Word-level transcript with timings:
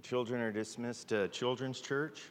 The 0.00 0.08
children 0.08 0.40
are 0.40 0.50
dismissed 0.50 1.08
to 1.08 1.28
Children's 1.28 1.78
Church. 1.78 2.22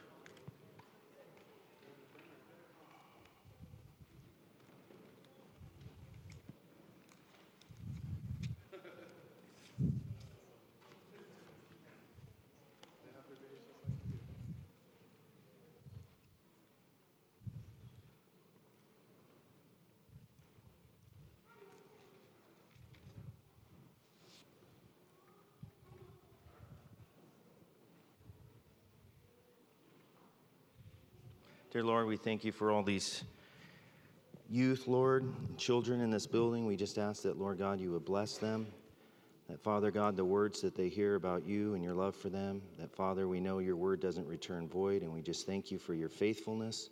Dear 31.70 31.84
Lord, 31.84 32.08
we 32.08 32.16
thank 32.16 32.42
you 32.42 32.50
for 32.50 32.72
all 32.72 32.82
these 32.82 33.22
youth, 34.48 34.88
Lord, 34.88 35.32
children 35.56 36.00
in 36.00 36.10
this 36.10 36.26
building. 36.26 36.66
We 36.66 36.74
just 36.74 36.98
ask 36.98 37.22
that, 37.22 37.38
Lord 37.38 37.58
God, 37.58 37.78
you 37.78 37.92
would 37.92 38.04
bless 38.04 38.38
them. 38.38 38.66
That, 39.48 39.62
Father 39.62 39.92
God, 39.92 40.16
the 40.16 40.24
words 40.24 40.60
that 40.62 40.74
they 40.74 40.88
hear 40.88 41.14
about 41.14 41.46
you 41.46 41.74
and 41.74 41.84
your 41.84 41.94
love 41.94 42.16
for 42.16 42.28
them, 42.28 42.60
that, 42.80 42.90
Father, 42.90 43.28
we 43.28 43.38
know 43.38 43.60
your 43.60 43.76
word 43.76 44.00
doesn't 44.00 44.26
return 44.26 44.66
void, 44.66 45.02
and 45.02 45.12
we 45.12 45.22
just 45.22 45.46
thank 45.46 45.70
you 45.70 45.78
for 45.78 45.94
your 45.94 46.08
faithfulness. 46.08 46.90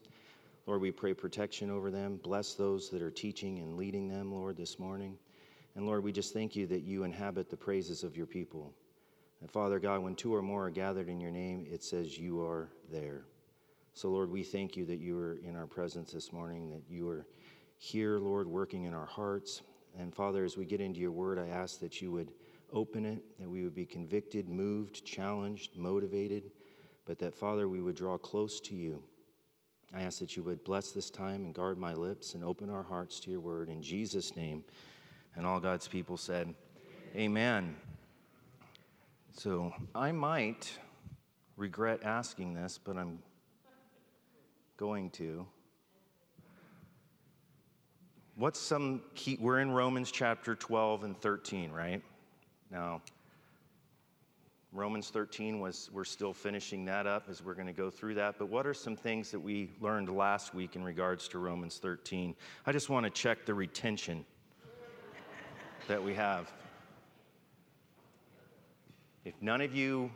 Lord, 0.65 0.81
we 0.81 0.93
pray 0.93 1.13
protection 1.13 1.71
over 1.71 1.91
them. 1.91 2.21
Bless 2.23 2.55
those 2.55 2.89
that 2.91 3.03
are 3.03 3.11
teaching 3.11 3.59
and 3.59 3.77
leading 3.77 4.07
them, 4.07 4.33
Lord, 4.33 4.57
this 4.57 4.79
morning. 4.79 5.19
And 5.75 5.87
Lord, 5.87 6.05
we 6.05 6.13
just 6.13 6.33
thank 6.33 6.55
you 6.55 6.69
that 6.69 6.85
you 6.85 7.03
inhabit 7.03 7.51
the 7.51 7.57
praises 7.57 8.05
of 8.05 8.17
your 8.17 8.27
people. 8.27 8.73
And 9.41 9.51
Father 9.51 9.81
God, 9.81 10.05
when 10.05 10.15
two 10.15 10.33
or 10.33 10.43
more 10.43 10.67
are 10.67 10.71
gathered 10.71 11.09
in 11.09 11.21
your 11.21 11.33
name, 11.33 11.67
it 11.69 11.83
says 11.83 12.17
you 12.17 12.41
are 12.43 12.69
there. 12.93 13.25
So, 13.99 14.11
Lord, 14.11 14.31
we 14.31 14.45
thank 14.45 14.77
you 14.77 14.87
that 14.87 15.01
you 15.01 15.19
are 15.19 15.41
in 15.45 15.57
our 15.57 15.67
presence 15.67 16.13
this 16.13 16.33
morning, 16.33 16.71
that 16.71 16.85
you 16.89 17.09
are 17.09 17.27
here, 17.79 18.21
Lord, 18.21 18.47
working 18.47 18.85
in 18.85 18.95
our 18.95 19.07
hearts. 19.07 19.63
And 19.99 20.15
Father, 20.15 20.45
as 20.45 20.57
we 20.57 20.67
get 20.67 20.81
into 20.81 21.01
your 21.01 21.11
word, 21.11 21.37
I 21.37 21.49
ask 21.49 21.81
that 21.81 22.01
you 22.01 22.13
would 22.13 22.31
open 22.73 23.05
it, 23.05 23.25
that 23.41 23.51
we 23.51 23.65
would 23.65 23.75
be 23.75 23.85
convicted, 23.85 24.49
moved, 24.49 25.05
challenged, 25.05 25.77
motivated, 25.77 26.53
but 27.07 27.19
that, 27.19 27.35
Father, 27.35 27.69
we 27.69 27.81
would 27.81 27.97
draw 27.97 28.17
close 28.17 28.61
to 28.61 28.77
you. 28.77 29.03
I 29.93 30.03
ask 30.03 30.21
that 30.21 30.37
you 30.37 30.45
would 30.45 30.63
bless 30.63 30.93
this 30.93 31.11
time 31.11 31.45
and 31.45 31.53
guard 31.53 31.77
my 31.77 31.93
lips 31.93 32.35
and 32.35 32.45
open 32.45 32.71
our 32.71 32.85
hearts 32.85 33.19
to 33.23 33.33
your 33.33 33.41
word 33.41 33.69
in 33.69 33.83
Jesus' 33.83 34.37
name. 34.37 34.63
And 35.35 35.45
all 35.45 35.59
God's 35.59 35.89
people 35.89 36.17
said, 36.17 36.55
Amen. 37.17 37.75
So 39.33 39.73
I 39.93 40.13
might 40.13 40.71
regret 41.57 42.05
asking 42.05 42.55
this, 42.55 42.79
but 42.79 42.97
I'm 42.97 43.19
going 44.79 45.11
to. 45.11 45.45
What's 48.37 48.61
some 48.61 49.03
key? 49.17 49.37
We're 49.41 49.59
in 49.59 49.73
Romans 49.73 50.13
chapter 50.13 50.55
12 50.55 51.03
and 51.03 51.21
13, 51.21 51.73
right? 51.73 52.01
Now, 52.71 53.03
Romans 54.73 55.11
13 55.11 55.59
was, 55.59 55.91
we're 55.93 56.05
still 56.05 56.33
finishing 56.33 56.85
that 56.85 57.09
up 57.09 57.25
as 57.29 57.43
we're 57.43 57.55
going 57.55 57.67
to 57.67 57.73
go 57.73 57.91
through 57.91 58.15
that. 58.15 58.37
But 58.39 58.51
what 58.51 58.69
are 58.69 58.75
some 58.75 58.95
things 58.95 59.33
that 59.33 59.41
we 59.41 59.73
learned 59.81 60.11
last 60.11 60.55
week 60.55 60.77
in 60.77 60.85
regards 60.85 61.27
to 61.29 61.41
Romans 61.41 61.79
13? 61.79 62.37
I 62.65 62.71
just 62.71 62.89
want 62.89 63.05
to 63.05 63.11
check 63.11 63.45
the 63.45 63.55
retention 63.55 64.25
that 65.89 66.01
we 66.01 66.15
have. 66.15 66.53
If 69.25 69.35
none 69.43 69.61
of 69.61 69.75
you 69.75 70.13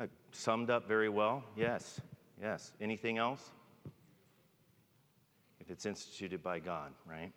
Uh, 0.00 0.06
summed 0.40 0.70
up 0.70 0.88
very 0.88 1.08
well. 1.08 1.44
Yes, 1.56 2.00
yes. 2.40 2.72
Anything 2.80 3.18
else? 3.18 3.50
If 5.60 5.70
it's 5.70 5.84
instituted 5.84 6.42
by 6.42 6.58
God, 6.58 6.92
right? 7.06 7.30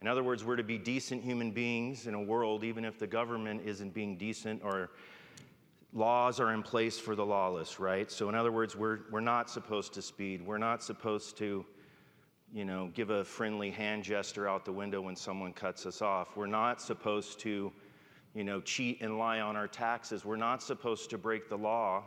In 0.00 0.08
other 0.08 0.24
words, 0.24 0.44
we're 0.44 0.56
to 0.56 0.64
be 0.64 0.78
decent 0.78 1.22
human 1.22 1.52
beings 1.52 2.08
in 2.08 2.14
a 2.14 2.20
world, 2.20 2.64
even 2.64 2.84
if 2.84 2.98
the 2.98 3.06
government 3.06 3.62
isn't 3.64 3.94
being 3.94 4.16
decent 4.16 4.60
or 4.64 4.90
laws 5.92 6.40
are 6.40 6.52
in 6.52 6.62
place 6.62 6.98
for 6.98 7.14
the 7.14 7.24
lawless, 7.24 7.78
right? 7.78 8.10
So, 8.10 8.28
in 8.28 8.34
other 8.34 8.50
words, 8.50 8.74
we're, 8.74 9.00
we're 9.12 9.20
not 9.20 9.48
supposed 9.48 9.94
to 9.94 10.02
speed. 10.02 10.44
We're 10.44 10.58
not 10.58 10.82
supposed 10.82 11.38
to, 11.38 11.64
you 12.52 12.64
know, 12.64 12.90
give 12.94 13.10
a 13.10 13.24
friendly 13.24 13.70
hand 13.70 14.02
gesture 14.02 14.48
out 14.48 14.64
the 14.64 14.72
window 14.72 15.00
when 15.00 15.14
someone 15.14 15.52
cuts 15.52 15.86
us 15.86 16.02
off. 16.02 16.36
We're 16.36 16.46
not 16.46 16.82
supposed 16.82 17.38
to 17.40 17.72
you 18.34 18.44
know, 18.44 18.60
cheat 18.60 19.02
and 19.02 19.18
lie 19.18 19.40
on 19.40 19.56
our 19.56 19.68
taxes. 19.68 20.24
We're 20.24 20.36
not 20.36 20.62
supposed 20.62 21.10
to 21.10 21.18
break 21.18 21.48
the 21.48 21.58
law, 21.58 22.04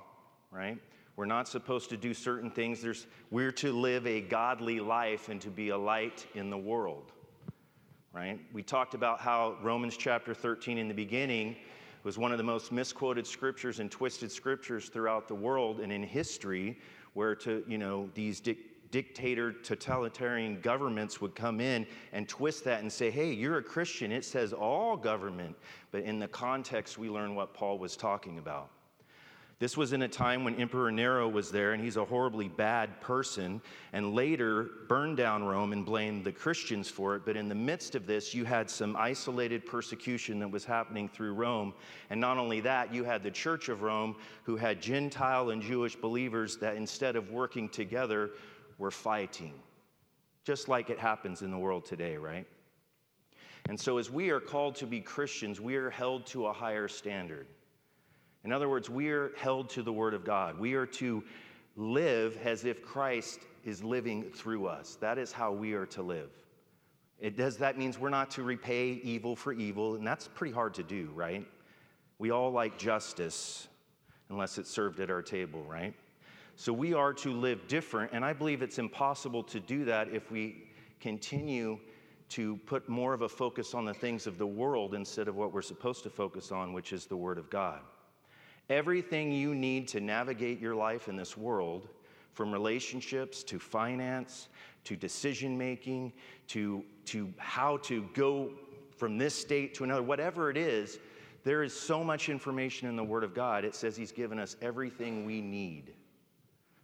right? 0.51 0.77
We're 1.15 1.25
not 1.25 1.47
supposed 1.47 1.89
to 1.91 1.97
do 1.97 2.13
certain 2.13 2.51
things. 2.51 2.81
There's, 2.81 3.07
we're 3.31 3.51
to 3.53 3.71
live 3.71 4.05
a 4.05 4.21
godly 4.21 4.79
life 4.79 5.29
and 5.29 5.39
to 5.41 5.49
be 5.49 5.69
a 5.69 5.77
light 5.77 6.25
in 6.35 6.49
the 6.49 6.57
world, 6.57 7.13
right? 8.11 8.39
We 8.53 8.63
talked 8.63 8.93
about 8.93 9.19
how 9.19 9.55
Romans 9.61 9.95
chapter 9.95 10.33
13 10.33 10.77
in 10.77 10.87
the 10.87 10.93
beginning 10.93 11.55
was 12.03 12.17
one 12.17 12.31
of 12.31 12.37
the 12.37 12.43
most 12.43 12.71
misquoted 12.71 13.25
scriptures 13.25 13.79
and 13.79 13.89
twisted 13.89 14.31
scriptures 14.31 14.89
throughout 14.89 15.27
the 15.27 15.35
world 15.35 15.79
and 15.79 15.91
in 15.91 16.03
history, 16.03 16.77
where 17.13 17.33
to, 17.33 17.63
you 17.67 17.77
know, 17.77 18.09
these 18.13 18.41
dictator, 18.91 19.51
totalitarian 19.51 20.61
governments 20.61 21.19
would 21.19 21.33
come 21.33 21.59
in 21.59 21.87
and 22.13 22.29
twist 22.29 22.63
that 22.65 22.81
and 22.81 22.91
say, 22.91 23.09
hey, 23.09 23.33
you're 23.33 23.57
a 23.57 23.63
Christian. 23.63 24.11
It 24.11 24.23
says 24.23 24.53
all 24.53 24.95
government. 24.95 25.55
But 25.91 26.03
in 26.03 26.19
the 26.19 26.27
context, 26.27 26.97
we 26.97 27.09
learn 27.09 27.35
what 27.35 27.53
Paul 27.53 27.79
was 27.79 27.95
talking 27.95 28.37
about. 28.37 28.69
This 29.57 29.77
was 29.77 29.93
in 29.93 30.01
a 30.01 30.07
time 30.07 30.43
when 30.43 30.55
Emperor 30.55 30.91
Nero 30.91 31.29
was 31.29 31.49
there, 31.49 31.71
and 31.71 31.81
he's 31.81 31.95
a 31.95 32.03
horribly 32.03 32.49
bad 32.49 32.99
person, 32.99 33.61
and 33.93 34.13
later 34.13 34.69
burned 34.89 35.15
down 35.15 35.45
Rome 35.45 35.71
and 35.71 35.85
blamed 35.85 36.25
the 36.25 36.33
Christians 36.33 36.89
for 36.89 37.15
it. 37.15 37.21
But 37.25 37.37
in 37.37 37.47
the 37.47 37.55
midst 37.55 37.95
of 37.95 38.05
this, 38.05 38.33
you 38.33 38.43
had 38.43 38.69
some 38.69 38.97
isolated 38.97 39.65
persecution 39.65 40.39
that 40.39 40.51
was 40.51 40.65
happening 40.65 41.07
through 41.07 41.35
Rome. 41.35 41.73
And 42.09 42.19
not 42.19 42.37
only 42.37 42.59
that, 42.61 42.93
you 42.93 43.05
had 43.05 43.23
the 43.23 43.31
Church 43.31 43.69
of 43.69 43.81
Rome, 43.81 44.17
who 44.43 44.57
had 44.57 44.81
Gentile 44.81 45.51
and 45.51 45.61
Jewish 45.61 45.95
believers 45.95 46.57
that 46.57 46.75
instead 46.75 47.15
of 47.15 47.31
working 47.31 47.69
together, 47.69 48.31
we're 48.77 48.91
fighting, 48.91 49.53
just 50.43 50.67
like 50.67 50.89
it 50.89 50.99
happens 50.99 51.43
in 51.43 51.49
the 51.49 51.57
world 51.57 51.85
today, 51.85 52.17
right? 52.17 52.45
And 53.69 53.79
so, 53.79 53.99
as 53.99 54.11
we 54.11 54.31
are 54.31 54.41
called 54.41 54.75
to 54.75 54.85
be 54.85 54.99
Christians, 54.99 55.61
we 55.61 55.75
are 55.75 55.89
held 55.89 56.25
to 56.27 56.47
a 56.47 56.53
higher 56.53 56.89
standard. 56.89 57.47
In 58.45 58.51
other 58.51 58.69
words, 58.69 58.91
we 58.91 59.09
are 59.09 59.31
held 59.37 59.69
to 59.71 59.81
the 59.81 59.91
Word 59.91 60.13
of 60.13 60.23
God. 60.23 60.59
We 60.59 60.75
are 60.75 60.85
to 60.85 61.23
live 61.75 62.37
as 62.45 62.63
if 62.63 62.83
Christ 62.83 63.39
is 63.63 63.83
living 63.83 64.29
through 64.31 64.67
us. 64.67 64.97
That 65.01 65.17
is 65.17 65.31
how 65.31 65.51
we 65.51 65.73
are 65.73 65.87
to 65.87 66.03
live. 66.03 66.29
It 67.19 67.35
does 67.35 67.57
that 67.57 67.75
means 67.75 67.97
we're 67.97 68.09
not 68.09 68.29
to 68.31 68.43
repay 68.43 69.01
evil 69.03 69.35
for 69.35 69.51
evil, 69.51 69.95
and 69.95 70.05
that's 70.05 70.27
pretty 70.27 70.53
hard 70.53 70.75
to 70.75 70.83
do, 70.83 71.09
right? 71.15 71.43
We 72.19 72.29
all 72.29 72.51
like 72.51 72.77
justice 72.77 73.67
unless 74.29 74.59
it's 74.59 74.69
served 74.69 74.99
at 74.99 75.09
our 75.09 75.23
table, 75.23 75.63
right? 75.63 75.95
So 76.55 76.71
we 76.71 76.93
are 76.93 77.13
to 77.13 77.31
live 77.31 77.67
different, 77.67 78.11
and 78.13 78.23
I 78.23 78.33
believe 78.33 78.61
it's 78.61 78.77
impossible 78.77 79.41
to 79.43 79.59
do 79.59 79.85
that 79.85 80.09
if 80.09 80.29
we 80.29 80.67
continue 80.99 81.79
to 82.29 82.57
put 82.67 82.87
more 82.87 83.13
of 83.13 83.23
a 83.23 83.29
focus 83.29 83.73
on 83.73 83.85
the 83.85 83.93
things 83.93 84.27
of 84.27 84.37
the 84.37 84.47
world 84.47 84.93
instead 84.93 85.27
of 85.27 85.35
what 85.35 85.51
we're 85.51 85.63
supposed 85.63 86.03
to 86.03 86.11
focus 86.11 86.51
on, 86.51 86.73
which 86.73 86.93
is 86.93 87.07
the 87.07 87.17
Word 87.17 87.39
of 87.39 87.49
God. 87.49 87.81
Everything 88.69 89.31
you 89.31 89.53
need 89.53 89.87
to 89.89 89.99
navigate 89.99 90.59
your 90.59 90.75
life 90.75 91.07
in 91.07 91.15
this 91.15 91.37
world, 91.37 91.87
from 92.33 92.51
relationships 92.51 93.43
to 93.43 93.57
finance 93.57 94.49
to 94.83 94.95
decision 94.95 95.57
making 95.57 96.13
to, 96.47 96.83
to 97.05 97.33
how 97.37 97.77
to 97.77 98.07
go 98.13 98.51
from 98.97 99.17
this 99.17 99.35
state 99.35 99.73
to 99.73 99.83
another, 99.83 100.03
whatever 100.03 100.49
it 100.49 100.57
is, 100.57 100.99
there 101.43 101.63
is 101.63 101.73
so 101.73 102.03
much 102.03 102.29
information 102.29 102.87
in 102.87 102.95
the 102.95 103.03
Word 103.03 103.23
of 103.23 103.33
God. 103.33 103.65
It 103.65 103.75
says 103.75 103.95
He's 103.95 104.11
given 104.11 104.39
us 104.39 104.55
everything 104.61 105.25
we 105.25 105.41
need. 105.41 105.93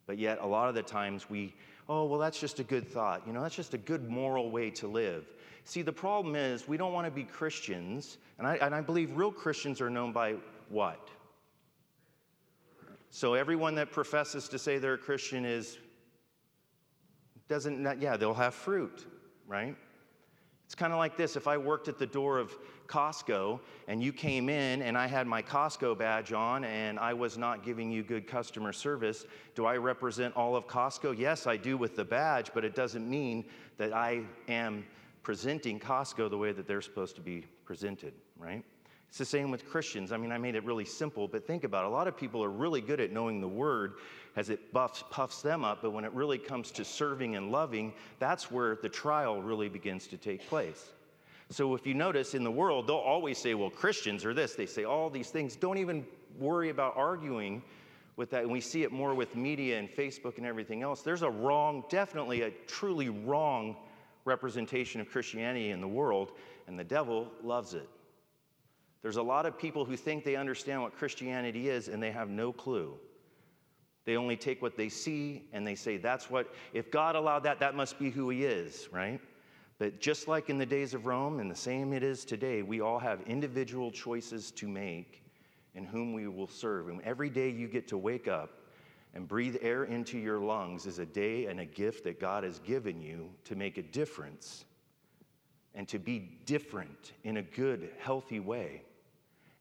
But 0.08 0.18
yet, 0.18 0.40
a 0.42 0.46
lot 0.46 0.68
of 0.68 0.76
the 0.76 0.84
times 0.84 1.30
we, 1.30 1.54
oh, 1.88 2.06
well, 2.06 2.20
that's 2.20 2.40
just 2.40 2.60
a 2.60 2.64
good 2.64 2.88
thought. 2.88 3.22
You 3.26 3.34
know, 3.34 3.42
that's 3.42 3.56
just 3.56 3.74
a 3.74 3.78
good 3.78 4.10
moral 4.10 4.52
way 4.52 4.70
to 4.72 4.88
live. 4.88 5.26
See, 5.64 5.82
the 5.82 5.94
problem 5.94 6.36
is 6.36 6.68
we 6.68 6.78
don't 6.78 6.94
want 6.94 7.06
to 7.06 7.12
be 7.12 7.24
Christians, 7.24 8.18
and 8.40 8.48
I, 8.48 8.56
and 8.56 8.74
I 8.74 8.82
believe 8.82 9.16
real 9.16 9.32
Christians 9.32 9.80
are 9.80 9.90
known 9.90 10.12
by 10.12 10.36
what? 10.70 11.10
So 13.14 13.34
everyone 13.34 13.76
that 13.76 13.92
professes 13.92 14.48
to 14.48 14.58
say 14.58 14.78
they're 14.78 14.94
a 14.94 14.98
Christian 14.98 15.44
is, 15.44 15.78
doesn't, 17.50 18.02
yeah, 18.02 18.16
they'll 18.16 18.34
have 18.34 18.54
fruit, 18.54 19.06
right? 19.46 19.76
It's 20.66 20.76
kind 20.76 20.94
of 20.94 20.98
like 20.98 21.18
this 21.18 21.36
if 21.36 21.46
I 21.46 21.58
worked 21.58 21.90
at 21.90 22.00
the 22.00 22.08
door 22.08 22.38
of 22.38 22.58
Costco 22.88 23.60
and 23.90 24.02
you 24.02 24.14
came 24.14 24.48
in 24.48 24.82
and 24.82 24.98
I 24.98 25.08
had 25.08 25.28
my 25.28 25.42
Costco 25.42 25.98
badge 25.98 26.32
on 26.32 26.64
and 26.64 26.98
I 26.98 27.14
was 27.14 27.38
not 27.38 27.66
giving 27.66 27.92
you 27.92 28.02
good 28.02 28.28
customer 28.28 28.72
service, 28.72 29.26
do 29.56 29.66
I 29.66 29.76
represent 29.76 30.34
all 30.38 30.56
of 30.56 30.66
Costco? 30.66 31.18
Yes, 31.18 31.48
I 31.48 31.58
do 31.58 31.76
with 31.76 31.98
the 31.98 32.06
badge, 32.06 32.52
but 32.54 32.64
it 32.64 32.76
doesn't 32.76 33.10
mean 33.10 33.44
that 33.78 33.92
I 33.92 34.22
am 34.48 34.86
presenting 35.22 35.82
Costco 35.82 36.30
the 36.30 36.38
way 36.38 36.54
that 36.54 36.66
they're 36.66 36.82
supposed 36.82 37.18
to 37.18 37.22
be 37.22 37.46
presented, 37.66 38.14
right? 38.38 38.64
It's 39.12 39.18
the 39.18 39.26
same 39.26 39.52
with 39.52 39.68
Christians. 39.68 40.14
I 40.14 40.18
mean, 40.18 40.32
I 40.32 40.38
made 40.38 40.56
it 40.56 40.64
really 40.64 40.86
simple, 40.86 41.28
but 41.28 41.46
think 41.46 41.66
about 41.66 41.84
it. 41.84 41.88
A 41.88 41.90
lot 41.90 42.08
of 42.08 42.16
people 42.16 42.42
are 42.46 42.50
really 42.50 42.80
good 42.80 43.02
at 43.02 43.12
knowing 43.12 43.42
the 43.42 43.48
word 43.48 43.96
as 44.38 44.50
it 44.50 44.72
buffs, 44.72 45.04
puffs 45.10 45.42
them 45.42 45.66
up, 45.66 45.80
but 45.82 45.92
when 45.92 46.06
it 46.06 46.14
really 46.14 46.38
comes 46.38 46.72
to 46.72 46.86
serving 46.86 47.36
and 47.36 47.52
loving, 47.52 47.92
that's 48.20 48.50
where 48.50 48.78
the 48.78 48.88
trial 48.88 49.42
really 49.42 49.68
begins 49.68 50.08
to 50.08 50.16
take 50.16 50.48
place. 50.48 50.92
So 51.50 51.76
if 51.76 51.86
you 51.86 51.94
notice 51.94 52.36
in 52.36 52.46
the 52.46 52.52
world, 52.52 52.88
they'll 52.88 52.96
always 52.96 53.38
say, 53.38 53.54
well, 53.54 53.70
Christians 53.70 54.24
are 54.24 54.34
this. 54.34 54.56
They 54.56 54.66
say 54.66 54.86
all 54.86 55.10
these 55.10 55.30
things. 55.30 55.58
Don't 55.58 55.78
even 55.78 56.06
worry 56.40 56.70
about 56.70 56.96
arguing 56.96 57.62
with 58.16 58.30
that. 58.30 58.44
And 58.44 58.52
we 58.52 58.62
see 58.62 58.84
it 58.84 58.94
more 58.94 59.14
with 59.14 59.36
media 59.36 59.78
and 59.78 59.90
Facebook 59.90 60.38
and 60.38 60.46
everything 60.46 60.84
else. 60.84 61.02
There's 61.02 61.24
a 61.24 61.30
wrong, 61.30 61.84
definitely 61.90 62.44
a 62.44 62.52
truly 62.66 63.10
wrong 63.10 63.76
representation 64.24 65.02
of 65.02 65.10
Christianity 65.10 65.72
in 65.72 65.82
the 65.82 65.88
world, 65.90 66.32
and 66.68 66.80
the 66.80 66.86
devil 66.86 67.30
loves 67.44 67.74
it. 67.74 67.90
There's 69.02 69.18
a 69.18 69.24
lot 69.24 69.46
of 69.46 69.58
people 69.58 69.84
who 69.84 69.98
think 69.98 70.24
they 70.24 70.36
understand 70.36 70.82
what 70.82 70.96
Christianity 70.96 71.70
is, 71.70 71.88
and 71.88 72.02
they 72.02 72.12
have 72.12 72.30
no 72.30 72.52
clue. 72.54 72.98
They 74.06 74.18
only 74.18 74.36
take 74.36 74.62
what 74.62 74.78
they 74.78 74.90
see 74.90 75.44
and 75.54 75.66
they 75.66 75.76
say, 75.76 75.98
that's 75.98 76.30
what, 76.30 76.54
if 76.74 76.90
God 76.90 77.16
allowed 77.16 77.44
that, 77.44 77.60
that 77.60 77.76
must 77.76 78.00
be 78.00 78.10
who 78.10 78.30
He 78.30 78.46
is, 78.46 78.90
right? 78.92 79.20
But 79.78 80.00
just 80.00 80.28
like 80.28 80.50
in 80.50 80.58
the 80.58 80.66
days 80.66 80.94
of 80.94 81.06
Rome, 81.06 81.40
and 81.40 81.50
the 81.50 81.56
same 81.56 81.94
it 81.94 82.04
is 82.04 82.26
today, 82.26 82.62
we 82.62 82.82
all 82.82 83.00
have 83.00 83.22
individual 83.22 83.92
choices 83.92 84.52
to 84.52 84.68
make 84.68 85.24
in 85.74 85.86
whom 85.86 86.14
we 86.14 86.28
will 86.28 86.48
serve. 86.48 86.90
And 86.90 87.02
every 87.02 87.30
day 87.30 87.50
you 87.50 87.68
get 87.68 87.88
to 87.90 87.98
wake 87.98 88.28
up 88.28 88.60
and 89.14 89.28
breathe 89.28 89.58
air 89.62 89.86
into 89.86 90.18
your 90.18 90.40
lungs 90.40 90.86
is 90.86 91.00
a 91.00 91.06
day 91.06 91.46
and 91.46 91.60
a 91.60 91.66
gift 91.66 92.04
that 92.04 92.20
God 92.20 92.44
has 92.44 92.60
given 92.60 93.02
you 93.02 93.30
to 93.46 93.56
make 93.56 93.78
a 93.78 93.82
difference 93.82 94.66
and 95.74 95.88
to 95.88 96.00
be 96.00 96.40
different 96.46 97.14
in 97.24 97.38
a 97.38 97.42
good, 97.42 97.90
healthy 98.00 98.40
way. 98.40 98.84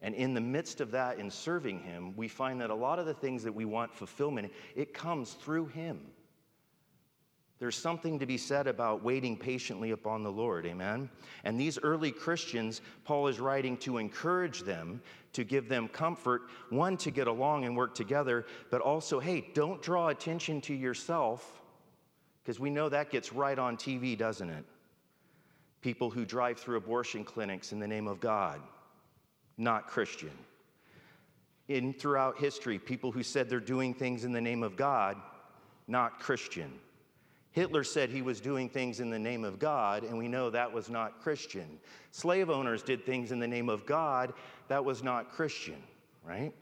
And 0.01 0.15
in 0.15 0.33
the 0.33 0.41
midst 0.41 0.81
of 0.81 0.91
that, 0.91 1.19
in 1.19 1.29
serving 1.29 1.79
Him, 1.79 2.15
we 2.15 2.27
find 2.27 2.59
that 2.61 2.69
a 2.69 2.75
lot 2.75 2.99
of 2.99 3.05
the 3.05 3.13
things 3.13 3.43
that 3.43 3.53
we 3.53 3.65
want 3.65 3.93
fulfillment, 3.93 4.51
it 4.75 4.93
comes 4.93 5.33
through 5.33 5.67
Him. 5.67 5.99
There's 7.59 7.77
something 7.77 8.17
to 8.17 8.25
be 8.25 8.39
said 8.39 8.65
about 8.65 9.03
waiting 9.03 9.37
patiently 9.37 9.91
upon 9.91 10.23
the 10.23 10.31
Lord, 10.31 10.65
amen? 10.65 11.11
And 11.43 11.59
these 11.59 11.77
early 11.77 12.11
Christians, 12.11 12.81
Paul 13.03 13.27
is 13.27 13.39
writing 13.39 13.77
to 13.77 13.99
encourage 13.99 14.63
them, 14.63 14.99
to 15.33 15.43
give 15.43 15.69
them 15.69 15.87
comfort, 15.87 16.41
one, 16.71 16.97
to 16.97 17.11
get 17.11 17.27
along 17.27 17.65
and 17.65 17.77
work 17.77 17.93
together, 17.93 18.47
but 18.71 18.81
also, 18.81 19.19
hey, 19.19 19.47
don't 19.53 19.79
draw 19.79 20.07
attention 20.07 20.59
to 20.61 20.73
yourself, 20.73 21.61
because 22.43 22.59
we 22.59 22.71
know 22.71 22.89
that 22.89 23.11
gets 23.11 23.31
right 23.31 23.59
on 23.59 23.77
TV, 23.77 24.17
doesn't 24.17 24.49
it? 24.49 24.65
People 25.81 26.09
who 26.09 26.25
drive 26.25 26.57
through 26.57 26.77
abortion 26.77 27.23
clinics 27.23 27.71
in 27.71 27.79
the 27.79 27.87
name 27.87 28.07
of 28.07 28.19
God, 28.19 28.59
not 29.61 29.87
Christian. 29.87 30.31
In 31.67 31.93
throughout 31.93 32.37
history, 32.37 32.79
people 32.79 33.11
who 33.11 33.23
said 33.23 33.49
they're 33.49 33.59
doing 33.59 33.93
things 33.93 34.25
in 34.25 34.33
the 34.33 34.41
name 34.41 34.63
of 34.63 34.75
God, 34.75 35.15
not 35.87 36.19
Christian. 36.19 36.71
Hitler 37.51 37.83
said 37.83 38.09
he 38.09 38.21
was 38.21 38.41
doing 38.41 38.69
things 38.69 38.99
in 38.99 39.09
the 39.09 39.19
name 39.19 39.43
of 39.43 39.59
God, 39.59 40.03
and 40.03 40.17
we 40.17 40.27
know 40.27 40.49
that 40.49 40.71
was 40.71 40.89
not 40.89 41.21
Christian. 41.21 41.79
Slave 42.11 42.49
owners 42.49 42.81
did 42.81 43.05
things 43.05 43.31
in 43.31 43.39
the 43.39 43.47
name 43.47 43.69
of 43.69 43.85
God, 43.85 44.33
that 44.67 44.83
was 44.83 45.03
not 45.03 45.31
Christian, 45.31 45.81
right? 46.23 46.53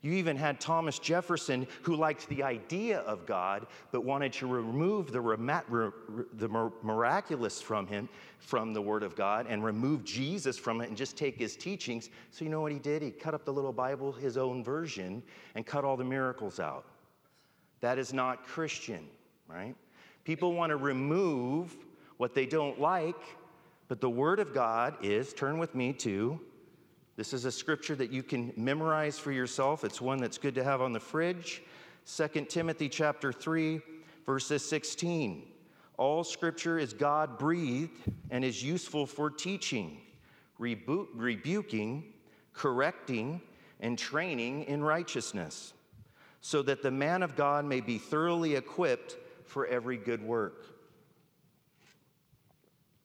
You 0.00 0.12
even 0.12 0.36
had 0.36 0.60
Thomas 0.60 0.98
Jefferson, 0.98 1.66
who 1.82 1.96
liked 1.96 2.28
the 2.28 2.42
idea 2.42 3.00
of 3.00 3.26
God, 3.26 3.66
but 3.90 4.04
wanted 4.04 4.32
to 4.34 4.46
remove 4.46 5.10
the, 5.10 6.72
miraculous 6.82 7.60
from 7.60 7.86
him, 7.88 8.08
from 8.38 8.72
the 8.72 8.80
Word 8.80 9.02
of 9.02 9.16
God, 9.16 9.46
and 9.48 9.64
remove 9.64 10.04
Jesus 10.04 10.56
from 10.56 10.80
it 10.80 10.88
and 10.88 10.96
just 10.96 11.16
take 11.16 11.36
his 11.36 11.56
teachings. 11.56 12.10
So, 12.30 12.44
you 12.44 12.50
know 12.50 12.60
what 12.60 12.70
he 12.70 12.78
did? 12.78 13.02
He 13.02 13.10
cut 13.10 13.34
up 13.34 13.44
the 13.44 13.52
little 13.52 13.72
Bible, 13.72 14.12
his 14.12 14.36
own 14.36 14.62
version, 14.62 15.20
and 15.56 15.66
cut 15.66 15.84
all 15.84 15.96
the 15.96 16.04
miracles 16.04 16.60
out. 16.60 16.84
That 17.80 17.98
is 17.98 18.12
not 18.12 18.46
Christian, 18.46 19.04
right? 19.48 19.74
People 20.24 20.52
want 20.52 20.70
to 20.70 20.76
remove 20.76 21.76
what 22.18 22.34
they 22.34 22.46
don't 22.46 22.80
like, 22.80 23.16
but 23.88 24.00
the 24.00 24.10
Word 24.10 24.38
of 24.38 24.54
God 24.54 24.94
is, 25.02 25.32
turn 25.32 25.58
with 25.58 25.74
me 25.74 25.92
to, 25.94 26.38
this 27.18 27.32
is 27.32 27.44
a 27.44 27.50
scripture 27.50 27.96
that 27.96 28.12
you 28.12 28.22
can 28.22 28.52
memorize 28.56 29.18
for 29.18 29.32
yourself. 29.32 29.82
It's 29.82 30.00
one 30.00 30.18
that's 30.18 30.38
good 30.38 30.54
to 30.54 30.62
have 30.62 30.80
on 30.80 30.92
the 30.92 31.00
fridge. 31.00 31.62
2 32.06 32.46
Timothy 32.48 32.88
chapter 32.88 33.32
3, 33.32 33.80
verses 34.24 34.64
16. 34.64 35.42
All 35.96 36.22
scripture 36.22 36.78
is 36.78 36.92
God 36.92 37.36
breathed 37.36 37.90
and 38.30 38.44
is 38.44 38.62
useful 38.62 39.04
for 39.04 39.30
teaching, 39.30 40.00
rebu- 40.60 41.08
rebuking, 41.12 42.04
correcting, 42.52 43.40
and 43.80 43.98
training 43.98 44.62
in 44.66 44.84
righteousness, 44.84 45.72
so 46.40 46.62
that 46.62 46.84
the 46.84 46.92
man 46.92 47.24
of 47.24 47.34
God 47.34 47.64
may 47.64 47.80
be 47.80 47.98
thoroughly 47.98 48.54
equipped 48.54 49.16
for 49.44 49.66
every 49.66 49.96
good 49.96 50.22
work. 50.22 50.66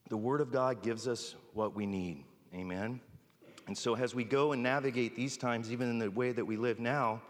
The 0.08 0.16
Word 0.16 0.40
of 0.40 0.52
God 0.52 0.84
gives 0.84 1.08
us 1.08 1.34
what 1.52 1.74
we 1.74 1.84
need. 1.84 2.22
Amen. 2.54 3.00
And 3.66 3.76
so, 3.76 3.96
as 3.96 4.14
we 4.14 4.24
go 4.24 4.52
and 4.52 4.62
navigate 4.62 5.16
these 5.16 5.36
times, 5.36 5.72
even 5.72 5.88
in 5.88 5.98
the 5.98 6.10
way 6.10 6.32
that 6.32 6.44
we 6.44 6.56
live 6.56 6.78
now, 6.78 7.22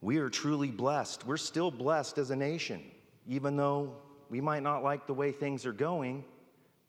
we 0.00 0.18
are 0.18 0.28
truly 0.28 0.68
blessed. 0.68 1.26
We're 1.26 1.38
still 1.38 1.70
blessed 1.70 2.18
as 2.18 2.30
a 2.30 2.36
nation. 2.36 2.82
Even 3.26 3.56
though 3.56 3.94
we 4.28 4.40
might 4.40 4.62
not 4.62 4.84
like 4.84 5.06
the 5.06 5.14
way 5.14 5.32
things 5.32 5.64
are 5.64 5.72
going, 5.72 6.24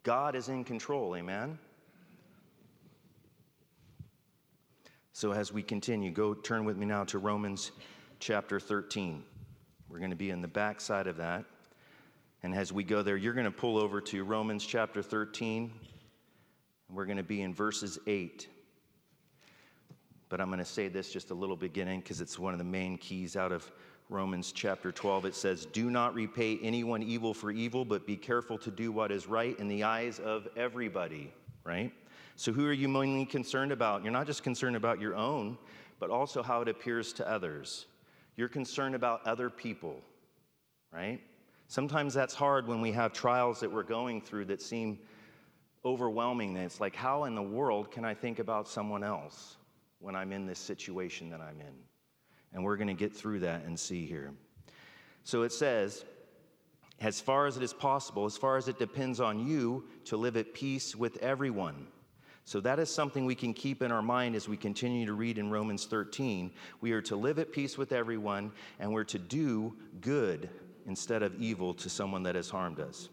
God 0.03 0.35
is 0.35 0.49
in 0.49 0.65
control. 0.65 1.15
Amen. 1.15 1.57
So, 5.13 5.31
as 5.31 5.53
we 5.53 5.63
continue, 5.63 6.11
go 6.11 6.33
turn 6.33 6.65
with 6.65 6.75
me 6.75 6.85
now 6.85 7.05
to 7.05 7.19
Romans 7.19 7.71
chapter 8.19 8.59
13. 8.59 9.23
We're 9.87 9.99
going 9.99 10.09
to 10.09 10.17
be 10.17 10.31
in 10.31 10.41
the 10.41 10.47
back 10.49 10.81
side 10.81 11.07
of 11.07 11.15
that. 11.17 11.45
And 12.43 12.53
as 12.53 12.73
we 12.73 12.83
go 12.83 13.01
there, 13.01 13.15
you're 13.15 13.33
going 13.33 13.45
to 13.45 13.51
pull 13.51 13.77
over 13.77 14.01
to 14.01 14.23
Romans 14.25 14.65
chapter 14.65 15.01
13. 15.01 15.71
And 16.87 16.97
we're 16.97 17.05
going 17.05 17.17
to 17.17 17.23
be 17.23 17.41
in 17.41 17.53
verses 17.53 17.99
8. 18.07 18.47
But 20.29 20.41
I'm 20.41 20.47
going 20.47 20.59
to 20.59 20.65
say 20.65 20.87
this 20.87 21.11
just 21.11 21.31
a 21.31 21.33
little 21.33 21.55
beginning 21.55 21.99
because 21.99 22.21
it's 22.21 22.39
one 22.39 22.53
of 22.53 22.57
the 22.57 22.65
main 22.65 22.97
keys 22.97 23.35
out 23.35 23.51
of 23.51 23.71
Romans 24.09 24.51
chapter 24.51 24.91
12. 24.91 25.25
It 25.25 25.35
says, 25.35 25.65
Do 25.65 25.89
not 25.89 26.13
repay 26.13 26.59
anyone 26.61 27.01
evil 27.01 27.33
for 27.33 27.51
evil, 27.51 27.85
but 27.85 28.05
be 28.05 28.15
careful 28.15 28.57
to 28.59 28.71
do 28.71 28.91
what 28.91 29.11
is 29.11 29.27
right 29.27 29.57
in 29.59 29.67
the 29.67 29.83
eyes 29.83 30.19
of 30.19 30.47
everybody, 30.55 31.31
right? 31.63 31.91
So, 32.35 32.51
who 32.51 32.67
are 32.67 32.73
you 32.73 32.87
mainly 32.87 33.25
concerned 33.25 33.71
about? 33.71 34.03
You're 34.03 34.11
not 34.11 34.27
just 34.27 34.43
concerned 34.43 34.75
about 34.75 34.99
your 34.99 35.15
own, 35.15 35.57
but 35.99 36.09
also 36.09 36.43
how 36.43 36.61
it 36.61 36.67
appears 36.67 37.13
to 37.13 37.27
others. 37.29 37.85
You're 38.35 38.49
concerned 38.49 38.95
about 38.95 39.25
other 39.25 39.49
people, 39.49 40.01
right? 40.91 41.21
Sometimes 41.67 42.13
that's 42.13 42.33
hard 42.33 42.67
when 42.67 42.81
we 42.81 42.91
have 42.91 43.13
trials 43.13 43.59
that 43.61 43.71
we're 43.71 43.83
going 43.83 44.21
through 44.21 44.45
that 44.45 44.61
seem 44.61 44.99
overwhelming. 45.85 46.57
It's 46.57 46.81
like, 46.81 46.95
how 46.95 47.25
in 47.25 47.35
the 47.35 47.43
world 47.43 47.91
can 47.91 48.03
I 48.03 48.13
think 48.13 48.39
about 48.39 48.67
someone 48.67 49.03
else 49.03 49.57
when 49.99 50.15
I'm 50.15 50.33
in 50.33 50.45
this 50.45 50.59
situation 50.59 51.29
that 51.29 51.39
I'm 51.39 51.61
in? 51.61 51.75
And 52.53 52.63
we're 52.63 52.77
going 52.77 52.87
to 52.87 52.93
get 52.93 53.13
through 53.15 53.41
that 53.41 53.63
and 53.65 53.79
see 53.79 54.05
here. 54.05 54.33
So 55.23 55.43
it 55.43 55.51
says, 55.51 56.05
as 57.01 57.19
far 57.19 57.45
as 57.45 57.57
it 57.57 57.63
is 57.63 57.73
possible, 57.73 58.25
as 58.25 58.37
far 58.37 58.57
as 58.57 58.67
it 58.67 58.79
depends 58.79 59.19
on 59.19 59.45
you, 59.45 59.85
to 60.05 60.17
live 60.17 60.37
at 60.37 60.53
peace 60.53 60.95
with 60.95 61.17
everyone. 61.17 61.87
So 62.45 62.61
that 62.61 62.79
is 62.79 62.89
something 62.89 63.25
we 63.25 63.35
can 63.35 63.53
keep 63.53 63.81
in 63.81 63.91
our 63.91 64.03
mind 64.03 64.35
as 64.35 64.47
we 64.47 64.55
continue 64.55 65.05
to 65.07 65.13
read 65.13 65.37
in 65.37 65.49
Romans 65.49 65.85
13. 65.85 66.51
We 66.79 66.91
are 66.91 67.01
to 67.01 67.15
live 67.15 67.39
at 67.39 67.51
peace 67.51 67.77
with 67.77 67.91
everyone, 67.91 68.51
and 68.79 68.93
we're 68.93 69.03
to 69.05 69.19
do 69.19 69.75
good 69.99 70.49
instead 70.85 71.23
of 71.23 71.41
evil 71.41 71.73
to 71.73 71.89
someone 71.89 72.23
that 72.23 72.35
has 72.35 72.49
harmed 72.49 72.79
us. 72.79 73.09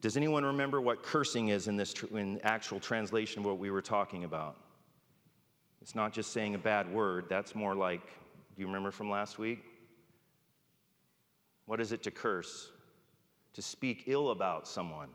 Does 0.00 0.16
anyone 0.16 0.44
remember 0.44 0.80
what 0.80 1.02
cursing 1.02 1.48
is 1.48 1.68
in 1.68 1.76
this 1.76 1.94
in 2.12 2.40
actual 2.42 2.80
translation 2.80 3.40
of 3.40 3.46
what 3.46 3.58
we 3.58 3.70
were 3.70 3.82
talking 3.82 4.24
about? 4.24 4.56
It's 5.82 5.94
not 5.94 6.12
just 6.12 6.32
saying 6.32 6.54
a 6.54 6.58
bad 6.58 6.90
word. 6.92 7.26
That's 7.28 7.54
more 7.54 7.74
like, 7.74 8.04
do 8.04 8.60
you 8.60 8.66
remember 8.66 8.90
from 8.90 9.10
last 9.10 9.38
week? 9.38 9.62
What 11.66 11.80
is 11.80 11.92
it 11.92 12.02
to 12.04 12.10
curse? 12.10 12.70
To 13.54 13.62
speak 13.62 14.04
ill 14.06 14.30
about 14.30 14.66
someone. 14.66 15.08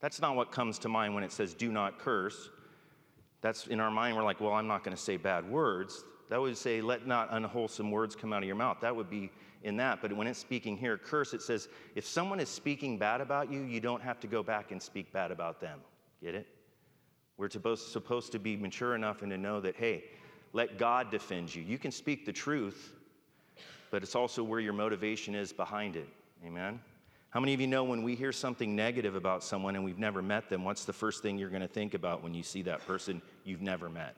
That's 0.00 0.20
not 0.20 0.36
what 0.36 0.52
comes 0.52 0.78
to 0.80 0.88
mind 0.88 1.14
when 1.14 1.24
it 1.24 1.32
says 1.32 1.54
do 1.54 1.70
not 1.70 1.98
curse. 1.98 2.50
That's 3.40 3.66
in 3.66 3.80
our 3.80 3.90
mind, 3.90 4.16
we're 4.16 4.24
like, 4.24 4.40
well, 4.40 4.52
I'm 4.52 4.66
not 4.66 4.82
going 4.84 4.96
to 4.96 5.02
say 5.02 5.16
bad 5.16 5.48
words. 5.48 6.04
That 6.28 6.40
would 6.40 6.56
say, 6.56 6.80
let 6.80 7.06
not 7.06 7.28
unwholesome 7.30 7.90
words 7.90 8.14
come 8.14 8.32
out 8.32 8.42
of 8.42 8.46
your 8.46 8.56
mouth. 8.56 8.78
That 8.80 8.94
would 8.94 9.08
be 9.08 9.30
in 9.62 9.76
that. 9.78 10.00
But 10.02 10.12
when 10.12 10.26
it's 10.26 10.38
speaking 10.38 10.76
here, 10.76 10.98
curse, 10.98 11.32
it 11.32 11.42
says, 11.42 11.68
if 11.94 12.06
someone 12.06 12.38
is 12.38 12.48
speaking 12.48 12.98
bad 12.98 13.20
about 13.20 13.50
you, 13.50 13.62
you 13.62 13.80
don't 13.80 14.02
have 14.02 14.20
to 14.20 14.26
go 14.26 14.42
back 14.42 14.70
and 14.70 14.82
speak 14.82 15.12
bad 15.12 15.30
about 15.30 15.60
them. 15.60 15.80
Get 16.22 16.34
it? 16.34 16.46
We're 17.36 17.48
supposed 17.50 18.32
to 18.32 18.38
be 18.38 18.56
mature 18.56 18.94
enough 18.94 19.22
and 19.22 19.30
to 19.30 19.38
know 19.38 19.60
that, 19.60 19.76
hey, 19.76 20.04
let 20.52 20.78
God 20.78 21.10
defend 21.10 21.54
you. 21.54 21.62
You 21.62 21.78
can 21.78 21.92
speak 21.92 22.26
the 22.26 22.32
truth, 22.32 22.92
but 23.90 24.02
it's 24.02 24.14
also 24.14 24.42
where 24.42 24.60
your 24.60 24.72
motivation 24.72 25.34
is 25.34 25.52
behind 25.52 25.96
it. 25.96 26.08
Amen? 26.44 26.80
How 27.30 27.40
many 27.40 27.54
of 27.54 27.60
you 27.60 27.66
know 27.66 27.84
when 27.84 28.02
we 28.02 28.14
hear 28.14 28.32
something 28.32 28.74
negative 28.74 29.14
about 29.14 29.44
someone 29.44 29.76
and 29.76 29.84
we've 29.84 29.98
never 29.98 30.22
met 30.22 30.48
them, 30.48 30.64
what's 30.64 30.84
the 30.84 30.92
first 30.92 31.22
thing 31.22 31.38
you're 31.38 31.50
going 31.50 31.62
to 31.62 31.68
think 31.68 31.94
about 31.94 32.22
when 32.22 32.34
you 32.34 32.42
see 32.42 32.62
that 32.62 32.86
person 32.86 33.22
you've 33.44 33.62
never 33.62 33.88
met? 33.88 34.14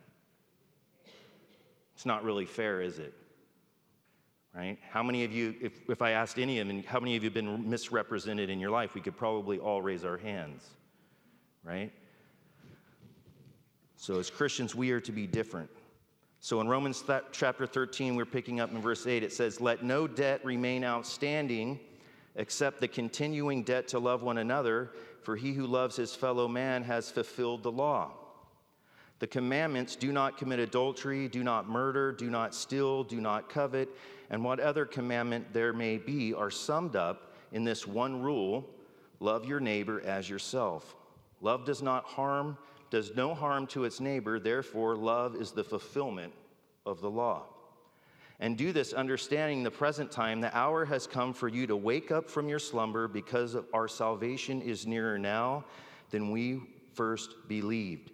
It's 2.01 2.07
not 2.07 2.25
really 2.25 2.47
fair, 2.47 2.81
is 2.81 2.99
it? 2.99 3.13
Right? 4.55 4.79
How 4.91 5.03
many 5.03 5.23
of 5.25 5.33
you, 5.33 5.55
if, 5.61 5.83
if 5.87 6.01
I 6.01 6.13
asked 6.13 6.39
any 6.39 6.59
of 6.59 6.67
them, 6.67 6.83
how 6.85 6.99
many 6.99 7.15
of 7.15 7.23
you 7.23 7.27
have 7.27 7.35
been 7.35 7.69
misrepresented 7.69 8.49
in 8.49 8.59
your 8.59 8.71
life? 8.71 8.95
We 8.95 9.03
could 9.03 9.19
probably 9.19 9.59
all 9.59 9.83
raise 9.83 10.03
our 10.03 10.17
hands, 10.17 10.67
right? 11.63 11.93
So, 13.97 14.19
as 14.19 14.31
Christians, 14.31 14.75
we 14.75 14.93
are 14.93 15.01
to 15.01 15.13
be 15.13 15.27
different. 15.27 15.69
So, 16.41 16.63
in 16.63 16.69
Romans 16.69 17.03
th- 17.03 17.21
chapter 17.33 17.67
13, 17.67 18.17
we're 18.17 18.25
picking 18.25 18.61
up 18.61 18.71
in 18.71 18.81
verse 18.81 19.07
8, 19.07 19.23
it 19.23 19.31
says, 19.31 19.61
Let 19.61 19.85
no 19.85 20.07
debt 20.07 20.43
remain 20.43 20.85
outstanding 20.85 21.79
except 22.35 22.81
the 22.81 22.89
continuing 22.89 23.63
debt 23.63 23.89
to 23.89 23.99
love 23.99 24.23
one 24.23 24.39
another, 24.39 24.93
for 25.21 25.37
he 25.37 25.53
who 25.53 25.67
loves 25.67 25.97
his 25.97 26.15
fellow 26.15 26.49
man 26.49 26.83
has 26.83 27.11
fulfilled 27.11 27.63
the 27.63 27.71
law. 27.71 28.15
The 29.21 29.27
commandments 29.27 29.97
do 29.97 30.13
not 30.13 30.37
commit 30.37 30.59
adultery, 30.59 31.29
do 31.29 31.45
not 31.45 31.69
murder, 31.69 32.11
do 32.11 32.31
not 32.31 32.55
steal, 32.55 33.05
do 33.05 33.21
not 33.21 33.49
covet, 33.49 33.89
and 34.31 34.43
what 34.43 34.61
other 34.61 34.85
commandment 34.85 35.53
there 35.53 35.73
may 35.73 35.99
be 35.99 36.35
are 36.35 36.51
summed 36.51 36.97
up 36.97 37.33
in 37.53 37.63
this 37.63 37.87
one 37.87 38.21
rule 38.21 38.69
love 39.21 39.45
your 39.47 39.61
neighbor 39.61 40.01
as 40.01 40.29
yourself. 40.29 40.97
Love 41.41 41.65
does 41.65 41.83
not 41.83 42.05
harm 42.05 42.57
does 42.91 43.15
no 43.15 43.35
harm 43.35 43.67
to 43.69 43.85
its 43.85 44.01
neighbor, 44.01 44.39
therefore, 44.39 44.97
love 44.97 45.37
is 45.37 45.53
the 45.53 45.65
fulfillment 45.65 46.33
of 46.85 47.01
the 47.01 47.11
law. 47.11 47.45
And 48.41 48.57
do 48.57 48.73
this 48.73 48.93
understanding 48.93 49.63
the 49.63 49.71
present 49.71 50.11
time, 50.11 50.41
the 50.41 50.57
hour 50.57 50.85
has 50.85 51.07
come 51.07 51.33
for 51.33 51.47
you 51.47 51.67
to 51.69 51.77
wake 51.77 52.11
up 52.11 52.29
from 52.29 52.49
your 52.49 52.59
slumber 52.59 53.07
because 53.07 53.57
our 53.73 53.87
salvation 53.87 54.61
is 54.61 54.87
nearer 54.87 55.19
now 55.19 55.65
than 56.11 56.31
we 56.31 56.63
first 56.95 57.35
believed. 57.49 58.11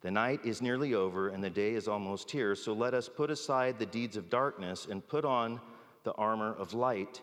The 0.00 0.10
night 0.10 0.40
is 0.44 0.62
nearly 0.62 0.94
over 0.94 1.28
and 1.28 1.44
the 1.44 1.50
day 1.50 1.74
is 1.74 1.86
almost 1.86 2.30
here, 2.30 2.54
so 2.54 2.72
let 2.72 2.94
us 2.94 3.08
put 3.08 3.30
aside 3.30 3.78
the 3.78 3.86
deeds 3.86 4.16
of 4.16 4.30
darkness 4.30 4.86
and 4.90 5.06
put 5.06 5.24
on 5.24 5.60
the 6.04 6.12
armor 6.12 6.54
of 6.54 6.72
light. 6.72 7.20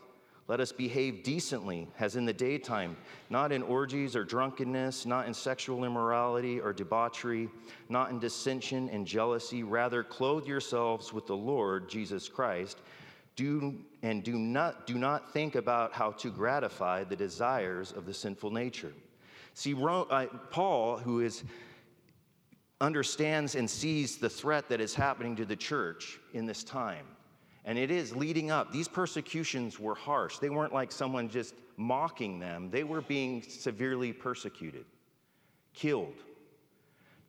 Let 0.47 0.61
us 0.61 0.71
behave 0.71 1.23
decently, 1.23 1.89
as 1.99 2.15
in 2.15 2.25
the 2.25 2.31
daytime, 2.31 2.95
not 3.29 3.51
in 3.51 3.63
orgies 3.63 4.15
or 4.15 4.23
drunkenness, 4.23 5.05
not 5.05 5.27
in 5.27 5.33
sexual 5.33 5.83
immorality 5.83 6.59
or 6.61 6.71
debauchery, 6.71 7.49
not 7.89 8.11
in 8.11 8.19
dissension 8.19 8.87
and 8.89 9.05
jealousy. 9.05 9.63
Rather, 9.63 10.03
clothe 10.03 10.45
yourselves 10.45 11.11
with 11.11 11.25
the 11.27 11.35
Lord 11.35 11.89
Jesus 11.89 12.29
Christ. 12.29 12.79
Do, 13.35 13.75
and 14.03 14.23
do 14.23 14.37
not, 14.37 14.87
do 14.87 14.97
not 14.97 15.33
think 15.33 15.55
about 15.55 15.93
how 15.93 16.11
to 16.11 16.29
gratify 16.29 17.03
the 17.03 17.15
desires 17.15 17.91
of 17.91 18.05
the 18.05 18.13
sinful 18.13 18.51
nature. 18.51 18.93
See, 19.53 19.75
uh, 19.75 20.27
Paul, 20.49 20.97
who 20.97 21.19
is 21.19 21.43
understands 22.81 23.55
and 23.55 23.69
sees 23.69 24.17
the 24.17 24.29
threat 24.29 24.69
that 24.69 24.79
is 24.81 24.93
happening 24.93 25.35
to 25.35 25.45
the 25.45 25.55
church 25.55 26.19
in 26.33 26.45
this 26.45 26.63
time 26.63 27.05
and 27.67 27.77
it 27.77 27.91
is 27.91 28.15
leading 28.15 28.49
up. 28.49 28.71
These 28.71 28.87
persecutions 28.87 29.77
were 29.77 29.93
harsh. 29.93 30.39
They 30.39 30.49
weren't 30.49 30.73
like 30.73 30.89
someone 30.89 31.29
just 31.29 31.53
mocking 31.75 32.39
them, 32.39 32.71
they 32.71 32.83
were 32.83 33.01
being 33.01 33.43
severely 33.43 34.11
persecuted, 34.11 34.85
killed. 35.75 36.23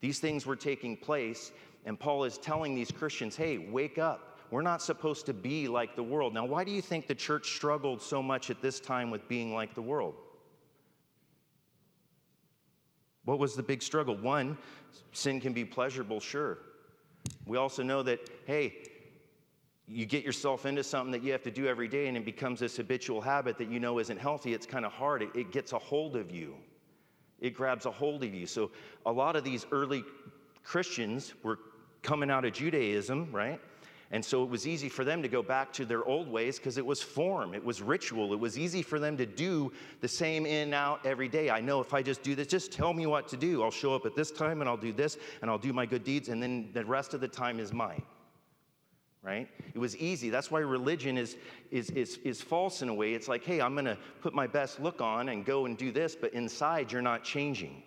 These 0.01 0.21
things 0.21 0.47
were 0.47 0.57
taking 0.57 0.97
place, 0.97 1.53
and 1.85 2.01
Paul 2.01 2.25
is 2.25 2.39
telling 2.39 2.75
these 2.75 2.91
Christians, 2.91 3.37
hey, 3.37 3.59
wake 3.59 3.99
up. 3.99 4.39
We're 4.51 4.63
not 4.63 4.81
supposed 4.81 5.27
to 5.27 5.35
be 5.35 5.69
like 5.69 5.97
the 5.97 6.03
world. 6.03 6.33
Now, 6.33 6.47
why 6.47 6.65
do 6.65 6.71
you 6.71 6.81
think 6.81 7.09
the 7.09 7.15
church 7.15 7.57
struggled 7.57 8.01
so 8.01 8.23
much 8.23 8.49
at 8.49 8.63
this 8.63 8.81
time 8.81 9.11
with 9.11 9.29
being 9.29 9.53
like 9.53 9.75
the 9.75 9.83
world? 9.83 10.15
What 13.29 13.39
was 13.39 13.55
the 13.55 13.63
big 13.63 13.83
struggle? 13.83 14.17
One, 14.17 14.57
sin 15.13 15.39
can 15.39 15.53
be 15.53 15.63
pleasurable, 15.63 16.19
sure. 16.19 16.61
We 17.45 17.59
also 17.59 17.83
know 17.83 18.03
that, 18.05 18.21
hey, 18.47 18.73
you 19.87 20.07
get 20.07 20.25
yourself 20.25 20.65
into 20.65 20.83
something 20.83 21.13
that 21.13 21.23
you 21.23 21.33
have 21.33 21.43
to 21.43 21.51
do 21.51 21.67
every 21.67 21.89
day 21.89 22.07
and 22.07 22.17
it 22.17 22.25
becomes 22.25 22.59
this 22.59 22.79
habitual 22.79 23.21
habit 23.21 23.59
that 23.59 23.69
you 23.69 23.81
know 23.81 23.99
isn't 23.99 24.19
healthy, 24.19 24.55
it's 24.55 24.65
kind 24.65 24.87
of 24.87 24.93
hard. 24.93 25.21
It, 25.21 25.29
it, 25.35 25.53
gets 25.53 25.75
a 25.75 25.79
hold 25.79 26.17
of 26.17 26.31
you, 26.31 26.55
it 27.39 27.51
grabs 27.51 27.85
a 27.85 27.91
hold 27.91 28.25
of 28.25 28.33
you. 28.33 28.47
So, 28.47 28.71
a 29.05 29.13
lot 29.13 29.37
of 29.37 29.45
these 29.45 29.67
early 29.73 30.05
Christians 30.65 31.35
were 31.43 31.59
coming 32.01 32.31
out 32.31 32.47
of 32.47 32.55
Judaism, 32.55 33.29
right? 33.31 33.61
And 34.11 34.25
so 34.25 34.43
it 34.43 34.49
was 34.49 34.67
easy 34.67 34.89
for 34.89 35.05
them 35.05 35.21
to 35.23 35.29
go 35.29 35.43
back 35.43 35.71
to 35.75 35.85
their 35.85 36.03
old 36.05 36.29
ways 36.29 36.59
because 36.59 36.79
it 36.79 36.87
was 36.87 37.03
form, 37.03 37.53
it 37.55 37.63
was 37.63 37.83
ritual. 37.83 38.33
It 38.33 38.41
was 38.41 38.59
easy 38.59 38.83
for 38.83 38.99
them 38.99 39.19
to 39.19 39.27
do 39.27 39.71
the 40.01 40.09
same 40.09 40.47
in 40.47 40.63
and 40.69 40.75
out 40.75 41.05
every 41.05 41.29
day. 41.29 41.51
I 41.51 41.61
know 41.61 41.81
if 41.81 41.93
I 41.93 42.03
just 42.03 42.23
do 42.23 42.35
this, 42.35 42.47
just 42.47 42.73
tell 42.73 42.95
me 42.95 43.07
what 43.07 43.29
to 43.29 43.37
do. 43.37 43.63
I'll 43.63 43.71
show 43.71 43.95
up 43.95 44.07
at 44.07 44.17
this 44.17 44.31
time 44.31 44.63
and 44.63 44.69
I'll 44.69 44.79
do 44.79 44.93
this 44.95 45.19
and 45.43 45.51
I'll 45.51 45.59
do 45.59 45.75
my 45.75 45.85
good 45.85 46.05
deeds, 46.05 46.31
and 46.31 46.43
then 46.43 46.71
the 46.73 46.85
rest 46.85 47.13
of 47.13 47.21
the 47.21 47.29
time 47.29 47.61
is 47.61 47.73
mine 47.73 48.03
right? 49.23 49.49
It 49.75 49.79
was 49.79 49.97
easy. 49.97 50.31
That's 50.31 50.51
why 50.51 50.61
religion 50.61 51.19
is, 51.19 51.37
is, 51.71 51.91
is, 51.91 52.19
is 52.19 52.41
false 52.41 52.83
in 52.83 52.89
a 52.89 52.95
way. 52.95 53.15
It's 53.15 53.29
like, 53.29 53.45
hey, 53.45 53.61
I'm 53.61 53.75
going 53.75 53.85
to 53.85 53.99
put 54.23 54.33
my 54.33 54.47
best 54.47 54.81
look 54.81 55.01
on 55.01 55.29
and 55.29 55.45
go 55.45 55.67
and 55.67 55.77
do 55.77 55.91
this, 55.91 56.17
but 56.17 56.33
inside 56.33 56.93
you're 56.93 57.03
not 57.03 57.25
changing. 57.25 57.83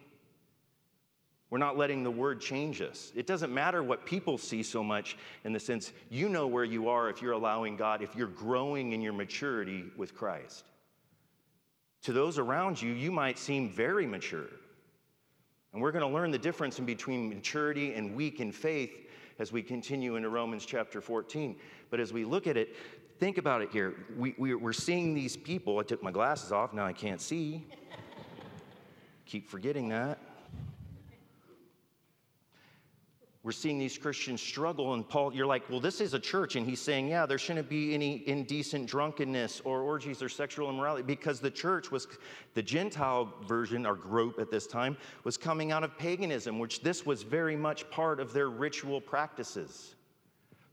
We're 1.51 1.58
not 1.58 1.77
letting 1.77 2.01
the 2.03 2.10
word 2.10 2.39
change 2.39 2.81
us. 2.81 3.12
It 3.13 3.27
doesn't 3.27 3.53
matter 3.53 3.84
what 3.84 4.05
people 4.05 4.38
see 4.38 4.63
so 4.63 4.81
much 4.81 5.17
in 5.43 5.51
the 5.51 5.60
sense 5.60 5.91
you 6.10 6.29
know 6.29 6.48
where 6.48 6.63
you 6.63 6.88
are 6.88 7.10
if 7.10 7.22
you're 7.22 7.34
allowing 7.34 7.75
God, 7.75 8.01
if 8.01 8.15
you're 8.15 8.27
growing 8.27 8.93
in 8.93 9.01
your 9.01 9.12
maturity 9.12 9.84
with 9.98 10.15
Christ. 10.15 10.63
To 12.03 12.13
those 12.13 12.39
around 12.39 12.81
you, 12.81 12.93
you 12.93 13.12
might 13.12 13.38
seem 13.38 13.70
very 13.70 14.08
mature. 14.08 14.48
And 15.74 15.81
we're 15.81 15.91
going 15.91 16.10
to 16.10 16.13
learn 16.13 16.31
the 16.31 16.39
difference 16.39 16.79
in 16.79 16.86
between 16.86 17.27
maturity 17.27 17.96
and 17.96 18.15
weak 18.15 18.39
in 18.39 18.53
faith 18.53 19.10
as 19.38 19.51
we 19.51 19.62
continue 19.62 20.15
into 20.15 20.29
Romans 20.29 20.65
chapter 20.65 21.01
14. 21.01 21.58
But 21.89 22.00
as 22.00 22.13
we 22.13 22.24
look 22.24 22.48
at 22.48 22.55
it, 22.55 22.77
think 23.20 23.38
about 23.38 23.62
it 23.62 23.72
here. 23.74 23.96
We, 24.17 24.36
we, 24.38 24.55
we're 24.55 24.72
seeing 24.72 25.13
these 25.13 25.36
people. 25.36 25.79
I 25.79 25.84
took 25.84 26.01
my 26.01 26.12
glasses 26.12 26.53
off, 26.53 26.74
now 26.74 26.86
I 26.86 26.93
can't 26.93 27.20
see. 27.20 27.67
Keep 29.25 29.50
forgetting 29.50 29.89
that. 29.89 30.17
We're 33.43 33.51
seeing 33.51 33.79
these 33.79 33.98
Christians 33.98 34.39
struggle, 34.39 34.93
and 34.93 35.07
Paul, 35.07 35.33
you're 35.33 35.48
like, 35.48 35.67
well, 35.67 35.79
this 35.79 36.00
is 36.00 36.13
a 36.13 36.19
church, 36.19 36.55
and 36.55 36.63
he's 36.65 36.79
saying, 36.79 37.07
yeah, 37.07 37.25
there 37.25 37.39
shouldn't 37.39 37.69
be 37.69 37.95
any 37.95 38.27
indecent 38.27 38.86
drunkenness 38.86 39.62
or 39.65 39.81
orgies 39.81 40.21
or 40.21 40.29
sexual 40.29 40.69
immorality 40.69 41.01
because 41.01 41.39
the 41.39 41.50
church 41.50 41.89
was, 41.89 42.07
the 42.53 42.62
Gentile 42.62 43.33
version 43.48 43.88
or 43.88 43.95
group 43.95 44.38
at 44.38 44.51
this 44.51 44.67
time 44.67 44.95
was 45.24 45.38
coming 45.38 45.71
out 45.71 45.83
of 45.83 45.98
paganism, 45.98 46.60
which 46.60 46.83
this 46.83 47.03
was 47.03 47.24
very 47.24 47.55
much 47.55 47.89
part 47.89 48.19
of 48.19 48.31
their 48.31 48.50
ritual 48.50 49.01
practices. 49.01 49.95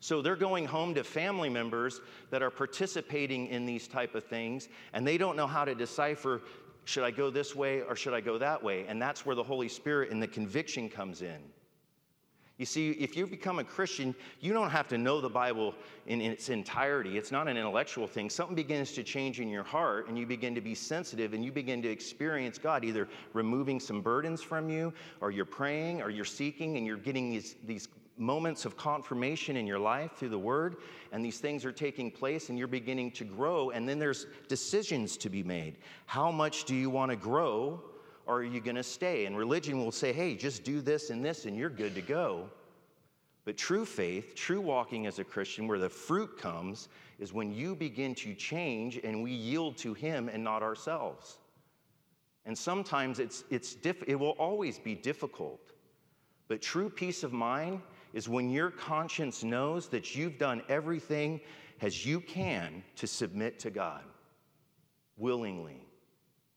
So 0.00 0.20
they're 0.20 0.36
going 0.36 0.66
home 0.66 0.94
to 0.94 1.04
family 1.04 1.48
members 1.48 2.02
that 2.30 2.42
are 2.42 2.50
participating 2.50 3.46
in 3.46 3.64
these 3.64 3.88
type 3.88 4.14
of 4.14 4.24
things, 4.24 4.68
and 4.92 5.06
they 5.06 5.16
don't 5.16 5.36
know 5.36 5.46
how 5.46 5.64
to 5.64 5.74
decipher 5.74 6.42
should 6.84 7.04
I 7.04 7.10
go 7.10 7.30
this 7.30 7.56
way 7.56 7.82
or 7.82 7.96
should 7.96 8.14
I 8.14 8.20
go 8.20 8.36
that 8.38 8.62
way? 8.62 8.86
And 8.86 9.00
that's 9.00 9.24
where 9.24 9.36
the 9.36 9.42
Holy 9.42 9.68
Spirit 9.68 10.10
and 10.10 10.22
the 10.22 10.28
conviction 10.28 10.88
comes 10.88 11.22
in. 11.22 11.38
You 12.58 12.66
see, 12.66 12.90
if 12.90 13.16
you 13.16 13.26
become 13.28 13.60
a 13.60 13.64
Christian, 13.64 14.16
you 14.40 14.52
don't 14.52 14.70
have 14.70 14.88
to 14.88 14.98
know 14.98 15.20
the 15.20 15.28
Bible 15.28 15.76
in, 16.06 16.20
its 16.20 16.48
entirety. 16.48 17.16
It's 17.16 17.30
not 17.30 17.46
an 17.46 17.56
intellectual 17.56 18.08
thing. 18.08 18.28
Something 18.28 18.56
begins 18.56 18.92
to 18.92 19.04
change 19.04 19.38
in 19.38 19.48
your 19.48 19.62
heart, 19.62 20.08
and 20.08 20.18
you 20.18 20.26
begin 20.26 20.56
to 20.56 20.60
be 20.60 20.74
sensitive, 20.74 21.34
and 21.34 21.44
you 21.44 21.52
begin 21.52 21.80
to 21.82 21.88
experience 21.88 22.58
God 22.58 22.84
either 22.84 23.08
removing 23.32 23.78
some 23.78 24.00
burdens 24.00 24.42
from 24.42 24.68
you, 24.68 24.92
or 25.20 25.30
you're 25.30 25.44
praying, 25.44 26.02
or 26.02 26.10
you're 26.10 26.24
seeking, 26.24 26.76
and 26.76 26.84
you're 26.84 26.96
getting 26.96 27.30
these, 27.30 27.54
these 27.64 27.88
moments 28.16 28.64
of 28.64 28.76
confirmation 28.76 29.56
in 29.56 29.64
your 29.64 29.78
life 29.78 30.10
through 30.16 30.30
the 30.30 30.38
Word, 30.38 30.78
and 31.12 31.24
these 31.24 31.38
things 31.38 31.64
are 31.64 31.70
taking 31.70 32.10
place, 32.10 32.48
and 32.48 32.58
you're 32.58 32.66
beginning 32.66 33.12
to 33.12 33.24
grow, 33.24 33.70
and 33.70 33.88
then 33.88 34.00
there's 34.00 34.26
decisions 34.48 35.16
to 35.18 35.28
be 35.30 35.44
made. 35.44 35.76
How 36.06 36.32
much 36.32 36.64
do 36.64 36.74
you 36.74 36.90
want 36.90 37.12
to 37.12 37.16
grow? 37.16 37.80
Or 38.28 38.36
are 38.36 38.44
you 38.44 38.60
going 38.60 38.76
to 38.76 38.82
stay? 38.82 39.24
And 39.24 39.36
religion 39.36 39.78
will 39.78 39.90
say, 39.90 40.12
hey, 40.12 40.36
just 40.36 40.62
do 40.62 40.82
this 40.82 41.08
and 41.08 41.24
this 41.24 41.46
and 41.46 41.56
you're 41.56 41.70
good 41.70 41.94
to 41.94 42.02
go. 42.02 42.48
But 43.46 43.56
true 43.56 43.86
faith, 43.86 44.34
true 44.34 44.60
walking 44.60 45.06
as 45.06 45.18
a 45.18 45.24
Christian, 45.24 45.66
where 45.66 45.78
the 45.78 45.88
fruit 45.88 46.36
comes, 46.38 46.90
is 47.18 47.32
when 47.32 47.50
you 47.50 47.74
begin 47.74 48.14
to 48.16 48.34
change 48.34 49.00
and 49.02 49.22
we 49.22 49.32
yield 49.32 49.78
to 49.78 49.94
Him 49.94 50.28
and 50.28 50.44
not 50.44 50.62
ourselves. 50.62 51.38
And 52.44 52.56
sometimes 52.56 53.18
it's, 53.18 53.44
it's 53.48 53.74
diff- 53.74 54.04
it 54.06 54.14
will 54.14 54.36
always 54.38 54.78
be 54.78 54.94
difficult. 54.94 55.72
But 56.48 56.60
true 56.60 56.90
peace 56.90 57.22
of 57.22 57.32
mind 57.32 57.80
is 58.12 58.28
when 58.28 58.50
your 58.50 58.70
conscience 58.70 59.42
knows 59.42 59.88
that 59.88 60.14
you've 60.14 60.38
done 60.38 60.60
everything 60.68 61.40
as 61.80 62.04
you 62.04 62.20
can 62.20 62.82
to 62.96 63.06
submit 63.06 63.58
to 63.60 63.70
God 63.70 64.02
willingly. 65.16 65.80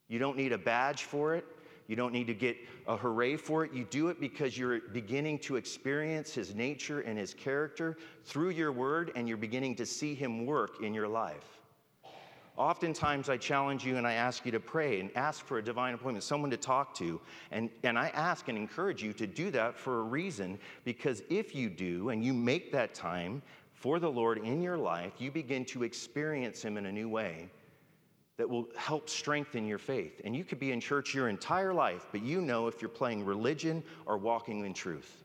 You 0.09 0.19
don't 0.19 0.35
need 0.35 0.51
a 0.51 0.57
badge 0.57 1.03
for 1.03 1.35
it. 1.35 1.45
You 1.87 1.95
don't 1.95 2.13
need 2.13 2.27
to 2.27 2.33
get 2.33 2.57
a 2.87 2.95
hooray 2.95 3.35
for 3.35 3.65
it. 3.65 3.73
You 3.73 3.85
do 3.85 4.09
it 4.09 4.19
because 4.19 4.57
you're 4.57 4.79
beginning 4.79 5.39
to 5.39 5.55
experience 5.55 6.33
His 6.33 6.55
nature 6.55 7.01
and 7.01 7.17
His 7.17 7.33
character 7.33 7.97
through 8.23 8.51
your 8.51 8.71
word, 8.71 9.11
and 9.15 9.27
you're 9.27 9.37
beginning 9.37 9.75
to 9.75 9.85
see 9.85 10.15
Him 10.15 10.45
work 10.45 10.81
in 10.81 10.93
your 10.93 11.07
life. 11.07 11.59
Oftentimes, 12.57 13.29
I 13.29 13.37
challenge 13.37 13.85
you 13.85 13.97
and 13.97 14.05
I 14.05 14.13
ask 14.13 14.45
you 14.45 14.51
to 14.51 14.59
pray 14.59 14.99
and 14.99 15.09
ask 15.15 15.45
for 15.45 15.57
a 15.57 15.63
divine 15.63 15.93
appointment, 15.93 16.23
someone 16.23 16.51
to 16.51 16.57
talk 16.57 16.93
to. 16.95 17.19
And, 17.49 17.69
and 17.83 17.97
I 17.97 18.09
ask 18.09 18.49
and 18.49 18.57
encourage 18.57 19.01
you 19.01 19.13
to 19.13 19.25
do 19.25 19.51
that 19.51 19.77
for 19.77 19.99
a 19.99 20.03
reason, 20.03 20.59
because 20.83 21.23
if 21.29 21.55
you 21.55 21.69
do 21.69 22.09
and 22.09 22.23
you 22.23 22.33
make 22.33 22.71
that 22.73 22.93
time 22.93 23.41
for 23.73 23.99
the 23.99 24.11
Lord 24.11 24.37
in 24.39 24.61
your 24.61 24.77
life, 24.77 25.13
you 25.17 25.31
begin 25.31 25.65
to 25.65 25.83
experience 25.83 26.61
Him 26.63 26.77
in 26.77 26.85
a 26.85 26.91
new 26.91 27.09
way 27.09 27.49
that 28.41 28.49
will 28.49 28.67
help 28.75 29.07
strengthen 29.07 29.67
your 29.67 29.77
faith. 29.77 30.19
And 30.25 30.35
you 30.35 30.43
could 30.43 30.57
be 30.57 30.71
in 30.71 30.81
church 30.81 31.13
your 31.13 31.29
entire 31.29 31.75
life, 31.75 32.07
but 32.11 32.23
you 32.23 32.41
know 32.41 32.65
if 32.65 32.81
you're 32.81 32.89
playing 32.89 33.23
religion 33.23 33.83
or 34.07 34.17
walking 34.17 34.65
in 34.65 34.73
truth. 34.73 35.23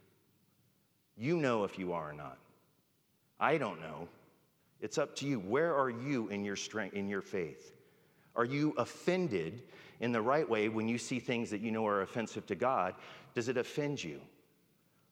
You 1.17 1.39
know 1.39 1.65
if 1.65 1.79
you 1.79 1.95
are 1.95 2.11
or 2.11 2.13
not. 2.13 2.37
I 3.41 3.57
don't 3.57 3.81
know. 3.81 4.07
It's 4.83 4.99
up 4.99 5.17
to 5.17 5.27
you. 5.27 5.39
Where 5.39 5.75
are 5.75 5.89
you 5.89 6.29
in 6.29 6.45
your 6.45 6.57
strength, 6.57 6.95
in 6.95 7.09
your 7.09 7.23
faith? 7.23 7.73
Are 8.35 8.45
you 8.45 8.75
offended 8.77 9.63
in 10.01 10.13
the 10.13 10.21
right 10.21 10.47
way 10.47 10.69
when 10.69 10.87
you 10.87 10.99
see 10.99 11.19
things 11.19 11.49
that 11.49 11.63
you 11.63 11.71
know 11.71 11.87
are 11.87 12.03
offensive 12.03 12.45
to 12.49 12.55
God? 12.55 12.97
Does 13.33 13.49
it 13.49 13.57
offend 13.57 14.05
you? 14.05 14.21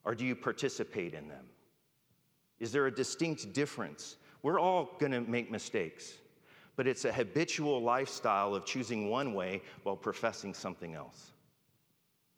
Or 0.04 0.14
do 0.14 0.26
you 0.26 0.36
participate 0.36 1.14
in 1.14 1.26
them? 1.26 1.46
Is 2.60 2.70
there 2.70 2.86
a 2.86 2.94
distinct 2.94 3.54
difference? 3.54 4.16
We're 4.42 4.60
all 4.60 4.90
going 4.98 5.12
to 5.12 5.22
make 5.22 5.50
mistakes, 5.50 6.12
but 6.76 6.86
it's 6.86 7.04
a 7.04 7.12
habitual 7.12 7.82
lifestyle 7.82 8.54
of 8.54 8.64
choosing 8.64 9.08
one 9.08 9.34
way 9.34 9.62
while 9.82 9.96
professing 9.96 10.54
something 10.54 10.94
else. 10.94 11.32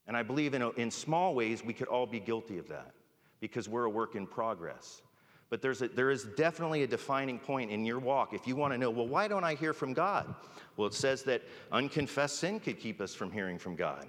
And 0.07 0.17
I 0.17 0.23
believe 0.23 0.55
in, 0.55 0.63
in 0.77 0.91
small 0.91 1.35
ways 1.35 1.65
we 1.65 1.73
could 1.73 1.89
all 1.89 2.07
be 2.07 2.21
guilty 2.21 2.59
of 2.59 2.69
that 2.69 2.93
because 3.41 3.69
we're 3.69 3.85
a 3.85 3.91
work 3.91 4.15
in 4.15 4.27
progress. 4.27 5.03
But 5.49 5.63
there's 5.63 5.83
a, 5.83 5.89
there 5.89 6.11
is 6.11 6.25
definitely 6.37 6.83
a 6.83 6.87
defining 6.87 7.39
point 7.39 7.71
in 7.71 7.85
your 7.85 7.99
walk. 7.99 8.33
If 8.33 8.47
you 8.47 8.57
want 8.57 8.73
to 8.75 8.79
know, 8.79 8.91
well, 8.91 9.07
why 9.07 9.29
don't 9.29 9.45
I 9.45 9.55
hear 9.55 9.73
from 9.73 9.93
God? 9.93 10.35
Well, 10.77 10.89
it 10.89 10.95
says 10.95 11.23
that 11.25 11.43
unconfessed 11.71 12.39
sin 12.39 12.61
could 12.61 12.81
keep 12.81 13.01
us 13.01 13.15
from 13.15 13.31
hearing 13.31 13.59
from 13.59 13.77
God. 13.77 14.09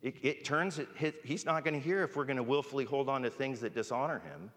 It, 0.00 0.16
it 0.22 0.44
turns, 0.44 0.78
it, 0.78 0.88
he's 1.24 1.44
not 1.44 1.64
going 1.64 1.74
to 1.74 1.80
hear 1.80 2.04
if 2.04 2.16
we're 2.16 2.24
going 2.24 2.36
to 2.36 2.42
willfully 2.42 2.84
hold 2.84 3.08
on 3.08 3.22
to 3.22 3.30
things 3.30 3.60
that 3.60 3.74
dishonor 3.74 4.20
him. 4.20 4.50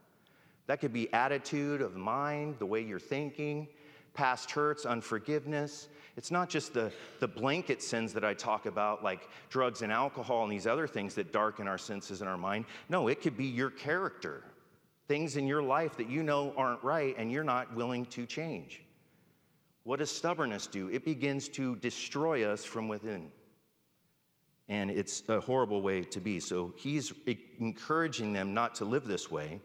That 0.68 0.80
could 0.80 0.94
be 0.94 1.12
attitude 1.12 1.82
of 1.82 1.96
mind, 1.96 2.56
the 2.60 2.66
way 2.66 2.82
you're 2.82 3.00
thinking, 3.00 3.68
past 4.14 4.52
hurts, 4.52 4.86
unforgiveness. 4.86 5.88
It's 6.18 6.32
not 6.32 6.50
just 6.50 6.74
the, 6.74 6.92
the 7.20 7.28
blanket 7.28 7.82
sins 7.82 8.14
that 8.14 8.26
I 8.26 8.34
talk 8.34 8.66
about, 8.66 9.04
like 9.04 9.30
drugs 9.50 9.82
and 9.82 9.92
alcohol 9.92 10.44
and 10.44 10.52
these 10.52 10.68
other 10.68 10.88
things 10.88 11.16
that 11.16 11.32
darken 11.32 11.68
our 11.68 11.78
senses 11.78 12.22
and 12.22 12.30
our 12.30 12.38
mind. 12.38 12.66
No, 12.90 13.08
it 13.08 13.22
could 13.22 13.38
be 13.38 13.46
your 13.46 13.70
character 13.70 14.44
things 15.12 15.36
in 15.36 15.46
your 15.46 15.62
life 15.62 15.98
that 15.98 16.10
you 16.10 16.24
know 16.24 16.54
aren't 16.56 16.82
right 16.84 17.16
and 17.18 17.30
you're 17.30 17.44
not 17.44 17.76
willing 17.76 18.06
to 18.06 18.26
change. 18.26 18.82
What 19.84 20.00
does 20.00 20.10
stubbornness 20.10 20.68
do? 20.68 20.88
It 20.90 21.04
begins 21.04 21.50
to 21.50 21.76
destroy 21.76 22.46
us 22.46 22.64
from 22.64 22.88
within. 22.88 23.30
And 24.70 24.90
it's 24.90 25.28
a 25.28 25.42
horrible 25.42 25.82
way 25.82 26.04
to 26.04 26.22
be. 26.22 26.40
So 26.40 26.74
he's 26.78 27.12
encouraging 27.60 28.32
them 28.32 28.54
not 28.54 28.76
to 28.76 28.86
live 28.86 29.06
this 29.06 29.30
way. 29.30 29.60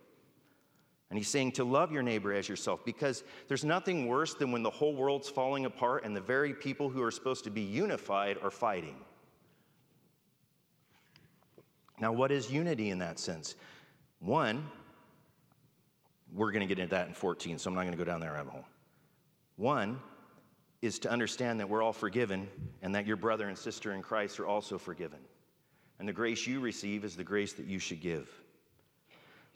And 1.10 1.18
he's 1.18 1.28
saying 1.28 1.52
to 1.52 1.64
love 1.64 1.92
your 1.92 2.02
neighbor 2.02 2.32
as 2.32 2.48
yourself 2.48 2.84
because 2.84 3.22
there's 3.46 3.64
nothing 3.64 4.06
worse 4.06 4.34
than 4.34 4.50
when 4.50 4.62
the 4.62 4.70
whole 4.70 4.94
world's 4.94 5.28
falling 5.28 5.64
apart 5.64 6.04
and 6.04 6.16
the 6.16 6.20
very 6.20 6.52
people 6.52 6.88
who 6.88 7.02
are 7.02 7.12
supposed 7.12 7.44
to 7.44 7.50
be 7.50 7.60
unified 7.60 8.38
are 8.42 8.50
fighting. 8.50 8.96
Now, 12.00 12.12
what 12.12 12.32
is 12.32 12.50
unity 12.50 12.90
in 12.90 12.98
that 12.98 13.18
sense? 13.18 13.54
One, 14.18 14.68
we're 16.32 16.50
going 16.50 16.66
to 16.66 16.66
get 16.66 16.80
into 16.80 16.94
that 16.94 17.08
in 17.08 17.14
14, 17.14 17.58
so 17.58 17.70
I'm 17.70 17.74
not 17.74 17.82
going 17.82 17.92
to 17.92 17.98
go 17.98 18.04
down 18.04 18.20
that 18.20 18.32
rabbit 18.32 18.50
hole. 18.50 18.64
One 19.56 20.00
is 20.82 20.98
to 21.00 21.10
understand 21.10 21.60
that 21.60 21.68
we're 21.68 21.82
all 21.82 21.92
forgiven 21.92 22.48
and 22.82 22.94
that 22.94 23.06
your 23.06 23.16
brother 23.16 23.48
and 23.48 23.56
sister 23.56 23.92
in 23.92 24.02
Christ 24.02 24.38
are 24.40 24.46
also 24.46 24.76
forgiven. 24.76 25.20
And 25.98 26.06
the 26.06 26.12
grace 26.12 26.46
you 26.46 26.60
receive 26.60 27.04
is 27.04 27.16
the 27.16 27.24
grace 27.24 27.54
that 27.54 27.66
you 27.66 27.78
should 27.78 28.00
give. 28.00 28.28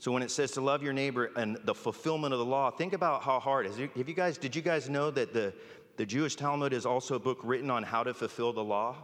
So 0.01 0.11
when 0.11 0.23
it 0.23 0.31
says 0.31 0.53
to 0.53 0.63
love 0.63 0.83
your 0.83 0.95
neighbor 0.95 1.31
and 1.37 1.59
the 1.65 1.75
fulfillment 1.75 2.33
of 2.33 2.39
the 2.39 2.45
law, 2.45 2.71
think 2.71 2.95
about 2.95 3.23
how 3.23 3.39
hard 3.39 3.67
is. 3.67 3.77
Have 3.77 4.09
you 4.09 4.15
guys, 4.15 4.39
did 4.39 4.57
you 4.57 4.63
guys 4.63 4.89
know 4.89 5.11
that 5.11 5.35
the, 5.35 5.53
the 5.99 6.07
Jewish 6.07 6.37
Talmud 6.37 6.73
is 6.73 6.87
also 6.87 7.17
a 7.17 7.19
book 7.19 7.39
written 7.43 7.71
on 7.71 7.83
how 7.83 8.03
to 8.03 8.15
fulfill 8.15 8.55
the 8.55 8.65
law? 8.65 8.97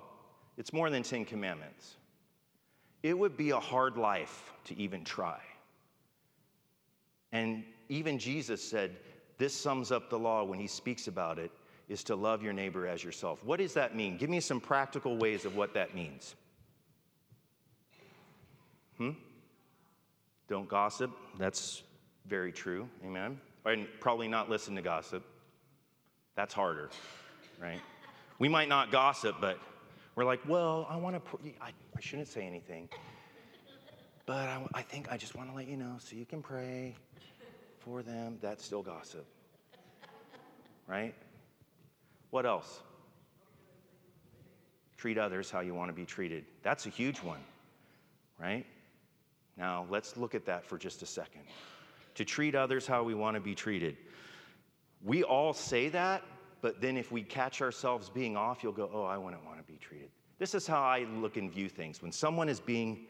It's 0.56 0.72
more 0.72 0.88
than 0.88 1.02
10 1.02 1.26
commandments. 1.26 1.96
It 3.02 3.16
would 3.16 3.36
be 3.36 3.50
a 3.50 3.60
hard 3.60 3.98
life 3.98 4.54
to 4.64 4.78
even 4.78 5.04
try. 5.04 5.38
And 7.30 7.62
even 7.90 8.18
Jesus 8.18 8.66
said, 8.66 8.96
this 9.36 9.54
sums 9.54 9.92
up 9.92 10.08
the 10.08 10.18
law 10.18 10.44
when 10.44 10.58
he 10.58 10.66
speaks 10.66 11.08
about 11.08 11.38
it, 11.38 11.50
is 11.90 12.02
to 12.04 12.16
love 12.16 12.42
your 12.42 12.54
neighbor 12.54 12.86
as 12.86 13.04
yourself. 13.04 13.44
What 13.44 13.58
does 13.58 13.74
that 13.74 13.94
mean? 13.94 14.16
Give 14.16 14.30
me 14.30 14.40
some 14.40 14.60
practical 14.62 15.18
ways 15.18 15.44
of 15.44 15.56
what 15.56 15.74
that 15.74 15.94
means. 15.94 16.34
Hmm? 18.96 19.10
Don't 20.48 20.68
gossip. 20.68 21.10
That's 21.38 21.82
very 22.26 22.52
true. 22.52 22.88
Amen. 23.04 23.40
And 23.64 23.86
probably 24.00 24.28
not 24.28 24.48
listen 24.48 24.76
to 24.76 24.82
gossip. 24.82 25.24
That's 26.36 26.54
harder, 26.54 26.90
right? 27.60 27.80
We 28.38 28.48
might 28.48 28.68
not 28.68 28.92
gossip, 28.92 29.36
but 29.40 29.58
we're 30.14 30.24
like, 30.24 30.40
well, 30.46 30.86
I 30.88 30.96
want 30.96 31.24
to, 31.24 31.38
I, 31.60 31.70
I 31.96 32.00
shouldn't 32.00 32.28
say 32.28 32.46
anything. 32.46 32.88
But 34.26 34.48
I, 34.48 34.66
I 34.74 34.82
think 34.82 35.10
I 35.10 35.16
just 35.16 35.34
want 35.34 35.50
to 35.50 35.56
let 35.56 35.66
you 35.68 35.76
know 35.76 35.96
so 35.98 36.16
you 36.16 36.26
can 36.26 36.42
pray 36.42 36.94
for 37.86 38.02
them, 38.02 38.38
that's 38.42 38.64
still 38.64 38.82
gossip. 38.82 39.24
Right? 40.88 41.14
What 42.30 42.44
else? 42.44 42.80
Treat 44.96 45.18
others 45.18 45.50
how 45.50 45.60
you 45.60 45.72
want 45.72 45.88
to 45.88 45.92
be 45.92 46.04
treated. 46.04 46.44
That's 46.62 46.86
a 46.86 46.88
huge 46.88 47.18
one, 47.18 47.40
right? 48.40 48.66
Now, 49.56 49.86
let's 49.90 50.16
look 50.16 50.34
at 50.34 50.44
that 50.46 50.64
for 50.64 50.78
just 50.78 51.02
a 51.02 51.06
second. 51.06 51.42
To 52.14 52.24
treat 52.24 52.54
others 52.54 52.86
how 52.86 53.02
we 53.02 53.14
want 53.14 53.34
to 53.34 53.40
be 53.40 53.54
treated. 53.54 53.96
We 55.02 55.22
all 55.22 55.52
say 55.52 55.88
that, 55.90 56.22
but 56.60 56.80
then 56.80 56.96
if 56.96 57.12
we 57.12 57.22
catch 57.22 57.62
ourselves 57.62 58.08
being 58.08 58.36
off, 58.36 58.62
you'll 58.62 58.72
go, 58.72 58.90
oh, 58.92 59.04
I 59.04 59.16
wouldn't 59.16 59.44
want 59.44 59.58
to 59.58 59.64
be 59.64 59.78
treated. 59.78 60.10
This 60.38 60.54
is 60.54 60.66
how 60.66 60.82
I 60.82 61.06
look 61.16 61.36
and 61.36 61.50
view 61.50 61.68
things. 61.68 62.02
When 62.02 62.12
someone 62.12 62.48
is 62.48 62.60
being, 62.60 63.06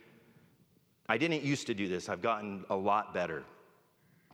I 1.09 1.19
didn't 1.19 1.43
used 1.43 1.67
to 1.69 1.75
do 1.75 1.89
this, 1.89 2.09
I've 2.09 2.23
gotten 2.23 2.65
a 2.71 2.77
lot 2.77 3.15
better 3.15 3.45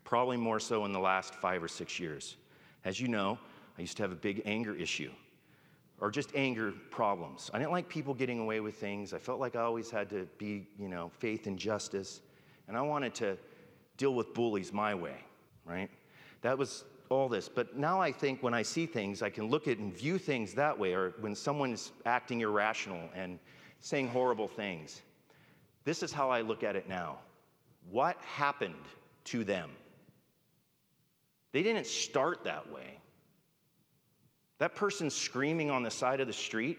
probably 0.05 0.37
more 0.37 0.61
so 0.61 0.85
in 0.85 0.93
the 0.93 1.01
last 1.01 1.35
five 1.35 1.63
or 1.63 1.69
six 1.69 1.99
years. 1.99 2.37
As 2.85 3.01
you 3.01 3.09
know, 3.09 3.39
I 3.79 3.81
used 3.81 3.97
to 3.99 4.03
have 4.03 4.13
a 4.13 4.17
big 4.17 4.43
anger 4.45 4.75
issue 4.75 5.11
or 6.03 6.11
just 6.11 6.35
anger 6.35 6.73
problems. 6.91 7.49
I 7.55 7.61
didn't 7.61 7.71
like 7.71 7.89
people 7.89 8.13
getting 8.13 8.41
away 8.41 8.59
with 8.59 8.75
things. 8.75 9.15
I 9.15 9.19
felt 9.19 9.39
like 9.39 9.55
I 9.55 9.61
always 9.61 9.89
had 9.89 10.11
to 10.11 10.27
be, 10.37 10.67
you 10.77 10.89
know, 10.89 11.13
faith 11.21 11.47
and 11.47 11.57
justice. 11.57 12.23
And 12.67 12.77
I 12.77 12.81
wanted 12.81 13.15
to 13.15 13.39
deal 13.99 14.13
with 14.13 14.35
bullies 14.35 14.73
my 14.73 14.97
way, 14.97 15.15
right? 15.65 15.89
That 16.41 16.59
was 16.59 16.85
all 17.09 17.29
this. 17.29 17.49
But 17.49 17.77
now 17.77 18.01
I 18.01 18.11
think 18.11 18.43
when 18.43 18.53
I 18.53 18.63
see 18.63 18.85
things, 18.85 19.23
I 19.23 19.31
can 19.31 19.47
look 19.47 19.69
at 19.69 19.79
and 19.79 19.97
view 19.97 20.19
things 20.19 20.55
that 20.55 20.77
way, 20.77 20.93
or 20.93 21.15
when 21.21 21.37
someone's 21.37 21.93
acting 22.05 22.41
irrational 22.41 23.09
and 23.15 23.39
saying 23.79 24.09
horrible 24.09 24.49
things. 24.49 25.03
This 25.85 26.03
is 26.03 26.11
how 26.11 26.31
I 26.31 26.41
look 26.41 26.65
at 26.65 26.75
it 26.75 26.89
now. 26.89 27.21
What 27.93 28.17
happened 28.23 28.75
to 29.27 29.45
them? 29.45 29.71
They 31.53 31.63
didn't 31.63 31.87
start 31.87 32.43
that 32.43 32.69
way. 32.73 32.99
That 34.63 34.77
person 34.77 35.11
screaming 35.11 35.73
on 35.73 35.83
the 35.83 35.91
side 35.91 36.21
of 36.21 36.29
the 36.29 36.33
street 36.33 36.79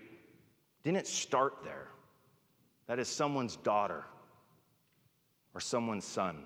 didn't 0.86 1.06
start 1.06 1.65
there. 1.65 1.89
That 2.88 2.98
is 2.98 3.10
someone's 3.10 3.58
daughter 3.58 4.06
or 5.54 5.60
someone's 5.60 6.06
son, 6.06 6.46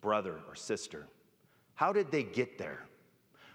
brother 0.00 0.36
or 0.48 0.54
sister. 0.54 1.06
How 1.74 1.92
did 1.92 2.10
they 2.10 2.22
get 2.22 2.56
there? 2.56 2.86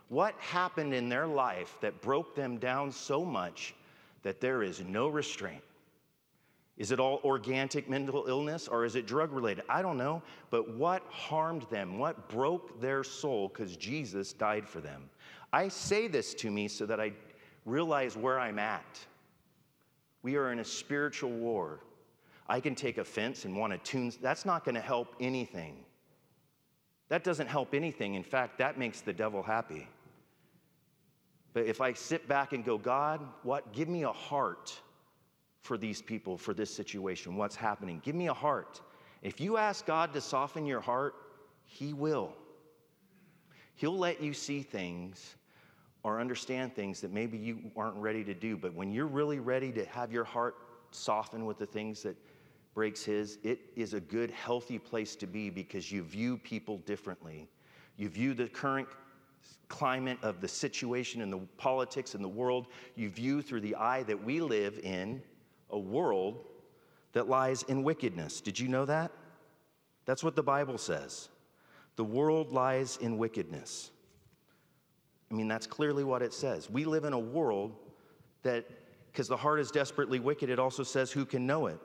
What 0.09 0.35
happened 0.37 0.93
in 0.93 1.09
their 1.09 1.25
life 1.25 1.77
that 1.81 1.99
broke 1.99 2.35
them 2.35 2.59
down 2.59 2.91
so 2.91 3.25
much 3.25 3.73
that 4.21 4.39
there 4.39 4.61
is 4.61 4.81
no 4.81 5.07
restraint? 5.07 5.63
Is 6.77 6.91
it 6.91 6.99
all 6.99 7.21
organic 7.23 7.89
mental 7.89 8.25
illness 8.27 8.67
or 8.67 8.85
is 8.85 8.95
it 8.95 9.07
drug 9.07 9.31
related? 9.31 9.63
I 9.67 9.81
don't 9.81 9.97
know. 9.97 10.21
But 10.51 10.75
what 10.75 11.01
harmed 11.09 11.63
them? 11.71 11.97
What 11.97 12.29
broke 12.29 12.79
their 12.79 13.03
soul? 13.03 13.47
Because 13.47 13.77
Jesus 13.77 14.31
died 14.31 14.67
for 14.67 14.79
them. 14.79 15.09
I 15.53 15.67
say 15.67 16.07
this 16.07 16.33
to 16.35 16.49
me 16.49 16.67
so 16.67 16.85
that 16.85 16.99
I 16.99 17.11
realize 17.65 18.15
where 18.15 18.39
I'm 18.39 18.59
at. 18.59 18.99
We 20.23 20.35
are 20.35 20.51
in 20.51 20.59
a 20.59 20.65
spiritual 20.65 21.31
war. 21.31 21.79
I 22.47 22.59
can 22.59 22.75
take 22.75 22.97
offense 22.97 23.45
and 23.45 23.55
want 23.55 23.73
to 23.73 23.79
tune, 23.79 24.11
that's 24.21 24.45
not 24.45 24.65
going 24.65 24.75
to 24.75 24.81
help 24.81 25.15
anything. 25.19 25.85
That 27.09 27.23
doesn't 27.23 27.47
help 27.47 27.73
anything. 27.73 28.15
In 28.15 28.23
fact, 28.23 28.57
that 28.59 28.77
makes 28.77 29.01
the 29.01 29.13
devil 29.13 29.43
happy. 29.43 29.87
But 31.53 31.65
if 31.65 31.81
I 31.81 31.93
sit 31.93 32.27
back 32.27 32.53
and 32.53 32.63
go, 32.63 32.77
God, 32.77 33.19
what? 33.43 33.73
Give 33.73 33.89
me 33.89 34.03
a 34.03 34.11
heart 34.11 34.73
for 35.61 35.77
these 35.77 36.01
people, 36.01 36.37
for 36.37 36.53
this 36.53 36.73
situation, 36.73 37.35
what's 37.35 37.55
happening. 37.55 38.01
Give 38.03 38.15
me 38.15 38.27
a 38.27 38.33
heart. 38.33 38.81
If 39.21 39.41
you 39.41 39.57
ask 39.57 39.85
God 39.85 40.13
to 40.13 40.21
soften 40.21 40.65
your 40.65 40.79
heart, 40.79 41.15
He 41.65 41.93
will. 41.93 42.33
He'll 43.75 43.97
let 43.97 44.21
you 44.21 44.33
see 44.33 44.61
things 44.61 45.35
or 46.03 46.19
understand 46.19 46.75
things 46.75 47.01
that 47.01 47.11
maybe 47.11 47.37
you 47.37 47.71
aren't 47.75 47.95
ready 47.95 48.23
to 48.23 48.33
do. 48.33 48.57
But 48.57 48.73
when 48.73 48.91
you're 48.91 49.07
really 49.07 49.39
ready 49.39 49.71
to 49.73 49.85
have 49.85 50.11
your 50.11 50.23
heart 50.23 50.55
soften 50.91 51.45
with 51.45 51.57
the 51.57 51.65
things 51.65 52.01
that 52.03 52.15
breaks 52.73 53.03
his, 53.03 53.37
it 53.43 53.59
is 53.75 53.93
a 53.93 53.99
good, 53.99 54.31
healthy 54.31 54.79
place 54.79 55.15
to 55.17 55.27
be 55.27 55.49
because 55.49 55.91
you 55.91 56.03
view 56.03 56.37
people 56.37 56.77
differently. 56.79 57.47
You 57.97 58.09
view 58.09 58.33
the 58.33 58.47
current 58.47 58.87
climate 59.67 60.17
of 60.21 60.41
the 60.41 60.47
situation 60.47 61.21
and 61.21 61.31
the 61.31 61.39
politics 61.57 62.15
in 62.15 62.21
the 62.21 62.29
world, 62.29 62.67
you 62.95 63.09
view 63.09 63.41
through 63.41 63.61
the 63.61 63.75
eye 63.75 64.03
that 64.03 64.21
we 64.21 64.41
live 64.41 64.79
in 64.79 65.21
a 65.69 65.79
world 65.79 66.45
that 67.13 67.29
lies 67.29 67.63
in 67.63 67.83
wickedness. 67.83 68.41
Did 68.41 68.59
you 68.59 68.67
know 68.67 68.85
that? 68.85 69.11
That's 70.05 70.23
what 70.23 70.35
the 70.35 70.43
Bible 70.43 70.77
says. 70.77 71.29
The 71.95 72.03
world 72.03 72.51
lies 72.51 72.97
in 72.97 73.17
wickedness. 73.17 73.91
I 75.31 75.33
mean, 75.33 75.47
that's 75.47 75.67
clearly 75.67 76.03
what 76.03 76.21
it 76.21 76.33
says. 76.33 76.69
We 76.69 76.83
live 76.83 77.05
in 77.05 77.13
a 77.13 77.19
world 77.19 77.75
that, 78.43 78.65
because 79.11 79.27
the 79.27 79.37
heart 79.37 79.59
is 79.59 79.71
desperately 79.71 80.19
wicked, 80.19 80.49
it 80.49 80.59
also 80.59 80.83
says, 80.83 81.11
who 81.11 81.25
can 81.25 81.47
know 81.47 81.67
it? 81.67 81.79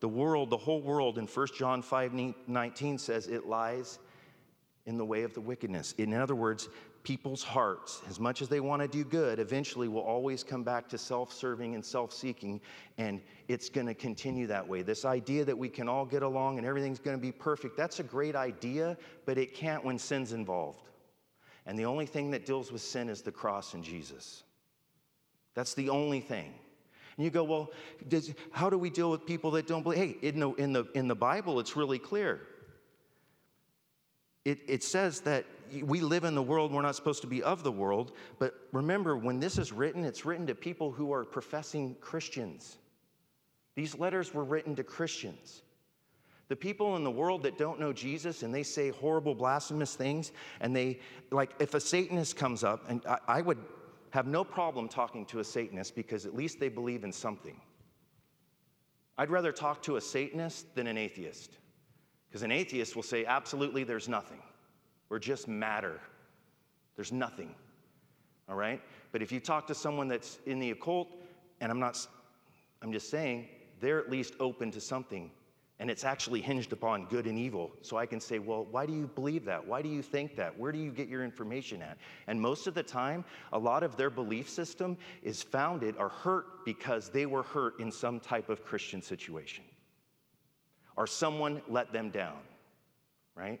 The 0.00 0.08
world, 0.08 0.50
the 0.50 0.56
whole 0.56 0.80
world 0.80 1.18
in 1.18 1.26
1 1.26 1.46
John 1.56 1.82
5 1.82 2.34
19 2.46 2.98
says 2.98 3.26
it 3.28 3.46
lies 3.46 3.98
in 4.86 4.96
the 4.96 5.04
way 5.04 5.22
of 5.22 5.34
the 5.34 5.40
wickedness. 5.40 5.94
In 5.98 6.12
other 6.14 6.34
words, 6.34 6.68
people's 7.02 7.42
hearts, 7.42 8.02
as 8.08 8.20
much 8.20 8.42
as 8.42 8.48
they 8.48 8.60
want 8.60 8.82
to 8.82 8.88
do 8.88 9.04
good, 9.04 9.38
eventually 9.38 9.88
will 9.88 10.02
always 10.02 10.42
come 10.42 10.62
back 10.62 10.88
to 10.88 10.98
self 10.98 11.32
serving 11.32 11.74
and 11.74 11.84
self 11.84 12.12
seeking, 12.12 12.60
and 12.98 13.20
it's 13.48 13.68
going 13.68 13.86
to 13.86 13.94
continue 13.94 14.46
that 14.46 14.66
way. 14.66 14.82
This 14.82 15.04
idea 15.04 15.44
that 15.44 15.56
we 15.56 15.68
can 15.68 15.88
all 15.88 16.04
get 16.04 16.22
along 16.22 16.58
and 16.58 16.66
everything's 16.66 16.98
going 16.98 17.16
to 17.16 17.22
be 17.22 17.32
perfect, 17.32 17.76
that's 17.76 18.00
a 18.00 18.02
great 18.02 18.36
idea, 18.36 18.96
but 19.24 19.38
it 19.38 19.54
can't 19.54 19.84
when 19.84 19.98
sin's 19.98 20.32
involved. 20.32 20.85
And 21.66 21.78
the 21.78 21.84
only 21.84 22.06
thing 22.06 22.30
that 22.30 22.46
deals 22.46 22.70
with 22.70 22.80
sin 22.80 23.08
is 23.08 23.22
the 23.22 23.32
cross 23.32 23.74
and 23.74 23.82
Jesus. 23.82 24.44
That's 25.54 25.74
the 25.74 25.88
only 25.88 26.20
thing. 26.20 26.52
And 27.16 27.24
you 27.24 27.30
go, 27.30 27.44
well, 27.44 27.70
does, 28.08 28.34
how 28.52 28.70
do 28.70 28.78
we 28.78 28.90
deal 28.90 29.10
with 29.10 29.26
people 29.26 29.50
that 29.52 29.66
don't 29.66 29.82
believe? 29.82 29.98
Hey, 29.98 30.28
in 30.28 30.38
the, 30.38 30.50
in 30.52 30.72
the, 30.72 30.84
in 30.94 31.08
the 31.08 31.14
Bible, 31.14 31.58
it's 31.58 31.74
really 31.76 31.98
clear. 31.98 32.40
It, 34.44 34.60
it 34.68 34.84
says 34.84 35.20
that 35.22 35.44
we 35.82 36.00
live 36.00 36.22
in 36.22 36.36
the 36.36 36.42
world, 36.42 36.72
we're 36.72 36.82
not 36.82 36.94
supposed 36.94 37.22
to 37.22 37.26
be 37.26 37.42
of 37.42 37.64
the 37.64 37.72
world. 37.72 38.12
But 38.38 38.54
remember, 38.72 39.16
when 39.16 39.40
this 39.40 39.58
is 39.58 39.72
written, 39.72 40.04
it's 40.04 40.24
written 40.24 40.46
to 40.46 40.54
people 40.54 40.92
who 40.92 41.12
are 41.12 41.24
professing 41.24 41.96
Christians. 42.00 42.76
These 43.74 43.98
letters 43.98 44.32
were 44.32 44.44
written 44.44 44.76
to 44.76 44.84
Christians. 44.84 45.62
The 46.48 46.56
people 46.56 46.96
in 46.96 47.02
the 47.02 47.10
world 47.10 47.42
that 47.42 47.58
don't 47.58 47.80
know 47.80 47.92
Jesus 47.92 48.42
and 48.42 48.54
they 48.54 48.62
say 48.62 48.90
horrible, 48.90 49.34
blasphemous 49.34 49.96
things, 49.96 50.32
and 50.60 50.74
they, 50.74 51.00
like, 51.30 51.50
if 51.58 51.74
a 51.74 51.80
Satanist 51.80 52.36
comes 52.36 52.62
up, 52.62 52.84
and 52.88 53.02
I, 53.06 53.18
I 53.26 53.40
would 53.40 53.58
have 54.10 54.26
no 54.26 54.44
problem 54.44 54.88
talking 54.88 55.26
to 55.26 55.40
a 55.40 55.44
Satanist 55.44 55.96
because 55.96 56.24
at 56.24 56.34
least 56.34 56.60
they 56.60 56.68
believe 56.68 57.02
in 57.02 57.12
something. 57.12 57.60
I'd 59.18 59.30
rather 59.30 59.50
talk 59.50 59.82
to 59.82 59.96
a 59.96 60.00
Satanist 60.00 60.74
than 60.74 60.86
an 60.86 60.96
atheist. 60.96 61.58
Because 62.28 62.42
an 62.42 62.52
atheist 62.52 62.94
will 62.94 63.02
say, 63.02 63.24
absolutely, 63.24 63.82
there's 63.82 64.08
nothing. 64.08 64.42
We're 65.08 65.18
just 65.18 65.48
matter. 65.48 66.00
There's 66.94 67.12
nothing. 67.12 67.54
All 68.48 68.56
right? 68.56 68.80
But 69.12 69.22
if 69.22 69.32
you 69.32 69.40
talk 69.40 69.66
to 69.68 69.74
someone 69.74 70.08
that's 70.08 70.38
in 70.46 70.58
the 70.58 70.70
occult, 70.70 71.08
and 71.60 71.72
I'm 71.72 71.80
not, 71.80 72.06
I'm 72.82 72.92
just 72.92 73.10
saying, 73.10 73.48
they're 73.80 73.98
at 73.98 74.10
least 74.10 74.34
open 74.38 74.70
to 74.72 74.80
something. 74.80 75.30
And 75.78 75.90
it's 75.90 76.04
actually 76.04 76.40
hinged 76.40 76.72
upon 76.72 77.04
good 77.06 77.26
and 77.26 77.38
evil. 77.38 77.70
So 77.82 77.98
I 77.98 78.06
can 78.06 78.18
say, 78.18 78.38
well, 78.38 78.64
why 78.70 78.86
do 78.86 78.94
you 78.94 79.10
believe 79.14 79.44
that? 79.44 79.66
Why 79.66 79.82
do 79.82 79.90
you 79.90 80.00
think 80.00 80.34
that? 80.36 80.58
Where 80.58 80.72
do 80.72 80.78
you 80.78 80.90
get 80.90 81.06
your 81.08 81.22
information 81.22 81.82
at? 81.82 81.98
And 82.26 82.40
most 82.40 82.66
of 82.66 82.72
the 82.72 82.82
time, 82.82 83.24
a 83.52 83.58
lot 83.58 83.82
of 83.82 83.94
their 83.96 84.08
belief 84.08 84.48
system 84.48 84.96
is 85.22 85.42
founded 85.42 85.94
or 85.98 86.08
hurt 86.08 86.64
because 86.64 87.10
they 87.10 87.26
were 87.26 87.42
hurt 87.42 87.78
in 87.78 87.92
some 87.92 88.20
type 88.20 88.48
of 88.48 88.64
Christian 88.64 89.02
situation 89.02 89.64
or 90.96 91.06
someone 91.06 91.60
let 91.68 91.92
them 91.92 92.10
down, 92.10 92.38
right? 93.34 93.60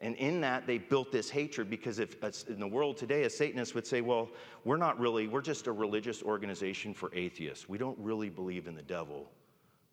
And 0.00 0.14
in 0.16 0.42
that, 0.42 0.66
they 0.66 0.76
built 0.76 1.10
this 1.10 1.30
hatred 1.30 1.70
because 1.70 1.98
if 1.98 2.22
in 2.48 2.60
the 2.60 2.68
world 2.68 2.98
today, 2.98 3.22
a 3.24 3.30
Satanist 3.30 3.74
would 3.74 3.86
say, 3.86 4.02
well, 4.02 4.28
we're 4.64 4.76
not 4.76 5.00
really, 5.00 5.26
we're 5.26 5.40
just 5.40 5.66
a 5.68 5.72
religious 5.72 6.22
organization 6.22 6.92
for 6.92 7.10
atheists. 7.14 7.66
We 7.66 7.78
don't 7.78 7.98
really 7.98 8.28
believe 8.28 8.66
in 8.66 8.74
the 8.74 8.82
devil. 8.82 9.30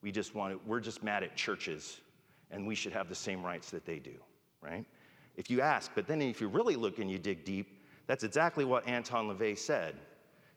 We 0.04 0.12
just 0.12 0.36
want 0.36 0.54
to, 0.54 0.60
we're 0.70 0.82
just 0.82 1.02
mad 1.02 1.24
at 1.24 1.36
churches 1.36 2.02
and 2.52 2.68
we 2.68 2.76
should 2.76 2.94
have 2.94 3.10
the 3.10 3.16
same 3.16 3.44
rights 3.44 3.72
that 3.72 3.86
they 3.86 3.98
do, 3.98 4.14
right? 4.62 4.86
If 5.38 5.50
you 5.50 5.62
ask, 5.62 5.92
but 5.96 6.06
then 6.06 6.22
if 6.22 6.42
you 6.42 6.50
really 6.50 6.76
look 6.76 7.00
and 7.00 7.10
you 7.10 7.18
dig 7.18 7.46
deep, 7.46 7.82
that's 8.06 8.24
exactly 8.24 8.66
what 8.66 8.88
Anton 8.88 9.30
LaVey 9.30 9.58
said. 9.58 9.96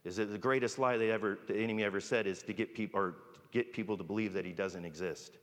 Is 0.05 0.17
that 0.17 0.27
the 0.27 0.39
greatest 0.39 0.79
lie 0.79 0.99
they 0.99 1.11
ever, 1.11 1.39
the 1.47 1.57
enemy 1.57 1.85
ever 1.85 2.01
said 2.01 2.27
is 2.27 2.43
to 2.43 2.53
get 2.53 2.75
people 2.75 3.01
or 3.01 3.15
get 3.53 3.73
people 3.73 3.97
to 3.97 4.05
believe 4.05 4.35
that 4.35 4.45
he 4.45 4.53
doesn't 4.53 4.85
exist 4.85 5.39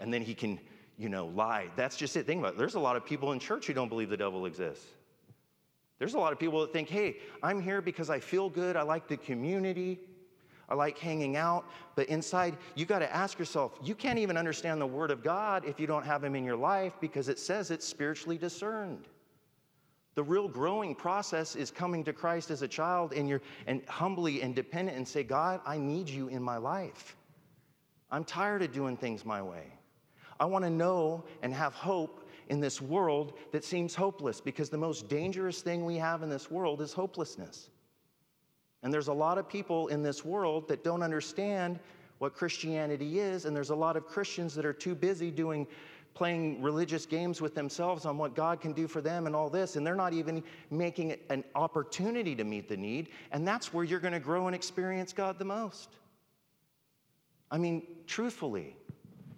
and 0.00 0.12
then 0.12 0.22
he 0.22 0.34
can, 0.34 0.58
you 0.98 1.08
know, 1.08 1.26
lie. 1.26 1.68
That's 1.76 1.96
just 1.96 2.16
it. 2.16 2.26
Think 2.26 2.40
about 2.40 2.54
it. 2.54 2.58
There's 2.58 2.74
a 2.74 2.80
lot 2.80 2.96
of 2.96 3.06
people 3.06 3.32
in 3.32 3.38
church 3.38 3.66
who 3.66 3.72
don't 3.72 3.88
believe 3.88 4.10
the 4.10 4.16
devil 4.16 4.46
exists. 4.46 4.86
There's 5.98 6.14
a 6.14 6.18
lot 6.18 6.32
of 6.32 6.38
people 6.38 6.60
that 6.60 6.72
think, 6.72 6.88
hey, 6.88 7.16
I'm 7.42 7.60
here 7.60 7.80
because 7.80 8.10
I 8.10 8.20
feel 8.20 8.50
good. 8.50 8.76
I 8.76 8.82
like 8.82 9.08
the 9.08 9.16
community. 9.16 9.98
I 10.68 10.74
like 10.74 10.98
hanging 10.98 11.36
out. 11.36 11.64
But 11.94 12.08
inside, 12.08 12.56
you 12.74 12.86
got 12.86 12.98
to 13.00 13.14
ask 13.14 13.38
yourself, 13.38 13.78
you 13.82 13.94
can't 13.94 14.18
even 14.18 14.36
understand 14.36 14.80
the 14.80 14.86
Word 14.86 15.10
of 15.10 15.22
God 15.22 15.64
if 15.64 15.78
you 15.78 15.86
don't 15.86 16.04
have 16.04 16.24
Him 16.24 16.34
in 16.34 16.44
your 16.44 16.56
life 16.56 16.94
because 17.00 17.28
it 17.28 17.38
says 17.38 17.70
it's 17.70 17.86
spiritually 17.86 18.38
discerned. 18.38 19.06
The 20.16 20.22
real 20.22 20.48
growing 20.48 20.94
process 20.94 21.54
is 21.54 21.70
coming 21.70 22.02
to 22.04 22.12
Christ 22.12 22.50
as 22.50 22.62
a 22.62 22.68
child 22.68 23.12
and 23.12 23.28
you're 23.28 23.42
and 23.66 23.86
humbly 23.86 24.40
and 24.40 24.54
dependent 24.54 24.96
and 24.96 25.06
say, 25.06 25.22
God, 25.22 25.60
I 25.66 25.76
need 25.76 26.08
you 26.08 26.28
in 26.28 26.42
my 26.42 26.56
life. 26.56 27.16
I'm 28.10 28.24
tired 28.24 28.62
of 28.62 28.72
doing 28.72 28.96
things 28.96 29.26
my 29.26 29.42
way. 29.42 29.72
I 30.40 30.46
want 30.46 30.64
to 30.64 30.70
know 30.70 31.24
and 31.42 31.52
have 31.52 31.74
hope 31.74 32.28
in 32.48 32.60
this 32.60 32.80
world 32.80 33.34
that 33.52 33.64
seems 33.64 33.94
hopeless 33.94 34.40
because 34.40 34.70
the 34.70 34.78
most 34.78 35.08
dangerous 35.08 35.60
thing 35.60 35.84
we 35.84 35.96
have 35.96 36.22
in 36.22 36.30
this 36.30 36.50
world 36.50 36.80
is 36.80 36.92
hopelessness. 36.92 37.70
And 38.86 38.94
there's 38.94 39.08
a 39.08 39.12
lot 39.12 39.36
of 39.36 39.48
people 39.48 39.88
in 39.88 40.04
this 40.04 40.24
world 40.24 40.68
that 40.68 40.84
don't 40.84 41.02
understand 41.02 41.80
what 42.18 42.34
Christianity 42.34 43.18
is, 43.18 43.44
and 43.44 43.56
there's 43.56 43.70
a 43.70 43.74
lot 43.74 43.96
of 43.96 44.06
Christians 44.06 44.54
that 44.54 44.64
are 44.64 44.72
too 44.72 44.94
busy 44.94 45.28
doing 45.28 45.66
playing 46.14 46.62
religious 46.62 47.04
games 47.04 47.40
with 47.40 47.52
themselves 47.52 48.06
on 48.06 48.16
what 48.16 48.36
God 48.36 48.60
can 48.60 48.72
do 48.72 48.86
for 48.86 49.00
them 49.00 49.26
and 49.26 49.34
all 49.34 49.50
this, 49.50 49.74
and 49.74 49.84
they're 49.84 49.96
not 49.96 50.12
even 50.12 50.40
making 50.70 51.16
an 51.30 51.42
opportunity 51.56 52.36
to 52.36 52.44
meet 52.44 52.68
the 52.68 52.76
need, 52.76 53.08
and 53.32 53.44
that's 53.44 53.74
where 53.74 53.82
you're 53.82 53.98
going 53.98 54.14
to 54.14 54.20
grow 54.20 54.46
and 54.46 54.54
experience 54.54 55.12
God 55.12 55.36
the 55.36 55.44
most. 55.44 55.88
I 57.50 57.58
mean, 57.58 57.82
truthfully, 58.06 58.76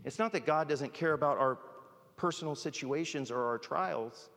it's 0.04 0.18
not 0.18 0.30
that 0.32 0.44
God 0.44 0.68
doesn't 0.68 0.92
care 0.92 1.14
about 1.14 1.38
our 1.38 1.56
personal 2.16 2.54
situations 2.54 3.30
or 3.30 3.42
our 3.46 3.56
trials, 3.56 4.28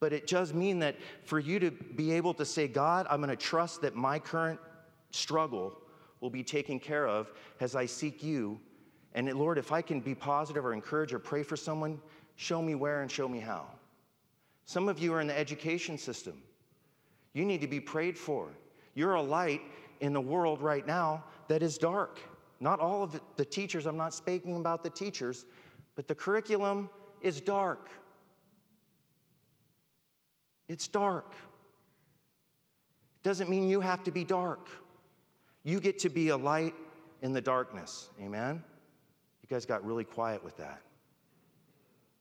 but 0.00 0.12
it 0.12 0.26
does 0.26 0.52
mean 0.52 0.78
that 0.80 0.96
for 1.24 1.38
you 1.38 1.58
to 1.58 1.70
be 1.70 2.12
able 2.12 2.34
to 2.34 2.44
say, 2.44 2.68
God, 2.68 3.06
I'm 3.08 3.20
going 3.20 3.30
to 3.30 3.36
trust 3.36 3.80
that 3.82 3.94
my 3.94 4.18
current 4.18 4.60
struggle 5.10 5.78
will 6.20 6.30
be 6.30 6.42
taken 6.42 6.78
care 6.78 7.06
of 7.06 7.32
as 7.60 7.74
I 7.74 7.86
seek 7.86 8.22
you. 8.22 8.60
And 9.14 9.32
Lord, 9.32 9.58
if 9.58 9.72
I 9.72 9.80
can 9.80 10.00
be 10.00 10.14
positive 10.14 10.64
or 10.64 10.72
encourage 10.72 11.12
or 11.12 11.18
pray 11.18 11.42
for 11.42 11.56
someone, 11.56 12.00
show 12.36 12.60
me 12.60 12.74
where 12.74 13.02
and 13.02 13.10
show 13.10 13.28
me 13.28 13.40
how. 13.40 13.66
Some 14.66 14.88
of 14.88 14.98
you 14.98 15.14
are 15.14 15.20
in 15.20 15.26
the 15.26 15.38
education 15.38 15.96
system. 15.96 16.42
You 17.32 17.44
need 17.44 17.60
to 17.60 17.66
be 17.66 17.80
prayed 17.80 18.18
for. 18.18 18.48
You're 18.94 19.14
a 19.14 19.22
light 19.22 19.62
in 20.00 20.12
the 20.12 20.20
world 20.20 20.60
right 20.60 20.86
now 20.86 21.24
that 21.48 21.62
is 21.62 21.78
dark. 21.78 22.18
Not 22.60 22.80
all 22.80 23.02
of 23.02 23.20
the 23.36 23.44
teachers, 23.44 23.86
I'm 23.86 23.96
not 23.96 24.12
speaking 24.14 24.56
about 24.56 24.82
the 24.82 24.90
teachers, 24.90 25.46
but 25.94 26.08
the 26.08 26.14
curriculum 26.14 26.90
is 27.20 27.40
dark. 27.40 27.90
It's 30.68 30.88
dark. 30.88 31.32
It 33.16 33.22
doesn't 33.28 33.48
mean 33.48 33.68
you 33.68 33.80
have 33.80 34.02
to 34.04 34.10
be 34.10 34.24
dark. 34.24 34.68
You 35.64 35.80
get 35.80 35.98
to 36.00 36.08
be 36.08 36.28
a 36.28 36.36
light 36.36 36.74
in 37.22 37.32
the 37.32 37.40
darkness. 37.40 38.08
Amen? 38.22 38.62
You 39.42 39.48
guys 39.48 39.66
got 39.66 39.84
really 39.84 40.04
quiet 40.04 40.44
with 40.44 40.56
that. 40.58 40.80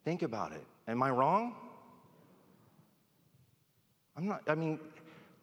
Think 0.03 0.21
about 0.21 0.51
it. 0.51 0.63
Am 0.87 1.01
I 1.01 1.09
wrong? 1.09 1.55
I'm 4.17 4.27
not, 4.27 4.41
I 4.47 4.55
mean, 4.55 4.79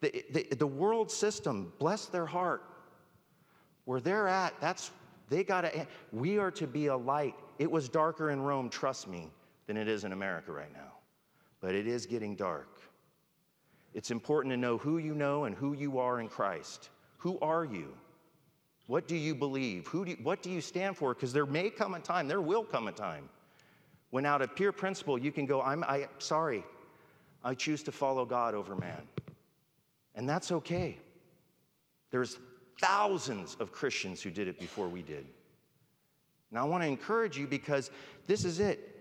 the, 0.01 0.25
the, 0.33 0.47
the 0.57 0.67
world 0.67 1.11
system, 1.11 1.73
bless 1.79 2.07
their 2.07 2.27
heart, 2.27 2.62
where 3.85 4.01
they're 4.01 4.29
at, 4.29 4.55
that's, 4.61 4.91
they 5.29 5.45
got 5.45 5.62
to, 5.62 5.87
we 6.12 6.38
are 6.38 6.51
to 6.53 6.67
be 6.67 6.87
a 6.87 6.97
light. 6.97 7.35
It 7.59 7.71
was 7.71 7.88
darker 7.88 8.31
in 8.31 8.41
Rome, 8.43 8.71
trust 8.71 9.09
me, 9.09 9.31
than 9.67 9.77
it 9.77 9.88
is 9.88 10.05
in 10.05 10.12
America 10.12 10.53
right 10.53 10.73
now. 10.73 10.93
But 11.61 11.75
it 11.75 11.87
is 11.87 12.07
getting 12.07 12.35
dark. 12.35 12.81
It's 13.94 14.11
important 14.11 14.52
to 14.52 14.57
know 14.57 14.78
who 14.78 14.98
you 14.98 15.14
know 15.14 15.44
and 15.44 15.55
who 15.55 15.74
you 15.74 15.98
are 15.98 16.20
in 16.20 16.28
Christ. 16.28 16.90
Who 17.18 17.38
are 17.40 17.64
you? 17.64 17.94
What 18.87 19.07
do 19.07 19.16
you 19.16 19.35
believe? 19.35 19.87
Who 19.88 20.05
do 20.05 20.12
you, 20.12 20.16
what 20.22 20.42
do 20.42 20.50
you 20.50 20.61
stand 20.61 20.96
for? 20.96 21.14
Because 21.14 21.33
there 21.33 21.46
may 21.46 21.70
come 21.70 21.94
a 21.94 22.00
time, 22.00 22.26
there 22.26 22.40
will 22.40 22.64
come 22.64 22.88
a 22.88 22.92
time, 22.92 23.28
when 24.11 24.26
out 24.26 24.42
of 24.42 24.55
pure 24.55 24.72
principle 24.72 25.18
you 25.18 25.33
can 25.33 25.46
go, 25.46 25.62
I'm 25.62 25.85
I, 25.85 26.09
sorry, 26.18 26.64
I 27.44 27.55
choose 27.55 27.83
to 27.85 27.92
follow 27.92 28.24
God 28.24 28.55
over 28.55 28.74
man. 28.74 29.02
And 30.14 30.28
that's 30.28 30.52
okay. 30.52 30.98
There's 32.11 32.38
thousands 32.81 33.57
of 33.61 33.72
Christians 33.72 34.20
who 34.20 34.31
did 34.31 34.48
it 34.48 34.59
before 34.59 34.88
we 34.88 35.02
did. 35.02 35.26
Now, 36.50 36.66
I 36.66 36.68
want 36.68 36.83
to 36.83 36.88
encourage 36.88 37.38
you 37.38 37.46
because 37.46 37.90
this 38.26 38.44
is 38.44 38.61
it. 38.61 38.91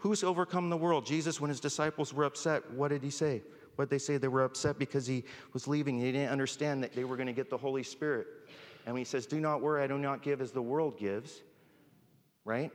Who's 0.00 0.24
overcome 0.24 0.70
the 0.70 0.76
world? 0.76 1.04
Jesus, 1.04 1.40
when 1.40 1.50
his 1.50 1.60
disciples 1.60 2.12
were 2.12 2.24
upset, 2.24 2.70
what 2.72 2.88
did 2.88 3.02
he 3.02 3.10
say? 3.10 3.42
What 3.76 3.88
did 3.88 3.90
they 3.90 3.98
say? 3.98 4.16
They 4.16 4.28
were 4.28 4.44
upset 4.44 4.78
because 4.78 5.06
he 5.06 5.24
was 5.52 5.68
leaving. 5.68 5.98
They 5.98 6.12
didn't 6.12 6.30
understand 6.30 6.82
that 6.82 6.94
they 6.94 7.04
were 7.04 7.16
going 7.16 7.26
to 7.26 7.32
get 7.34 7.50
the 7.50 7.58
Holy 7.58 7.82
Spirit. 7.82 8.26
And 8.86 8.96
he 8.96 9.04
says, 9.04 9.26
Do 9.26 9.40
not 9.40 9.60
worry, 9.60 9.82
I 9.82 9.86
do 9.86 9.98
not 9.98 10.22
give 10.22 10.40
as 10.40 10.52
the 10.52 10.62
world 10.62 10.98
gives, 10.98 11.42
right? 12.44 12.72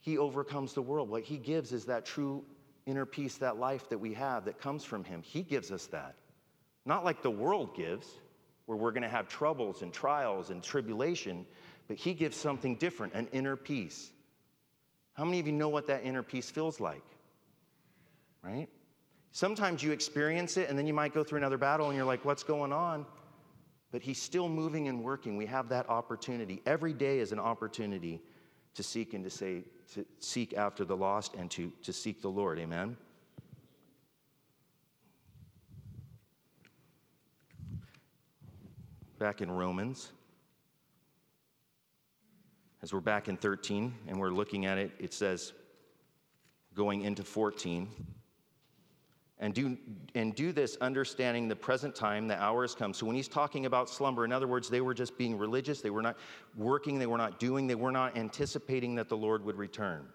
He 0.00 0.18
overcomes 0.18 0.72
the 0.72 0.82
world. 0.82 1.08
What 1.08 1.22
he 1.22 1.36
gives 1.36 1.72
is 1.72 1.84
that 1.86 2.04
true 2.04 2.44
inner 2.86 3.06
peace, 3.06 3.36
that 3.38 3.58
life 3.58 3.88
that 3.88 3.98
we 3.98 4.14
have 4.14 4.44
that 4.46 4.60
comes 4.60 4.84
from 4.84 5.04
him. 5.04 5.22
He 5.22 5.42
gives 5.42 5.70
us 5.70 5.86
that. 5.86 6.16
Not 6.84 7.04
like 7.04 7.22
the 7.22 7.30
world 7.30 7.76
gives, 7.76 8.06
where 8.66 8.76
we're 8.76 8.92
going 8.92 9.02
to 9.02 9.08
have 9.08 9.28
troubles 9.28 9.82
and 9.82 9.92
trials 9.92 10.50
and 10.50 10.62
tribulation, 10.62 11.46
but 11.88 11.96
he 11.96 12.14
gives 12.14 12.36
something 12.36 12.76
different, 12.76 13.14
an 13.14 13.28
inner 13.32 13.56
peace. 13.56 14.10
How 15.16 15.24
many 15.24 15.40
of 15.40 15.46
you 15.46 15.52
know 15.52 15.70
what 15.70 15.86
that 15.86 16.04
inner 16.04 16.22
peace 16.22 16.50
feels 16.50 16.78
like? 16.78 17.02
Right? 18.42 18.68
Sometimes 19.32 19.82
you 19.82 19.92
experience 19.92 20.58
it 20.58 20.68
and 20.68 20.78
then 20.78 20.86
you 20.86 20.92
might 20.92 21.14
go 21.14 21.24
through 21.24 21.38
another 21.38 21.56
battle 21.56 21.86
and 21.86 21.96
you're 21.96 22.06
like, 22.06 22.24
what's 22.24 22.42
going 22.42 22.72
on? 22.72 23.06
But 23.92 24.02
he's 24.02 24.20
still 24.20 24.48
moving 24.48 24.88
and 24.88 25.02
working. 25.02 25.36
We 25.38 25.46
have 25.46 25.70
that 25.70 25.88
opportunity. 25.88 26.60
Every 26.66 26.92
day 26.92 27.18
is 27.18 27.32
an 27.32 27.38
opportunity 27.38 28.20
to 28.74 28.82
seek 28.82 29.14
and 29.14 29.24
to 29.24 29.30
say, 29.30 29.64
to 29.94 30.04
seek 30.18 30.52
after 30.54 30.84
the 30.84 30.96
lost 30.96 31.34
and 31.34 31.50
to, 31.52 31.72
to 31.82 31.92
seek 31.94 32.20
the 32.20 32.28
Lord. 32.28 32.58
Amen? 32.58 32.96
Back 39.18 39.40
in 39.40 39.50
Romans 39.50 40.12
as 42.86 42.92
we're 42.92 43.00
back 43.00 43.26
in 43.26 43.36
13 43.36 43.92
and 44.06 44.16
we're 44.16 44.30
looking 44.30 44.64
at 44.64 44.78
it, 44.78 44.92
it 45.00 45.12
says, 45.12 45.54
going 46.72 47.00
into 47.00 47.24
14, 47.24 47.88
and 49.40 49.52
do, 49.52 49.76
and 50.14 50.36
do 50.36 50.52
this 50.52 50.76
understanding 50.80 51.48
the 51.48 51.56
present 51.56 51.96
time, 51.96 52.28
the 52.28 52.40
hour 52.40 52.62
has 52.62 52.76
come. 52.76 52.94
So 52.94 53.04
when 53.04 53.16
he's 53.16 53.26
talking 53.26 53.66
about 53.66 53.90
slumber, 53.90 54.24
in 54.24 54.30
other 54.30 54.46
words, 54.46 54.68
they 54.68 54.80
were 54.82 54.94
just 54.94 55.18
being 55.18 55.36
religious, 55.36 55.80
they 55.80 55.90
were 55.90 56.00
not 56.00 56.16
working, 56.56 57.00
they 57.00 57.08
were 57.08 57.18
not 57.18 57.40
doing, 57.40 57.66
they 57.66 57.74
were 57.74 57.90
not 57.90 58.16
anticipating 58.16 58.94
that 58.94 59.08
the 59.08 59.16
Lord 59.16 59.44
would 59.44 59.56
return. 59.56 60.06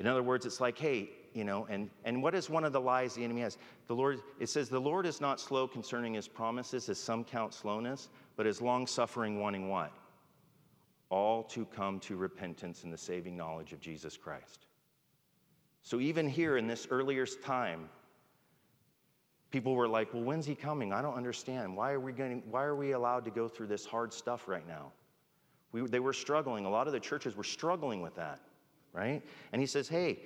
In 0.00 0.08
other 0.08 0.24
words, 0.24 0.44
it's 0.46 0.60
like, 0.60 0.76
hey, 0.76 1.10
you 1.32 1.44
know, 1.44 1.64
and, 1.70 1.90
and 2.04 2.24
what 2.24 2.34
is 2.34 2.50
one 2.50 2.64
of 2.64 2.72
the 2.72 2.80
lies 2.80 3.14
the 3.14 3.22
enemy 3.22 3.42
has? 3.42 3.56
The 3.86 3.94
Lord, 3.94 4.18
it 4.40 4.48
says, 4.48 4.68
the 4.68 4.80
Lord 4.80 5.06
is 5.06 5.20
not 5.20 5.38
slow 5.38 5.68
concerning 5.68 6.14
his 6.14 6.26
promises, 6.26 6.88
as 6.88 6.98
some 6.98 7.22
count 7.22 7.54
slowness, 7.54 8.08
but 8.34 8.48
is 8.48 8.60
long 8.60 8.84
suffering, 8.88 9.38
wanting 9.38 9.68
what? 9.68 9.92
All 11.10 11.42
to 11.44 11.64
come 11.66 12.00
to 12.00 12.16
repentance 12.16 12.84
and 12.84 12.92
the 12.92 12.98
saving 12.98 13.36
knowledge 13.36 13.72
of 13.72 13.80
Jesus 13.80 14.16
Christ. 14.16 14.66
So, 15.82 16.00
even 16.00 16.28
here 16.28 16.56
in 16.56 16.66
this 16.66 16.86
earlier 16.90 17.26
time, 17.26 17.88
people 19.50 19.74
were 19.74 19.86
like, 19.86 20.12
Well, 20.14 20.22
when's 20.22 20.46
he 20.46 20.54
coming? 20.54 20.92
I 20.92 21.02
don't 21.02 21.14
understand. 21.14 21.76
Why 21.76 21.92
are 21.92 22.00
we, 22.00 22.12
going, 22.12 22.42
why 22.50 22.64
are 22.64 22.74
we 22.74 22.92
allowed 22.92 23.24
to 23.26 23.30
go 23.30 23.48
through 23.48 23.66
this 23.66 23.84
hard 23.84 24.12
stuff 24.12 24.48
right 24.48 24.66
now? 24.66 24.92
We, 25.72 25.82
they 25.82 26.00
were 26.00 26.12
struggling. 26.12 26.64
A 26.64 26.70
lot 26.70 26.86
of 26.86 26.92
the 26.92 27.00
churches 27.00 27.36
were 27.36 27.44
struggling 27.44 28.00
with 28.00 28.14
that, 28.16 28.40
right? 28.92 29.22
And 29.52 29.60
he 29.60 29.66
says, 29.66 29.88
Hey, 29.88 30.20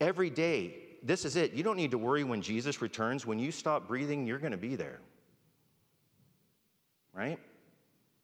every 0.00 0.30
day, 0.30 0.74
this 1.02 1.24
is 1.24 1.36
it. 1.36 1.52
You 1.52 1.62
don't 1.62 1.76
need 1.76 1.90
to 1.92 1.98
worry 1.98 2.24
when 2.24 2.42
Jesus 2.42 2.82
returns. 2.82 3.26
When 3.26 3.38
you 3.38 3.52
stop 3.52 3.86
breathing, 3.86 4.26
you're 4.26 4.38
going 4.38 4.52
to 4.52 4.58
be 4.58 4.74
there, 4.74 5.00
right? 7.12 7.38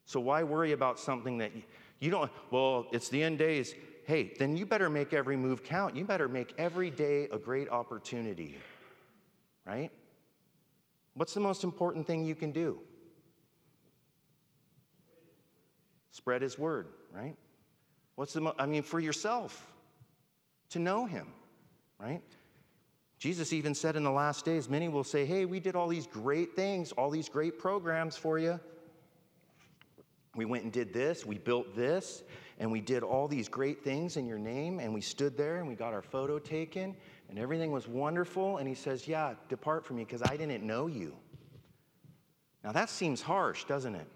So, 0.07 0.19
why 0.19 0.43
worry 0.43 0.73
about 0.73 0.99
something 0.99 1.39
that 1.39 1.55
you 1.55 1.63
don't, 2.09 2.31
well, 2.51 2.87
it's 2.93 3.11
the 3.11 3.23
end 3.23 3.39
days. 3.39 3.75
Hey, 4.07 4.33
then 4.39 4.57
you 4.57 4.65
better 4.65 4.89
make 4.89 5.13
every 5.13 5.37
move 5.37 5.63
count. 5.63 5.95
You 5.95 6.07
better 6.07 6.29
make 6.29 6.55
every 6.57 6.91
day 6.91 7.29
a 7.31 7.39
great 7.39 7.69
opportunity, 7.69 8.57
right? 9.67 9.91
What's 11.13 11.35
the 11.35 11.41
most 11.41 11.63
important 11.63 12.07
thing 12.07 12.25
you 12.25 12.35
can 12.35 12.53
do? 12.53 12.81
Spread 16.13 16.41
his 16.41 16.59
word, 16.59 16.89
right? 17.13 17.37
What's 18.15 18.33
the, 18.33 18.41
mo- 18.41 18.55
I 18.59 18.65
mean, 18.65 18.83
for 18.83 19.01
yourself, 19.01 19.71
to 20.71 20.79
know 20.79 21.05
him, 21.05 21.27
right? 21.99 22.23
Jesus 23.19 23.53
even 23.53 23.75
said 23.75 23.97
in 23.97 24.03
the 24.03 24.11
last 24.11 24.47
days, 24.47 24.69
many 24.69 24.89
will 24.89 25.05
say, 25.05 25.27
Hey, 25.27 25.45
we 25.45 25.61
did 25.61 25.77
all 25.77 25.89
these 25.89 26.07
great 26.07 26.57
things, 26.57 26.93
all 26.93 27.11
these 27.11 27.29
great 27.29 27.59
programs 27.59 28.17
for 28.17 28.39
you. 28.39 28.59
We 30.37 30.45
went 30.45 30.65
and 30.65 30.73
did 30.73 30.93
this, 30.93 31.27
we 31.27 31.39
built 31.39 31.75
this, 31.75 32.23
and 32.59 32.71
we 32.71 32.81
did 32.81 33.03
all 33.03 33.27
these 33.27 33.49
great 33.49 33.83
things 33.83 34.17
in 34.17 34.27
your 34.27 34.39
name, 34.39 34.79
and 34.79 34.95
we 34.95 35.01
stood 35.01 35.37
there 35.37 35.57
and 35.57 35.67
we 35.67 35.75
got 35.75 35.93
our 35.93 36.03
photo 36.03 36.39
taken, 36.39 36.95
and 37.29 37.39
everything 37.39 37.73
was 37.73 37.89
wonderful. 37.89 38.59
And 38.59 38.69
he 38.69 38.75
says, 38.75 39.09
Yeah, 39.09 39.35
depart 39.49 39.85
from 39.85 39.97
me 39.97 40.05
because 40.05 40.23
I 40.23 40.37
didn't 40.37 40.63
know 40.63 40.87
you. 40.87 41.17
Now 42.63 42.73
that 42.73 42.91
seems 42.91 43.23
harsh, 43.23 43.65
doesn't 43.65 43.95
it? 43.95 44.07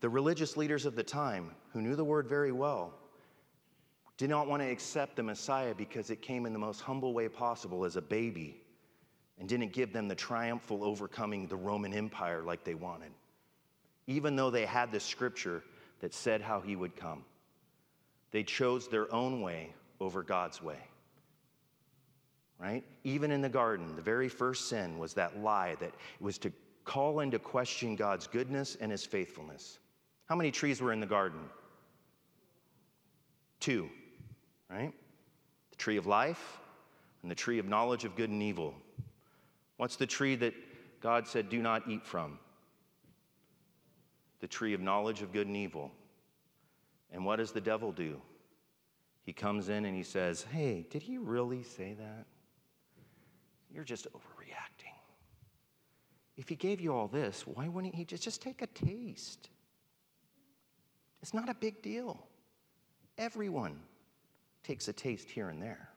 The 0.00 0.08
religious 0.08 0.56
leaders 0.56 0.86
of 0.86 0.94
the 0.94 1.02
time, 1.02 1.50
who 1.72 1.82
knew 1.82 1.96
the 1.96 2.04
word 2.04 2.26
very 2.28 2.52
well, 2.52 2.94
did 4.16 4.30
not 4.30 4.46
want 4.46 4.62
to 4.62 4.70
accept 4.70 5.16
the 5.16 5.22
Messiah 5.22 5.74
because 5.74 6.08
it 6.10 6.22
came 6.22 6.46
in 6.46 6.52
the 6.54 6.58
most 6.58 6.80
humble 6.80 7.12
way 7.12 7.28
possible 7.28 7.84
as 7.84 7.96
a 7.96 8.02
baby 8.02 8.62
and 9.38 9.46
didn't 9.46 9.74
give 9.74 9.92
them 9.92 10.08
the 10.08 10.14
triumphal 10.14 10.84
overcoming 10.84 11.46
the 11.48 11.56
Roman 11.56 11.92
Empire 11.92 12.42
like 12.42 12.64
they 12.64 12.74
wanted 12.74 13.10
even 14.06 14.36
though 14.36 14.50
they 14.50 14.66
had 14.66 14.92
the 14.92 15.00
scripture 15.00 15.62
that 16.00 16.14
said 16.14 16.40
how 16.40 16.60
he 16.60 16.76
would 16.76 16.96
come. 16.96 17.24
They 18.30 18.42
chose 18.42 18.88
their 18.88 19.12
own 19.12 19.40
way 19.40 19.72
over 20.00 20.22
God's 20.22 20.62
way. 20.62 20.78
Right? 22.58 22.84
Even 23.04 23.30
in 23.30 23.42
the 23.42 23.48
garden, 23.48 23.96
the 23.96 24.02
very 24.02 24.28
first 24.28 24.68
sin 24.68 24.98
was 24.98 25.14
that 25.14 25.38
lie 25.38 25.76
that 25.80 25.92
was 26.20 26.38
to 26.38 26.52
call 26.84 27.20
into 27.20 27.38
question 27.38 27.96
God's 27.96 28.26
goodness 28.26 28.76
and 28.80 28.90
his 28.90 29.04
faithfulness. 29.04 29.78
How 30.26 30.36
many 30.36 30.50
trees 30.50 30.80
were 30.80 30.92
in 30.92 31.00
the 31.00 31.06
garden? 31.06 31.40
Two, 33.60 33.88
right? 34.70 34.92
The 35.70 35.76
tree 35.76 35.96
of 35.96 36.06
life 36.06 36.58
and 37.22 37.30
the 37.30 37.34
tree 37.34 37.58
of 37.58 37.66
knowledge 37.66 38.04
of 38.04 38.16
good 38.16 38.30
and 38.30 38.42
evil. 38.42 38.74
What's 39.76 39.96
the 39.96 40.06
tree 40.06 40.36
that 40.36 40.54
God 41.00 41.26
said, 41.26 41.50
do 41.50 41.60
not 41.60 41.88
eat 41.88 42.06
from? 42.06 42.38
The 44.40 44.46
tree 44.46 44.74
of 44.74 44.80
knowledge 44.80 45.22
of 45.22 45.32
good 45.32 45.46
and 45.46 45.56
evil. 45.56 45.90
And 47.12 47.24
what 47.24 47.36
does 47.36 47.52
the 47.52 47.60
devil 47.60 47.92
do? 47.92 48.20
He 49.22 49.32
comes 49.32 49.68
in 49.68 49.84
and 49.84 49.96
he 49.96 50.02
says, 50.02 50.42
Hey, 50.50 50.86
did 50.90 51.02
he 51.02 51.18
really 51.18 51.62
say 51.62 51.94
that? 51.94 52.26
You're 53.72 53.84
just 53.84 54.06
overreacting. 54.12 54.94
If 56.36 56.48
he 56.48 56.54
gave 56.54 56.80
you 56.80 56.94
all 56.94 57.08
this, 57.08 57.46
why 57.46 57.68
wouldn't 57.68 57.94
he 57.94 58.04
just, 58.04 58.22
just 58.22 58.42
take 58.42 58.62
a 58.62 58.66
taste? 58.66 59.48
It's 61.22 61.34
not 61.34 61.48
a 61.48 61.54
big 61.54 61.82
deal. 61.82 62.26
Everyone 63.18 63.80
takes 64.62 64.88
a 64.88 64.92
taste 64.92 65.30
here 65.30 65.48
and 65.48 65.62
there, 65.62 65.88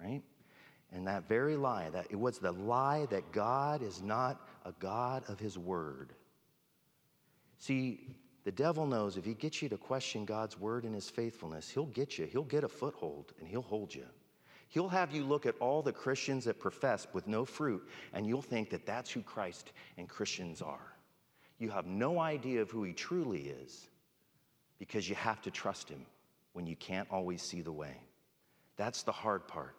right? 0.00 0.22
And 0.92 1.06
that 1.06 1.28
very 1.28 1.56
lie, 1.56 1.90
that 1.90 2.06
it 2.10 2.16
was 2.16 2.38
the 2.38 2.52
lie 2.52 3.06
that 3.10 3.32
God 3.32 3.82
is 3.82 4.02
not 4.02 4.48
a 4.64 4.72
God 4.78 5.24
of 5.28 5.38
his 5.38 5.58
word. 5.58 6.14
See, 7.58 8.16
the 8.44 8.52
devil 8.52 8.86
knows 8.86 9.16
if 9.16 9.24
he 9.24 9.34
gets 9.34 9.60
you 9.60 9.68
to 9.68 9.76
question 9.76 10.24
God's 10.24 10.58
word 10.58 10.84
and 10.84 10.94
his 10.94 11.10
faithfulness, 11.10 11.68
he'll 11.68 11.86
get 11.86 12.18
you. 12.18 12.26
He'll 12.26 12.44
get 12.44 12.64
a 12.64 12.68
foothold 12.68 13.32
and 13.38 13.48
he'll 13.48 13.62
hold 13.62 13.94
you. 13.94 14.06
He'll 14.68 14.88
have 14.88 15.14
you 15.14 15.24
look 15.24 15.46
at 15.46 15.56
all 15.60 15.82
the 15.82 15.92
Christians 15.92 16.44
that 16.44 16.60
profess 16.60 17.06
with 17.12 17.26
no 17.26 17.44
fruit, 17.44 17.88
and 18.12 18.26
you'll 18.26 18.42
think 18.42 18.70
that 18.70 18.84
that's 18.84 19.10
who 19.10 19.22
Christ 19.22 19.72
and 19.96 20.08
Christians 20.08 20.60
are. 20.60 20.94
You 21.58 21.70
have 21.70 21.86
no 21.86 22.20
idea 22.20 22.60
of 22.60 22.70
who 22.70 22.84
he 22.84 22.92
truly 22.92 23.48
is 23.48 23.88
because 24.78 25.08
you 25.08 25.14
have 25.16 25.40
to 25.42 25.50
trust 25.50 25.88
him 25.88 26.04
when 26.52 26.66
you 26.66 26.76
can't 26.76 27.08
always 27.10 27.42
see 27.42 27.62
the 27.62 27.72
way. 27.72 27.96
That's 28.76 29.02
the 29.02 29.12
hard 29.12 29.48
part. 29.48 29.74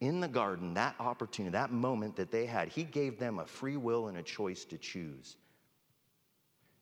In 0.00 0.20
the 0.20 0.28
garden, 0.28 0.74
that 0.74 0.96
opportunity, 0.98 1.52
that 1.52 1.70
moment 1.70 2.16
that 2.16 2.30
they 2.30 2.46
had, 2.46 2.68
he 2.68 2.82
gave 2.82 3.18
them 3.18 3.38
a 3.38 3.46
free 3.46 3.76
will 3.76 4.08
and 4.08 4.16
a 4.16 4.22
choice 4.22 4.64
to 4.64 4.78
choose. 4.78 5.36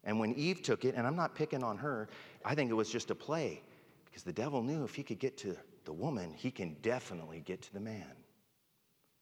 And 0.08 0.18
when 0.18 0.32
Eve 0.36 0.62
took 0.62 0.86
it, 0.86 0.94
and 0.94 1.06
I'm 1.06 1.16
not 1.16 1.34
picking 1.34 1.62
on 1.62 1.76
her, 1.76 2.08
I 2.42 2.54
think 2.54 2.70
it 2.70 2.74
was 2.74 2.88
just 2.88 3.10
a 3.10 3.14
play 3.14 3.60
because 4.06 4.22
the 4.22 4.32
devil 4.32 4.62
knew 4.62 4.82
if 4.82 4.94
he 4.94 5.02
could 5.02 5.18
get 5.18 5.36
to 5.38 5.54
the 5.84 5.92
woman, 5.92 6.32
he 6.34 6.50
can 6.50 6.78
definitely 6.80 7.40
get 7.40 7.60
to 7.60 7.72
the 7.74 7.80
man. 7.80 8.10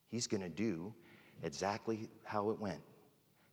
He's 0.07 0.27
going 0.27 0.43
to 0.43 0.49
do 0.49 0.93
exactly 1.43 2.07
how 2.23 2.51
it 2.51 2.59
went. 2.61 2.79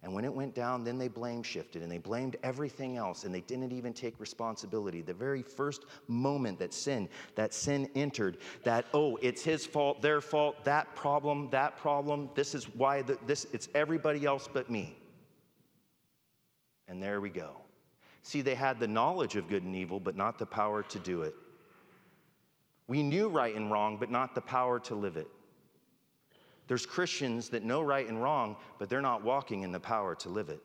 And 0.04 0.14
when 0.14 0.24
it 0.24 0.32
went 0.32 0.54
down, 0.54 0.84
then 0.84 0.96
they 0.96 1.08
blame 1.08 1.42
shifted 1.42 1.82
and 1.82 1.90
they 1.90 1.98
blamed 1.98 2.36
everything 2.44 2.98
else 2.98 3.24
and 3.24 3.34
they 3.34 3.40
didn't 3.40 3.72
even 3.72 3.92
take 3.92 4.20
responsibility. 4.20 5.02
The 5.02 5.12
very 5.12 5.42
first 5.42 5.86
moment 6.06 6.60
that 6.60 6.72
sin, 6.72 7.08
that 7.34 7.52
sin 7.52 7.90
entered, 7.96 8.38
that, 8.62 8.84
oh, 8.94 9.18
it's 9.22 9.42
his 9.42 9.66
fault, 9.66 10.02
their 10.02 10.20
fault, 10.20 10.62
that 10.66 10.94
problem, 10.94 11.48
that 11.50 11.76
problem, 11.78 12.30
this 12.36 12.54
is 12.54 12.72
why 12.76 13.02
the, 13.02 13.18
this, 13.26 13.48
it's 13.52 13.68
everybody 13.74 14.24
else 14.24 14.48
but 14.52 14.70
me. 14.70 14.96
And 16.88 17.02
there 17.02 17.20
we 17.20 17.30
go. 17.30 17.56
See, 18.22 18.40
they 18.40 18.54
had 18.54 18.80
the 18.80 18.88
knowledge 18.88 19.36
of 19.36 19.48
good 19.48 19.62
and 19.62 19.74
evil, 19.74 20.00
but 20.00 20.16
not 20.16 20.38
the 20.38 20.46
power 20.46 20.82
to 20.84 20.98
do 20.98 21.22
it. 21.22 21.34
We 22.86 23.02
knew 23.02 23.28
right 23.28 23.54
and 23.54 23.70
wrong, 23.70 23.96
but 23.98 24.10
not 24.10 24.34
the 24.34 24.40
power 24.40 24.78
to 24.80 24.94
live 24.94 25.16
it. 25.16 25.28
There's 26.66 26.86
Christians 26.86 27.50
that 27.50 27.62
know 27.62 27.82
right 27.82 28.08
and 28.08 28.22
wrong, 28.22 28.56
but 28.78 28.88
they're 28.88 29.02
not 29.02 29.22
walking 29.22 29.62
in 29.62 29.72
the 29.72 29.80
power 29.80 30.14
to 30.16 30.28
live 30.28 30.48
it. 30.48 30.60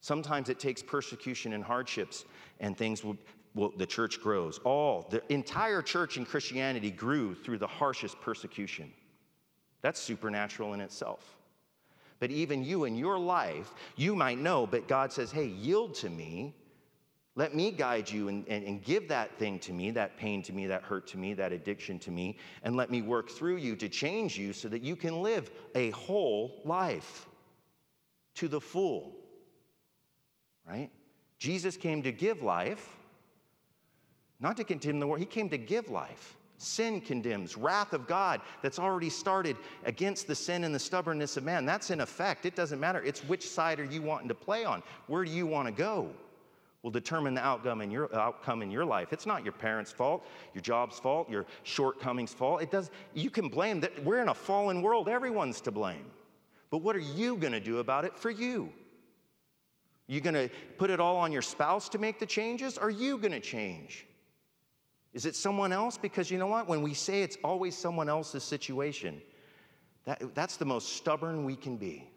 Sometimes 0.00 0.48
it 0.48 0.58
takes 0.58 0.82
persecution 0.82 1.52
and 1.52 1.62
hardships, 1.62 2.24
and 2.60 2.76
things 2.76 3.04
will, 3.04 3.16
will, 3.54 3.72
the 3.76 3.86
church 3.86 4.20
grows. 4.20 4.58
All, 4.64 5.06
the 5.10 5.22
entire 5.32 5.80
church 5.80 6.16
in 6.16 6.26
Christianity 6.26 6.90
grew 6.90 7.34
through 7.34 7.58
the 7.58 7.66
harshest 7.66 8.20
persecution. 8.20 8.92
That's 9.80 10.00
supernatural 10.00 10.74
in 10.74 10.80
itself. 10.80 11.36
But 12.22 12.30
even 12.30 12.62
you 12.62 12.84
in 12.84 12.94
your 12.94 13.18
life, 13.18 13.74
you 13.96 14.14
might 14.14 14.38
know, 14.38 14.64
but 14.64 14.86
God 14.86 15.12
says, 15.12 15.32
hey, 15.32 15.46
yield 15.46 15.96
to 15.96 16.08
me 16.08 16.54
let 17.34 17.52
me 17.52 17.72
guide 17.72 18.08
you 18.08 18.28
and, 18.28 18.46
and, 18.46 18.64
and, 18.64 18.84
give 18.84 19.08
that 19.08 19.38
thing 19.38 19.58
to 19.60 19.72
me, 19.72 19.90
that 19.92 20.18
pain 20.18 20.42
to 20.42 20.52
me, 20.52 20.66
that 20.66 20.82
hurt 20.82 21.06
to 21.08 21.18
me, 21.18 21.32
that 21.34 21.50
addiction 21.50 21.98
to 22.00 22.10
me, 22.10 22.36
and 22.62 22.76
let 22.76 22.90
me 22.90 23.00
work 23.00 23.30
through 23.30 23.56
you 23.56 23.74
to 23.76 23.88
change 23.88 24.38
you 24.38 24.52
so 24.52 24.68
that 24.68 24.82
you 24.82 24.94
can 24.94 25.22
live 25.22 25.50
a 25.74 25.90
whole 25.90 26.60
life 26.64 27.26
to 28.34 28.48
the 28.48 28.60
full. 28.60 29.16
Right? 30.68 30.90
Jesus 31.38 31.76
came 31.76 32.02
to 32.02 32.12
give 32.12 32.42
life, 32.42 32.86
not 34.38 34.58
to 34.58 34.64
condemn 34.64 35.00
the 35.00 35.06
world, 35.06 35.20
He 35.20 35.26
came 35.26 35.48
to 35.48 35.58
give 35.58 35.88
life. 35.88 36.36
Sin 36.62 37.00
condemns, 37.00 37.56
wrath 37.56 37.92
of 37.92 38.06
God 38.06 38.40
that's 38.62 38.78
already 38.78 39.10
started 39.10 39.56
against 39.84 40.26
the 40.26 40.34
sin 40.34 40.64
and 40.64 40.74
the 40.74 40.78
stubbornness 40.78 41.36
of 41.36 41.44
man. 41.44 41.66
That's 41.66 41.90
in 41.90 42.00
effect. 42.00 42.46
It 42.46 42.54
doesn't 42.54 42.78
matter. 42.78 43.02
It's 43.02 43.24
which 43.24 43.48
side 43.48 43.80
are 43.80 43.84
you 43.84 44.02
wanting 44.02 44.28
to 44.28 44.34
play 44.34 44.64
on? 44.64 44.82
Where 45.08 45.24
do 45.24 45.30
you 45.30 45.46
want 45.46 45.66
to 45.66 45.72
go? 45.72 46.10
will 46.82 46.90
determine 46.90 47.32
the 47.34 47.44
outcome 47.44 47.80
in 47.80 47.90
your 47.90 48.14
outcome 48.14 48.60
in 48.60 48.70
your 48.70 48.84
life. 48.84 49.12
It's 49.12 49.26
not 49.26 49.44
your 49.44 49.52
parents' 49.52 49.92
fault, 49.92 50.26
your 50.52 50.62
job's 50.62 50.98
fault, 50.98 51.30
your 51.30 51.46
shortcomings' 51.62 52.34
fault. 52.34 52.60
It 52.60 52.70
does 52.70 52.90
you 53.14 53.30
can 53.30 53.48
blame 53.48 53.80
that 53.80 54.04
we're 54.04 54.20
in 54.20 54.28
a 54.28 54.34
fallen 54.34 54.82
world, 54.82 55.08
everyone's 55.08 55.60
to 55.62 55.70
blame. 55.70 56.10
But 56.70 56.78
what 56.78 56.96
are 56.96 57.00
you 57.00 57.36
going 57.36 57.52
to 57.52 57.60
do 57.60 57.78
about 57.78 58.04
it 58.04 58.18
for 58.18 58.30
you? 58.30 58.72
You 60.08 60.20
going 60.20 60.34
to 60.34 60.50
put 60.76 60.90
it 60.90 61.00
all 61.00 61.16
on 61.16 61.30
your 61.30 61.42
spouse 61.42 61.88
to 61.90 61.98
make 61.98 62.18
the 62.18 62.26
changes? 62.26 62.76
Are 62.76 62.90
you 62.90 63.18
going 63.18 63.32
to 63.32 63.40
change? 63.40 64.06
Is 65.12 65.26
it 65.26 65.36
someone 65.36 65.72
else? 65.72 65.98
Because 65.98 66.30
you 66.30 66.38
know 66.38 66.46
what? 66.46 66.68
When 66.68 66.82
we 66.82 66.94
say 66.94 67.22
it's 67.22 67.36
always 67.44 67.76
someone 67.76 68.08
else's 68.08 68.44
situation, 68.44 69.20
that, 70.04 70.34
that's 70.34 70.56
the 70.56 70.64
most 70.64 70.96
stubborn 70.96 71.44
we 71.44 71.56
can 71.56 71.76
be. 71.76 72.08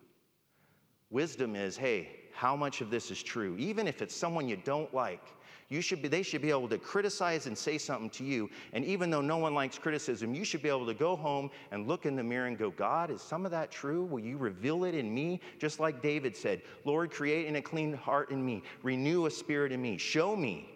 Wisdom 1.10 1.55
is 1.55 1.77
hey, 1.77 2.10
how 2.34 2.55
much 2.55 2.81
of 2.81 2.89
this 2.89 3.12
is 3.12 3.21
true. 3.21 3.55
Even 3.58 3.88
if 3.88 4.01
it's 4.01 4.15
someone 4.15 4.47
you 4.47 4.58
don't 4.58 4.93
like, 4.93 5.21
you 5.67 5.81
should 5.81 6.01
be, 6.01 6.08
they 6.08 6.21
should 6.21 6.41
be 6.41 6.51
able 6.51 6.67
to 6.67 6.77
criticize 6.77 7.47
and 7.47 7.58
say 7.58 7.77
something 7.77 8.10
to 8.12 8.23
you. 8.23 8.49
And 8.73 8.86
even 8.86 9.10
though 9.10 9.21
no 9.21 9.38
one 9.38 9.55
likes 9.55 9.79
criticism, 9.79 10.36
you 10.36 10.45
should 10.45 10.62
be 10.62 10.69
able 10.69 10.86
to 10.86 10.93
go 10.93 11.15
home 11.15 11.49
and 11.71 11.88
look 11.88 12.05
in 12.05 12.15
the 12.15 12.23
mirror 12.23 12.45
and 12.45 12.58
go, 12.58 12.69
God, 12.69 13.10
is 13.10 13.21
some 13.21 13.45
of 13.45 13.51
that 13.51 13.71
true? 13.71 14.03
Will 14.03 14.19
you 14.19 14.38
reveal 14.38 14.84
it 14.84 14.93
in 14.93 15.13
me? 15.13 15.41
Just 15.58 15.79
like 15.79 16.03
David 16.03 16.36
said, 16.36 16.62
Lord, 16.84 17.10
create 17.10 17.47
in 17.47 17.55
a 17.55 17.62
clean 17.62 17.93
heart 17.93 18.29
in 18.29 18.45
me, 18.45 18.62
renew 18.84 19.25
a 19.25 19.31
spirit 19.31 19.71
in 19.71 19.81
me, 19.81 19.97
show 19.97 20.36
me 20.36 20.69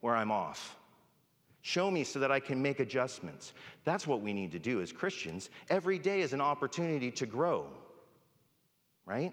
where 0.00 0.16
I'm 0.16 0.32
off. 0.32 0.76
Show 1.62 1.90
me 1.90 2.02
so 2.02 2.18
that 2.18 2.32
I 2.32 2.40
can 2.40 2.60
make 2.60 2.80
adjustments. 2.80 3.52
That's 3.84 4.06
what 4.06 4.20
we 4.20 4.32
need 4.32 4.50
to 4.52 4.58
do 4.58 4.82
as 4.82 4.92
Christians. 4.92 5.48
Every 5.70 5.98
day 5.98 6.20
is 6.20 6.32
an 6.32 6.40
opportunity 6.40 7.10
to 7.12 7.26
grow, 7.26 7.68
right? 9.06 9.32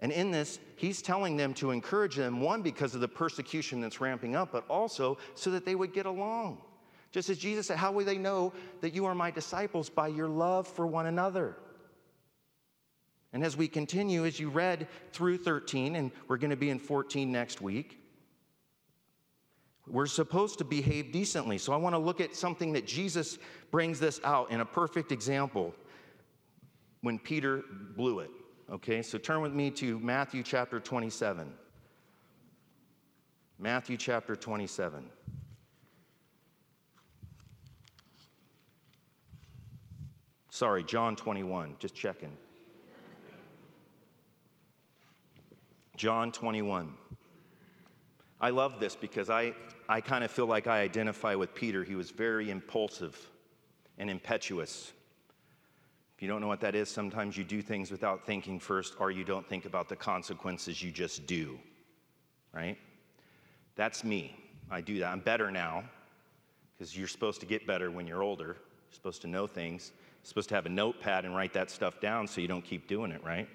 And 0.00 0.12
in 0.12 0.30
this, 0.30 0.60
he's 0.76 1.02
telling 1.02 1.36
them 1.36 1.54
to 1.54 1.72
encourage 1.72 2.14
them, 2.14 2.40
one, 2.40 2.62
because 2.62 2.94
of 2.94 3.00
the 3.00 3.08
persecution 3.08 3.80
that's 3.80 4.00
ramping 4.00 4.36
up, 4.36 4.52
but 4.52 4.64
also 4.68 5.18
so 5.34 5.50
that 5.50 5.64
they 5.64 5.74
would 5.74 5.92
get 5.92 6.06
along. 6.06 6.62
Just 7.10 7.30
as 7.30 7.38
Jesus 7.38 7.66
said, 7.66 7.78
How 7.78 7.90
will 7.90 8.04
they 8.04 8.18
know 8.18 8.52
that 8.80 8.94
you 8.94 9.04
are 9.06 9.14
my 9.14 9.32
disciples? 9.32 9.90
By 9.90 10.08
your 10.08 10.28
love 10.28 10.68
for 10.68 10.86
one 10.86 11.06
another. 11.06 11.56
And 13.32 13.42
as 13.42 13.56
we 13.56 13.66
continue, 13.66 14.24
as 14.24 14.38
you 14.38 14.50
read 14.50 14.86
through 15.12 15.38
13, 15.38 15.96
and 15.96 16.12
we're 16.28 16.38
going 16.38 16.50
to 16.50 16.56
be 16.56 16.70
in 16.70 16.78
14 16.78 17.30
next 17.30 17.60
week, 17.60 18.00
we're 19.90 20.06
supposed 20.06 20.58
to 20.58 20.64
behave 20.64 21.12
decently. 21.12 21.58
So 21.58 21.72
I 21.72 21.76
want 21.76 21.94
to 21.94 21.98
look 21.98 22.20
at 22.20 22.34
something 22.34 22.72
that 22.72 22.86
Jesus 22.86 23.38
brings 23.70 24.00
this 24.00 24.20
out 24.24 24.50
in 24.50 24.60
a 24.60 24.64
perfect 24.64 25.12
example 25.12 25.74
when 27.02 27.18
Peter 27.18 27.62
blew 27.96 28.20
it. 28.20 28.30
Okay, 28.70 29.02
so 29.02 29.16
turn 29.18 29.40
with 29.40 29.52
me 29.52 29.70
to 29.72 29.98
Matthew 30.00 30.42
chapter 30.42 30.78
27. 30.78 31.50
Matthew 33.58 33.96
chapter 33.96 34.36
27. 34.36 35.04
Sorry, 40.50 40.82
John 40.82 41.16
21, 41.16 41.76
just 41.78 41.94
checking. 41.94 42.36
John 45.96 46.30
21. 46.30 46.94
I 48.40 48.50
love 48.50 48.78
this 48.78 48.94
because 48.94 49.30
I, 49.30 49.52
I 49.88 50.00
kind 50.00 50.22
of 50.22 50.30
feel 50.30 50.46
like 50.46 50.66
I 50.66 50.80
identify 50.80 51.34
with 51.34 51.54
Peter. 51.54 51.82
He 51.82 51.94
was 51.94 52.10
very 52.10 52.50
impulsive 52.50 53.18
and 53.96 54.10
impetuous. 54.10 54.92
If 56.14 56.22
you 56.22 56.28
don't 56.28 56.40
know 56.40 56.48
what 56.48 56.60
that 56.60 56.74
is, 56.74 56.90
sometimes 56.90 57.36
you 57.36 57.44
do 57.44 57.62
things 57.62 57.90
without 57.90 58.26
thinking 58.26 58.60
first, 58.60 58.94
or 58.98 59.10
you 59.10 59.24
don't 59.24 59.48
think 59.48 59.64
about 59.64 59.88
the 59.88 59.96
consequences, 59.96 60.82
you 60.82 60.90
just 60.90 61.26
do, 61.26 61.58
right? 62.52 62.76
That's 63.76 64.04
me. 64.04 64.36
I 64.70 64.80
do 64.80 64.98
that. 64.98 65.12
I'm 65.12 65.20
better 65.20 65.50
now 65.50 65.84
because 66.76 66.96
you're 66.96 67.08
supposed 67.08 67.40
to 67.40 67.46
get 67.46 67.66
better 67.66 67.90
when 67.90 68.06
you're 68.06 68.22
older. 68.22 68.46
You're 68.46 68.94
supposed 68.94 69.22
to 69.22 69.28
know 69.28 69.46
things. 69.46 69.92
You're 70.22 70.28
supposed 70.28 70.48
to 70.50 70.54
have 70.54 70.66
a 70.66 70.70
notepad 70.70 71.24
and 71.24 71.34
write 71.34 71.52
that 71.54 71.70
stuff 71.70 72.00
down 72.00 72.26
so 72.26 72.40
you 72.40 72.48
don't 72.48 72.64
keep 72.64 72.88
doing 72.88 73.10
it, 73.10 73.22
right? 73.24 73.48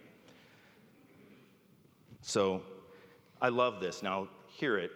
So 2.21 2.61
I 3.41 3.49
love 3.49 3.79
this. 3.81 4.01
Now, 4.01 4.29
hear 4.47 4.77
it. 4.77 4.91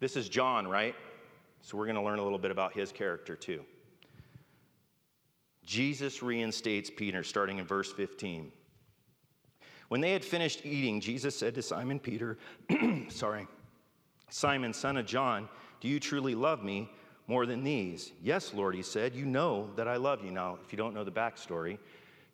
This 0.00 0.16
is 0.16 0.28
John, 0.28 0.66
right? 0.66 0.94
So 1.60 1.76
we're 1.76 1.84
going 1.84 1.96
to 1.96 2.02
learn 2.02 2.18
a 2.18 2.22
little 2.22 2.38
bit 2.38 2.50
about 2.50 2.72
his 2.72 2.90
character 2.90 3.36
too. 3.36 3.62
Jesus 5.64 6.22
reinstates 6.22 6.90
Peter, 6.90 7.22
starting 7.22 7.58
in 7.58 7.66
verse 7.66 7.92
15. 7.92 8.50
When 9.88 10.00
they 10.00 10.12
had 10.12 10.24
finished 10.24 10.64
eating, 10.64 11.00
Jesus 11.00 11.36
said 11.36 11.54
to 11.54 11.62
Simon 11.62 11.98
Peter, 11.98 12.38
Sorry, 13.08 13.46
Simon, 14.30 14.72
son 14.72 14.96
of 14.96 15.06
John, 15.06 15.48
do 15.80 15.88
you 15.88 16.00
truly 16.00 16.34
love 16.34 16.64
me 16.64 16.90
more 17.26 17.44
than 17.44 17.62
these? 17.62 18.12
Yes, 18.22 18.54
Lord, 18.54 18.74
he 18.74 18.82
said, 18.82 19.14
You 19.14 19.26
know 19.26 19.70
that 19.76 19.86
I 19.86 19.96
love 19.96 20.24
you. 20.24 20.30
Now, 20.30 20.58
if 20.64 20.72
you 20.72 20.76
don't 20.78 20.94
know 20.94 21.04
the 21.04 21.12
backstory, 21.12 21.78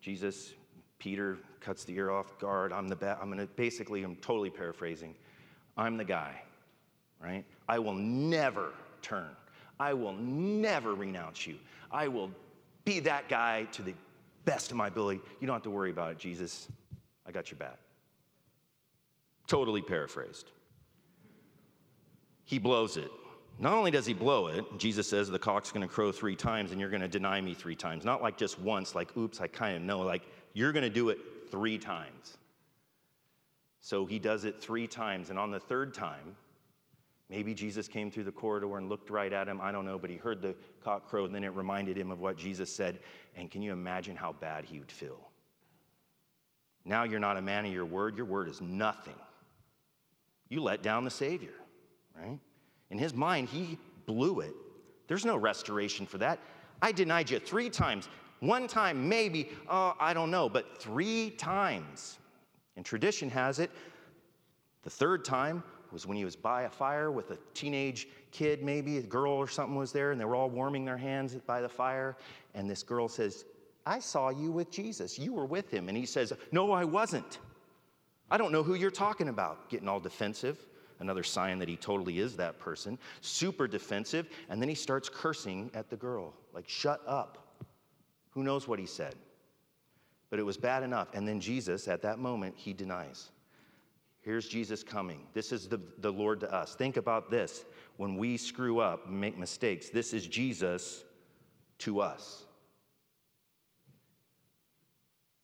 Jesus, 0.01 0.53
Peter 0.99 1.37
cuts 1.59 1.83
the 1.83 1.95
ear 1.95 2.11
off 2.11 2.39
guard. 2.39 2.71
I'm 2.71 2.87
the 2.87 2.95
ba- 2.95 3.17
I'm 3.21 3.29
gonna 3.29 3.47
basically, 3.47 4.03
I'm 4.03 4.15
totally 4.17 4.49
paraphrasing. 4.49 5.15
I'm 5.75 5.97
the 5.97 6.05
guy, 6.05 6.41
right? 7.19 7.45
I 7.67 7.79
will 7.79 7.93
never 7.93 8.71
turn. 9.01 9.29
I 9.79 9.93
will 9.93 10.13
never 10.13 10.95
renounce 10.95 11.45
you. 11.45 11.55
I 11.91 12.07
will 12.07 12.31
be 12.85 12.99
that 13.01 13.29
guy 13.29 13.63
to 13.73 13.81
the 13.81 13.93
best 14.45 14.71
of 14.71 14.77
my 14.77 14.87
ability. 14.87 15.21
You 15.39 15.47
don't 15.47 15.55
have 15.55 15.63
to 15.63 15.69
worry 15.69 15.91
about 15.91 16.11
it, 16.11 16.17
Jesus. 16.17 16.67
I 17.25 17.31
got 17.31 17.51
your 17.51 17.57
back. 17.57 17.77
Totally 19.47 19.81
paraphrased. 19.81 20.51
He 22.45 22.59
blows 22.59 22.97
it. 22.97 23.11
Not 23.59 23.73
only 23.73 23.91
does 23.91 24.05
he 24.05 24.13
blow 24.13 24.47
it, 24.47 24.65
Jesus 24.77 25.09
says 25.09 25.29
the 25.29 25.39
cock's 25.39 25.71
gonna 25.71 25.87
crow 25.87 26.11
three 26.11 26.35
times 26.35 26.71
and 26.71 26.79
you're 26.79 26.89
gonna 26.89 27.07
deny 27.07 27.41
me 27.41 27.53
three 27.53 27.75
times. 27.75 28.05
Not 28.05 28.21
like 28.21 28.37
just 28.37 28.59
once, 28.59 28.95
like, 28.95 29.15
oops, 29.17 29.41
I 29.41 29.47
kind 29.47 29.75
of 29.75 29.81
know. 29.81 29.99
Like, 29.99 30.23
you're 30.53 30.71
gonna 30.71 30.89
do 30.89 31.09
it 31.09 31.19
three 31.49 31.77
times. 31.77 32.37
So 33.81 34.05
he 34.05 34.19
does 34.19 34.45
it 34.45 34.61
three 34.61 34.87
times. 34.87 35.29
And 35.29 35.39
on 35.39 35.51
the 35.51 35.59
third 35.59 35.93
time, 35.93 36.35
Maybe 37.29 37.53
Jesus 37.53 37.87
came 37.87 38.09
through 38.09 38.23
the 38.23 38.31
corridor 38.31 38.77
and 38.77 38.87
looked 38.87 39.09
right 39.09 39.33
at 39.33 39.47
him. 39.47 39.59
I 39.59 39.71
don't 39.71 39.85
know, 39.85 39.99
but 39.99 40.09
he 40.09 40.15
heard 40.15 40.41
the 40.41 40.55
cock 40.81 41.09
crow, 41.09 41.25
and 41.25 41.35
then 41.35 41.43
it 41.43 41.53
reminded 41.53 41.97
him 41.97 42.09
of 42.09 42.21
what 42.21 42.37
Jesus 42.37 42.73
said. 42.73 42.99
And 43.35 43.51
can 43.51 43.61
you 43.61 43.73
imagine 43.73 44.15
how 44.15 44.31
bad 44.33 44.63
he 44.63 44.79
would 44.79 44.91
feel? 44.91 45.19
Now 46.85 47.03
you're 47.03 47.19
not 47.19 47.35
a 47.35 47.41
man 47.41 47.65
of 47.65 47.73
your 47.73 47.85
word, 47.85 48.15
your 48.15 48.25
word 48.25 48.47
is 48.47 48.61
nothing. 48.61 49.15
You 50.47 50.61
let 50.61 50.81
down 50.81 51.03
the 51.03 51.11
Savior, 51.11 51.53
right? 52.17 52.39
In 52.89 52.97
his 52.97 53.13
mind, 53.13 53.49
he 53.49 53.77
blew 54.05 54.39
it. 54.39 54.53
There's 55.09 55.25
no 55.25 55.35
restoration 55.35 56.05
for 56.05 56.17
that. 56.19 56.39
I 56.81 56.93
denied 56.93 57.29
you 57.29 57.39
three 57.39 57.69
times. 57.69 58.07
One 58.39 58.67
time, 58.67 59.09
maybe, 59.09 59.49
oh, 59.67 59.95
I 59.99 60.13
don't 60.13 60.31
know, 60.31 60.47
but 60.47 60.81
three 60.81 61.31
times. 61.31 62.19
And 62.77 62.85
tradition 62.85 63.29
has 63.31 63.59
it, 63.59 63.71
the 64.83 64.89
third 64.89 65.25
time 65.25 65.63
was 65.91 66.05
when 66.05 66.17
he 66.17 66.25
was 66.25 66.35
by 66.35 66.63
a 66.63 66.69
fire 66.69 67.11
with 67.11 67.31
a 67.31 67.37
teenage 67.53 68.07
kid, 68.31 68.63
maybe 68.63 68.97
a 68.97 69.01
girl 69.01 69.33
or 69.33 69.47
something 69.47 69.75
was 69.75 69.91
there, 69.91 70.11
and 70.11 70.19
they 70.19 70.25
were 70.25 70.35
all 70.35 70.49
warming 70.49 70.85
their 70.85 70.97
hands 70.97 71.35
by 71.35 71.61
the 71.61 71.69
fire. 71.69 72.17
And 72.53 72.69
this 72.69 72.83
girl 72.83 73.07
says, 73.07 73.45
I 73.85 73.99
saw 73.99 74.29
you 74.29 74.51
with 74.51 74.69
Jesus. 74.69 75.17
You 75.17 75.33
were 75.33 75.45
with 75.45 75.71
him. 75.71 75.87
And 75.87 75.97
he 75.97 76.05
says, 76.05 76.33
No, 76.51 76.71
I 76.71 76.83
wasn't. 76.83 77.39
I 78.29 78.37
don't 78.37 78.51
know 78.51 78.63
who 78.63 78.75
you're 78.75 78.91
talking 78.91 79.29
about. 79.29 79.69
Getting 79.69 79.87
all 79.87 79.99
defensive. 79.99 80.59
Another 80.99 81.23
sign 81.23 81.59
that 81.59 81.69
he 81.69 81.77
totally 81.77 82.19
is 82.19 82.35
that 82.35 82.59
person. 82.59 82.97
Super 83.21 83.67
defensive. 83.67 84.27
And 84.49 84.61
then 84.61 84.67
he 84.67 84.75
starts 84.75 85.09
cursing 85.09 85.71
at 85.73 85.89
the 85.89 85.95
girl, 85.95 86.33
like, 86.53 86.67
Shut 86.67 87.01
up. 87.07 87.37
Who 88.31 88.43
knows 88.43 88.67
what 88.67 88.77
he 88.77 88.85
said? 88.85 89.15
But 90.29 90.39
it 90.39 90.43
was 90.43 90.57
bad 90.57 90.83
enough. 90.83 91.07
And 91.13 91.27
then 91.27 91.39
Jesus, 91.39 91.87
at 91.87 92.01
that 92.01 92.19
moment, 92.19 92.55
he 92.57 92.73
denies. 92.73 93.29
Here's 94.27 94.45
Jesus 94.45 94.83
coming. 94.83 95.21
This 95.33 95.53
is 95.53 95.69
the, 95.69 95.79
the 95.99 96.11
Lord 96.11 96.41
to 96.41 96.53
us. 96.53 96.75
Think 96.75 96.97
about 96.97 97.31
this. 97.31 97.63
When 97.95 98.17
we 98.17 98.35
screw 98.35 98.79
up, 98.79 99.09
make 99.09 99.37
mistakes, 99.37 99.87
this 99.87 100.11
is 100.11 100.27
Jesus 100.27 101.05
to 101.77 102.01
us. 102.01 102.43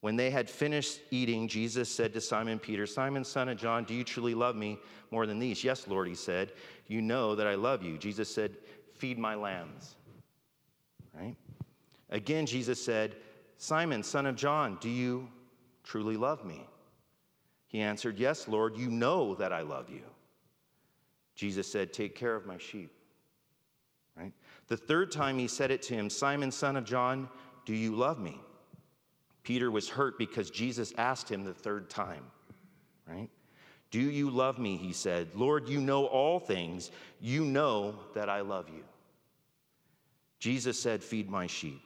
When 0.01 0.17
they 0.17 0.29
had 0.29 0.49
finished 0.49 0.99
eating, 1.11 1.47
Jesus 1.47 1.87
said 1.87 2.11
to 2.11 2.19
Simon 2.19 2.59
Peter, 2.59 2.85
Simon, 2.85 3.23
son 3.23 3.47
of 3.47 3.57
John, 3.57 3.85
do 3.85 3.93
you 3.93 4.03
truly 4.03 4.33
love 4.33 4.57
me 4.57 4.77
more 5.11 5.25
than 5.25 5.39
these? 5.39 5.63
Yes, 5.63 5.87
Lord, 5.87 6.09
he 6.09 6.15
said. 6.15 6.51
You 6.87 7.01
know 7.01 7.35
that 7.35 7.47
I 7.47 7.55
love 7.55 7.83
you. 7.83 7.97
Jesus 7.97 8.27
said, 8.27 8.57
Feed 8.95 9.17
my 9.17 9.33
lambs. 9.33 9.95
Right? 11.17 11.37
Again, 12.09 12.45
Jesus 12.45 12.83
said, 12.83 13.15
Simon, 13.55 14.03
son 14.03 14.25
of 14.25 14.35
John, 14.35 14.77
do 14.81 14.89
you 14.89 15.29
truly 15.85 16.17
love 16.17 16.43
me? 16.43 16.67
He 17.73 17.81
answered, 17.81 18.19
Yes, 18.19 18.47
Lord, 18.47 18.77
you 18.77 18.89
know 18.89 19.33
that 19.35 19.51
I 19.51 19.61
love 19.61 19.89
you. 19.89 20.03
Jesus 21.35 21.69
said, 21.69 21.91
Take 21.91 22.15
care 22.15 22.35
of 22.35 22.45
my 22.45 22.59
sheep. 22.59 22.91
Right? 24.15 24.31
The 24.67 24.77
third 24.77 25.11
time 25.11 25.39
he 25.39 25.47
said 25.47 25.71
it 25.71 25.81
to 25.83 25.95
him, 25.95 26.09
Simon, 26.09 26.51
son 26.51 26.77
of 26.77 26.85
John, 26.85 27.27
do 27.65 27.73
you 27.73 27.95
love 27.95 28.19
me? 28.19 28.39
Peter 29.41 29.71
was 29.71 29.89
hurt 29.89 30.19
because 30.19 30.51
Jesus 30.51 30.93
asked 30.99 31.29
him 31.29 31.43
the 31.43 31.53
third 31.53 31.89
time, 31.89 32.23
right? 33.07 33.29
Do 33.89 33.99
you 33.99 34.29
love 34.29 34.59
me? 34.59 34.77
He 34.77 34.93
said. 34.93 35.29
Lord, 35.33 35.67
you 35.67 35.81
know 35.81 36.05
all 36.05 36.39
things. 36.39 36.91
You 37.19 37.43
know 37.43 37.95
that 38.13 38.29
I 38.29 38.41
love 38.41 38.69
you. 38.69 38.83
Jesus 40.39 40.79
said, 40.79 41.03
Feed 41.03 41.27
my 41.27 41.47
sheep. 41.47 41.81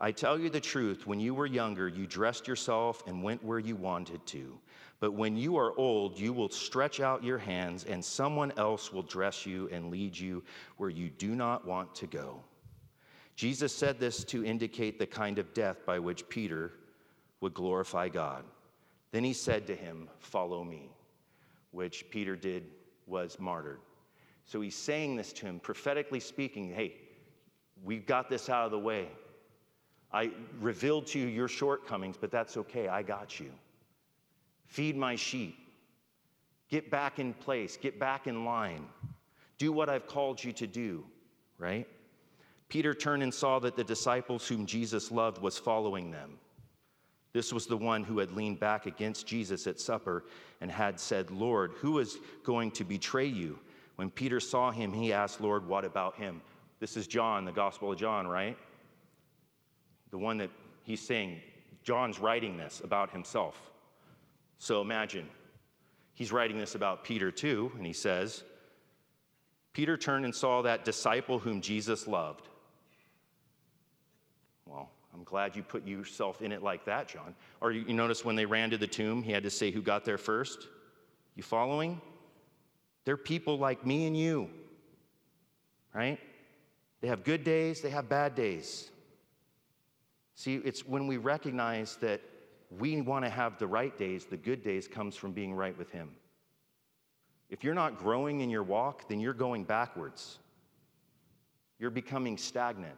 I 0.00 0.12
tell 0.12 0.38
you 0.38 0.48
the 0.48 0.60
truth, 0.60 1.06
when 1.06 1.20
you 1.20 1.34
were 1.34 1.46
younger, 1.46 1.88
you 1.88 2.06
dressed 2.06 2.48
yourself 2.48 3.06
and 3.06 3.22
went 3.22 3.44
where 3.44 3.58
you 3.58 3.76
wanted 3.76 4.24
to. 4.28 4.58
But 5.00 5.12
when 5.12 5.36
you 5.36 5.56
are 5.56 5.76
old, 5.78 6.18
you 6.18 6.32
will 6.32 6.48
stretch 6.48 7.00
out 7.00 7.24
your 7.24 7.38
hands, 7.38 7.84
and 7.84 8.04
someone 8.04 8.52
else 8.56 8.92
will 8.92 9.02
dress 9.02 9.44
you 9.44 9.68
and 9.70 9.90
lead 9.90 10.16
you 10.16 10.42
where 10.76 10.90
you 10.90 11.10
do 11.10 11.34
not 11.34 11.66
want 11.66 11.94
to 11.96 12.06
go. 12.06 12.40
Jesus 13.36 13.74
said 13.74 13.98
this 13.98 14.24
to 14.24 14.44
indicate 14.44 14.98
the 14.98 15.06
kind 15.06 15.38
of 15.38 15.52
death 15.54 15.84
by 15.84 15.98
which 15.98 16.28
Peter 16.28 16.72
would 17.40 17.54
glorify 17.54 18.08
God. 18.08 18.44
Then 19.10 19.24
he 19.24 19.32
said 19.32 19.66
to 19.66 19.74
him, 19.74 20.08
Follow 20.18 20.64
me, 20.64 20.90
which 21.72 22.08
Peter 22.10 22.36
did 22.36 22.64
was 23.06 23.38
martyred. 23.38 23.80
So 24.46 24.60
he's 24.60 24.76
saying 24.76 25.16
this 25.16 25.32
to 25.34 25.46
him, 25.46 25.58
prophetically 25.58 26.20
speaking, 26.20 26.72
Hey, 26.72 26.96
we've 27.84 28.06
got 28.06 28.30
this 28.30 28.48
out 28.48 28.64
of 28.64 28.70
the 28.70 28.78
way. 28.78 29.08
I 30.12 30.30
revealed 30.60 31.08
to 31.08 31.18
you 31.18 31.26
your 31.26 31.48
shortcomings, 31.48 32.16
but 32.16 32.30
that's 32.30 32.56
okay. 32.56 32.86
I 32.86 33.02
got 33.02 33.40
you. 33.40 33.50
Feed 34.66 34.96
my 34.96 35.16
sheep. 35.16 35.56
Get 36.70 36.90
back 36.90 37.18
in 37.18 37.34
place. 37.34 37.76
Get 37.76 37.98
back 37.98 38.26
in 38.26 38.44
line. 38.44 38.86
Do 39.58 39.72
what 39.72 39.88
I've 39.88 40.06
called 40.06 40.42
you 40.42 40.52
to 40.54 40.66
do, 40.66 41.04
right? 41.58 41.86
Peter 42.68 42.94
turned 42.94 43.22
and 43.22 43.32
saw 43.32 43.58
that 43.60 43.76
the 43.76 43.84
disciples 43.84 44.48
whom 44.48 44.66
Jesus 44.66 45.12
loved 45.12 45.40
was 45.40 45.58
following 45.58 46.10
them. 46.10 46.38
This 47.32 47.52
was 47.52 47.66
the 47.66 47.76
one 47.76 48.04
who 48.04 48.18
had 48.18 48.32
leaned 48.32 48.60
back 48.60 48.86
against 48.86 49.26
Jesus 49.26 49.66
at 49.66 49.80
supper 49.80 50.24
and 50.60 50.70
had 50.70 50.98
said, 50.98 51.30
Lord, 51.30 51.72
who 51.76 51.98
is 51.98 52.18
going 52.42 52.70
to 52.72 52.84
betray 52.84 53.26
you? 53.26 53.58
When 53.96 54.10
Peter 54.10 54.40
saw 54.40 54.70
him, 54.70 54.92
he 54.92 55.12
asked, 55.12 55.40
Lord, 55.40 55.66
what 55.66 55.84
about 55.84 56.16
him? 56.16 56.40
This 56.80 56.96
is 56.96 57.06
John, 57.06 57.44
the 57.44 57.52
Gospel 57.52 57.92
of 57.92 57.98
John, 57.98 58.26
right? 58.26 58.56
the 60.14 60.18
one 60.18 60.38
that 60.38 60.50
he's 60.84 61.00
saying, 61.00 61.40
John's 61.82 62.20
writing 62.20 62.56
this 62.56 62.80
about 62.84 63.10
himself. 63.10 63.72
So 64.64 64.80
imagine, 64.80 65.28
he's 66.14 66.32
writing 66.32 66.56
this 66.56 66.74
about 66.74 67.04
Peter 67.04 67.30
too, 67.30 67.70
and 67.76 67.84
he 67.84 67.92
says, 67.92 68.44
Peter 69.74 69.98
turned 69.98 70.24
and 70.24 70.34
saw 70.34 70.62
that 70.62 70.86
disciple 70.86 71.38
whom 71.38 71.60
Jesus 71.60 72.06
loved. 72.08 72.48
Well, 74.64 74.88
I'm 75.12 75.22
glad 75.22 75.54
you 75.54 75.62
put 75.62 75.86
yourself 75.86 76.40
in 76.40 76.50
it 76.50 76.62
like 76.62 76.86
that, 76.86 77.08
John. 77.08 77.34
Or 77.60 77.72
you, 77.72 77.84
you 77.88 77.92
notice 77.92 78.24
when 78.24 78.36
they 78.36 78.46
ran 78.46 78.70
to 78.70 78.78
the 78.78 78.86
tomb, 78.86 79.22
he 79.22 79.32
had 79.32 79.42
to 79.42 79.50
say 79.50 79.70
who 79.70 79.82
got 79.82 80.06
there 80.06 80.16
first? 80.16 80.66
You 81.34 81.42
following? 81.42 82.00
They're 83.04 83.18
people 83.18 83.58
like 83.58 83.84
me 83.84 84.06
and 84.06 84.16
you, 84.16 84.48
right? 85.92 86.18
They 87.02 87.08
have 87.08 87.22
good 87.22 87.44
days, 87.44 87.82
they 87.82 87.90
have 87.90 88.08
bad 88.08 88.34
days. 88.34 88.90
See, 90.36 90.54
it's 90.54 90.86
when 90.86 91.06
we 91.06 91.18
recognize 91.18 91.96
that 91.96 92.22
we 92.78 93.00
want 93.00 93.24
to 93.24 93.30
have 93.30 93.58
the 93.58 93.66
right 93.66 93.96
days, 93.96 94.24
the 94.24 94.36
good 94.36 94.62
days 94.62 94.88
comes 94.88 95.16
from 95.16 95.32
being 95.32 95.54
right 95.54 95.76
with 95.76 95.90
Him. 95.90 96.10
If 97.50 97.62
you're 97.62 97.74
not 97.74 97.98
growing 97.98 98.40
in 98.40 98.50
your 98.50 98.62
walk, 98.62 99.08
then 99.08 99.20
you're 99.20 99.32
going 99.34 99.64
backwards. 99.64 100.38
You're 101.78 101.90
becoming 101.90 102.36
stagnant. 102.36 102.96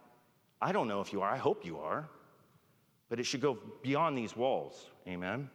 I 0.61 0.73
don't 0.73 0.89
know 0.89 1.01
if 1.01 1.13
you 1.13 1.21
are, 1.23 1.31
I 1.31 1.37
hope 1.37 1.65
you 1.65 1.79
are, 1.79 2.09
but 3.09 3.21
it 3.21 3.25
should 3.25 3.41
go 3.41 3.59
beyond 3.83 4.17
these 4.17 4.37
walls. 4.37 4.87
Amen. 5.07 5.51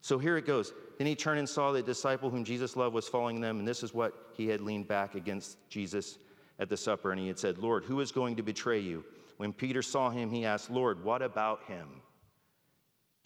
So 0.00 0.18
here 0.18 0.36
it 0.36 0.46
goes. 0.46 0.72
Then 0.98 1.06
he 1.06 1.14
turned 1.14 1.38
and 1.38 1.48
saw 1.48 1.72
the 1.72 1.82
disciple 1.82 2.30
whom 2.30 2.44
Jesus 2.44 2.76
loved 2.76 2.94
was 2.94 3.08
following 3.08 3.40
them, 3.40 3.58
and 3.58 3.68
this 3.68 3.82
is 3.82 3.92
what 3.92 4.30
he 4.34 4.48
had 4.48 4.60
leaned 4.60 4.88
back 4.88 5.14
against 5.14 5.58
Jesus 5.68 6.18
at 6.58 6.68
the 6.68 6.76
supper, 6.76 7.12
and 7.12 7.20
he 7.20 7.26
had 7.28 7.38
said, 7.38 7.58
Lord, 7.58 7.84
who 7.84 8.00
is 8.00 8.12
going 8.12 8.36
to 8.36 8.42
betray 8.42 8.80
you? 8.80 9.04
When 9.36 9.52
Peter 9.52 9.82
saw 9.82 10.10
him, 10.10 10.30
he 10.30 10.44
asked, 10.44 10.70
Lord, 10.70 11.04
what 11.04 11.22
about 11.22 11.64
him? 11.64 11.88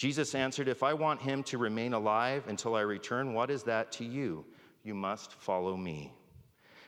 Jesus 0.00 0.34
answered, 0.34 0.66
If 0.66 0.82
I 0.82 0.94
want 0.94 1.20
him 1.20 1.42
to 1.42 1.58
remain 1.58 1.92
alive 1.92 2.44
until 2.48 2.74
I 2.74 2.80
return, 2.80 3.34
what 3.34 3.50
is 3.50 3.64
that 3.64 3.92
to 3.92 4.04
you? 4.06 4.46
You 4.82 4.94
must 4.94 5.34
follow 5.34 5.76
me. 5.76 6.10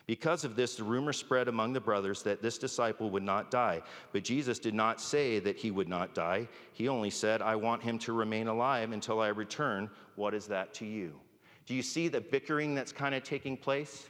Because 0.06 0.44
of 0.44 0.56
this, 0.56 0.76
the 0.76 0.84
rumor 0.84 1.12
spread 1.12 1.46
among 1.46 1.74
the 1.74 1.80
brothers 1.80 2.22
that 2.22 2.40
this 2.40 2.56
disciple 2.56 3.10
would 3.10 3.22
not 3.22 3.50
die. 3.50 3.82
But 4.12 4.24
Jesus 4.24 4.58
did 4.58 4.72
not 4.72 4.98
say 4.98 5.40
that 5.40 5.58
he 5.58 5.70
would 5.70 5.90
not 5.90 6.14
die. 6.14 6.48
He 6.72 6.88
only 6.88 7.10
said, 7.10 7.42
I 7.42 7.54
want 7.54 7.82
him 7.82 7.98
to 7.98 8.14
remain 8.14 8.48
alive 8.48 8.92
until 8.92 9.20
I 9.20 9.28
return. 9.28 9.90
What 10.16 10.32
is 10.32 10.46
that 10.46 10.72
to 10.76 10.86
you? 10.86 11.20
Do 11.66 11.74
you 11.74 11.82
see 11.82 12.08
the 12.08 12.22
bickering 12.22 12.74
that's 12.74 12.92
kind 12.92 13.14
of 13.14 13.22
taking 13.24 13.58
place? 13.58 14.08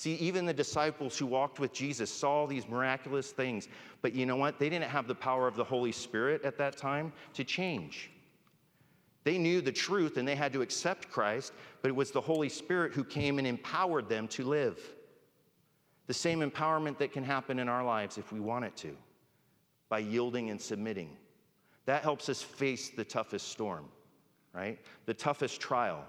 See, 0.00 0.14
even 0.14 0.46
the 0.46 0.54
disciples 0.54 1.18
who 1.18 1.26
walked 1.26 1.60
with 1.60 1.74
Jesus 1.74 2.10
saw 2.10 2.46
these 2.46 2.66
miraculous 2.66 3.32
things, 3.32 3.68
but 4.00 4.14
you 4.14 4.24
know 4.24 4.36
what? 4.36 4.58
They 4.58 4.70
didn't 4.70 4.88
have 4.88 5.06
the 5.06 5.14
power 5.14 5.46
of 5.46 5.56
the 5.56 5.62
Holy 5.62 5.92
Spirit 5.92 6.42
at 6.42 6.56
that 6.56 6.78
time 6.78 7.12
to 7.34 7.44
change. 7.44 8.10
They 9.24 9.36
knew 9.36 9.60
the 9.60 9.70
truth 9.70 10.16
and 10.16 10.26
they 10.26 10.36
had 10.36 10.54
to 10.54 10.62
accept 10.62 11.10
Christ, 11.10 11.52
but 11.82 11.88
it 11.90 11.94
was 11.94 12.12
the 12.12 12.20
Holy 12.22 12.48
Spirit 12.48 12.94
who 12.94 13.04
came 13.04 13.36
and 13.36 13.46
empowered 13.46 14.08
them 14.08 14.26
to 14.28 14.44
live. 14.46 14.80
The 16.06 16.14
same 16.14 16.40
empowerment 16.40 16.96
that 16.96 17.12
can 17.12 17.22
happen 17.22 17.58
in 17.58 17.68
our 17.68 17.84
lives 17.84 18.16
if 18.16 18.32
we 18.32 18.40
want 18.40 18.64
it 18.64 18.76
to, 18.78 18.96
by 19.90 19.98
yielding 19.98 20.48
and 20.48 20.58
submitting. 20.58 21.14
That 21.84 22.02
helps 22.02 22.30
us 22.30 22.40
face 22.40 22.88
the 22.88 23.04
toughest 23.04 23.48
storm, 23.48 23.84
right? 24.54 24.78
The 25.04 25.12
toughest 25.12 25.60
trial. 25.60 26.06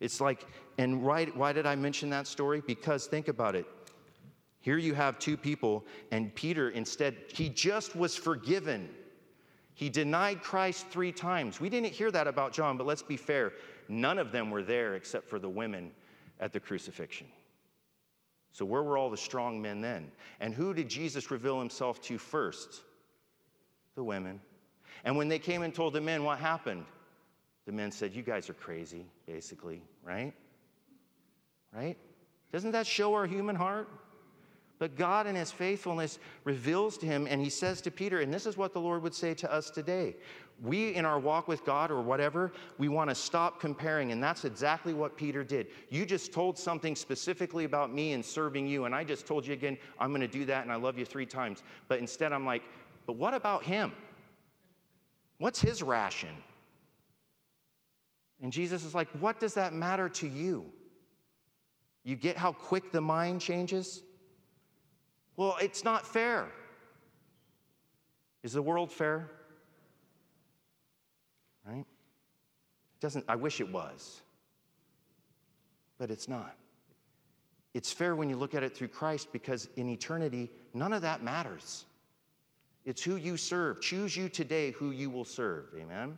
It's 0.00 0.20
like, 0.20 0.46
and 0.78 1.02
why, 1.02 1.52
did 1.52 1.66
I 1.66 1.74
mention 1.74 2.10
that 2.10 2.26
story? 2.26 2.62
Because 2.66 3.06
think 3.06 3.28
about 3.28 3.54
it. 3.54 3.66
Here 4.60 4.78
you 4.78 4.94
have 4.94 5.18
two 5.18 5.36
people, 5.36 5.84
and 6.10 6.34
Peter 6.34 6.70
instead, 6.70 7.16
he 7.32 7.48
just 7.48 7.94
was 7.94 8.16
forgiven. 8.16 8.90
He 9.74 9.88
denied 9.88 10.42
Christ 10.42 10.88
three 10.88 11.12
times. 11.12 11.60
We 11.60 11.68
didn't 11.68 11.92
hear 11.92 12.10
that 12.10 12.26
about 12.26 12.52
John, 12.52 12.76
but 12.76 12.86
let's 12.86 13.02
be 13.02 13.16
fair. 13.16 13.52
None 13.88 14.18
of 14.18 14.32
them 14.32 14.50
were 14.50 14.62
there 14.62 14.94
except 14.94 15.28
for 15.28 15.38
the 15.38 15.48
women 15.48 15.92
at 16.40 16.52
the 16.52 16.60
crucifixion. 16.60 17.28
So, 18.52 18.64
where 18.64 18.82
were 18.82 18.96
all 18.96 19.10
the 19.10 19.16
strong 19.16 19.60
men 19.60 19.80
then? 19.80 20.10
And 20.40 20.54
who 20.54 20.72
did 20.74 20.88
Jesus 20.88 21.30
reveal 21.30 21.58
himself 21.58 22.00
to 22.02 22.18
first? 22.18 22.82
The 23.94 24.02
women. 24.02 24.40
And 25.04 25.16
when 25.16 25.28
they 25.28 25.38
came 25.38 25.62
and 25.62 25.74
told 25.74 25.92
the 25.92 26.00
men 26.00 26.24
what 26.24 26.38
happened, 26.38 26.86
the 27.66 27.72
men 27.72 27.90
said, 27.90 28.14
You 28.14 28.22
guys 28.22 28.48
are 28.48 28.54
crazy, 28.54 29.04
basically, 29.26 29.82
right? 30.04 30.32
Right? 31.74 31.96
Doesn't 32.52 32.70
that 32.72 32.86
show 32.86 33.14
our 33.14 33.26
human 33.26 33.56
heart? 33.56 33.88
But 34.78 34.94
God, 34.94 35.26
in 35.26 35.34
his 35.34 35.50
faithfulness, 35.50 36.18
reveals 36.44 36.98
to 36.98 37.06
him, 37.06 37.26
and 37.28 37.40
he 37.40 37.48
says 37.48 37.80
to 37.82 37.90
Peter, 37.90 38.20
and 38.20 38.32
this 38.32 38.44
is 38.44 38.58
what 38.58 38.74
the 38.74 38.80
Lord 38.80 39.02
would 39.02 39.14
say 39.14 39.32
to 39.34 39.50
us 39.50 39.70
today. 39.70 40.16
We, 40.62 40.94
in 40.94 41.06
our 41.06 41.18
walk 41.18 41.48
with 41.48 41.64
God 41.64 41.90
or 41.90 42.02
whatever, 42.02 42.52
we 42.76 42.88
want 42.88 43.08
to 43.08 43.14
stop 43.14 43.58
comparing, 43.58 44.12
and 44.12 44.22
that's 44.22 44.44
exactly 44.44 44.92
what 44.92 45.16
Peter 45.16 45.42
did. 45.44 45.68
You 45.88 46.04
just 46.04 46.30
told 46.30 46.58
something 46.58 46.94
specifically 46.94 47.64
about 47.64 47.92
me 47.92 48.12
and 48.12 48.24
serving 48.24 48.66
you, 48.66 48.84
and 48.84 48.94
I 48.94 49.02
just 49.02 49.26
told 49.26 49.46
you 49.46 49.54
again, 49.54 49.78
I'm 49.98 50.10
going 50.10 50.20
to 50.20 50.28
do 50.28 50.44
that, 50.44 50.62
and 50.62 50.70
I 50.70 50.76
love 50.76 50.98
you 50.98 51.06
three 51.06 51.26
times. 51.26 51.62
But 51.88 51.98
instead, 51.98 52.32
I'm 52.32 52.44
like, 52.44 52.62
but 53.06 53.16
what 53.16 53.32
about 53.32 53.64
him? 53.64 53.92
What's 55.38 55.60
his 55.60 55.82
ration? 55.82 56.34
And 58.42 58.52
Jesus 58.52 58.84
is 58.84 58.94
like, 58.94 59.08
what 59.20 59.40
does 59.40 59.54
that 59.54 59.72
matter 59.72 60.08
to 60.10 60.28
you? 60.28 60.66
You 62.04 62.16
get 62.16 62.36
how 62.36 62.52
quick 62.52 62.92
the 62.92 63.00
mind 63.00 63.40
changes? 63.40 64.02
Well, 65.36 65.56
it's 65.60 65.84
not 65.84 66.06
fair. 66.06 66.48
Is 68.42 68.52
the 68.52 68.62
world 68.62 68.92
fair? 68.92 69.30
Right? 71.66 71.80
It 71.80 73.00
doesn't, 73.00 73.24
I 73.28 73.36
wish 73.36 73.60
it 73.60 73.70
was, 73.70 74.20
but 75.98 76.10
it's 76.10 76.28
not. 76.28 76.56
It's 77.74 77.92
fair 77.92 78.14
when 78.14 78.30
you 78.30 78.36
look 78.36 78.54
at 78.54 78.62
it 78.62 78.74
through 78.74 78.88
Christ 78.88 79.32
because 79.32 79.68
in 79.76 79.88
eternity, 79.88 80.50
none 80.72 80.92
of 80.92 81.02
that 81.02 81.22
matters. 81.22 81.86
It's 82.84 83.02
who 83.02 83.16
you 83.16 83.36
serve. 83.36 83.80
Choose 83.80 84.16
you 84.16 84.28
today 84.28 84.70
who 84.70 84.92
you 84.92 85.10
will 85.10 85.24
serve. 85.24 85.66
Amen? 85.76 86.16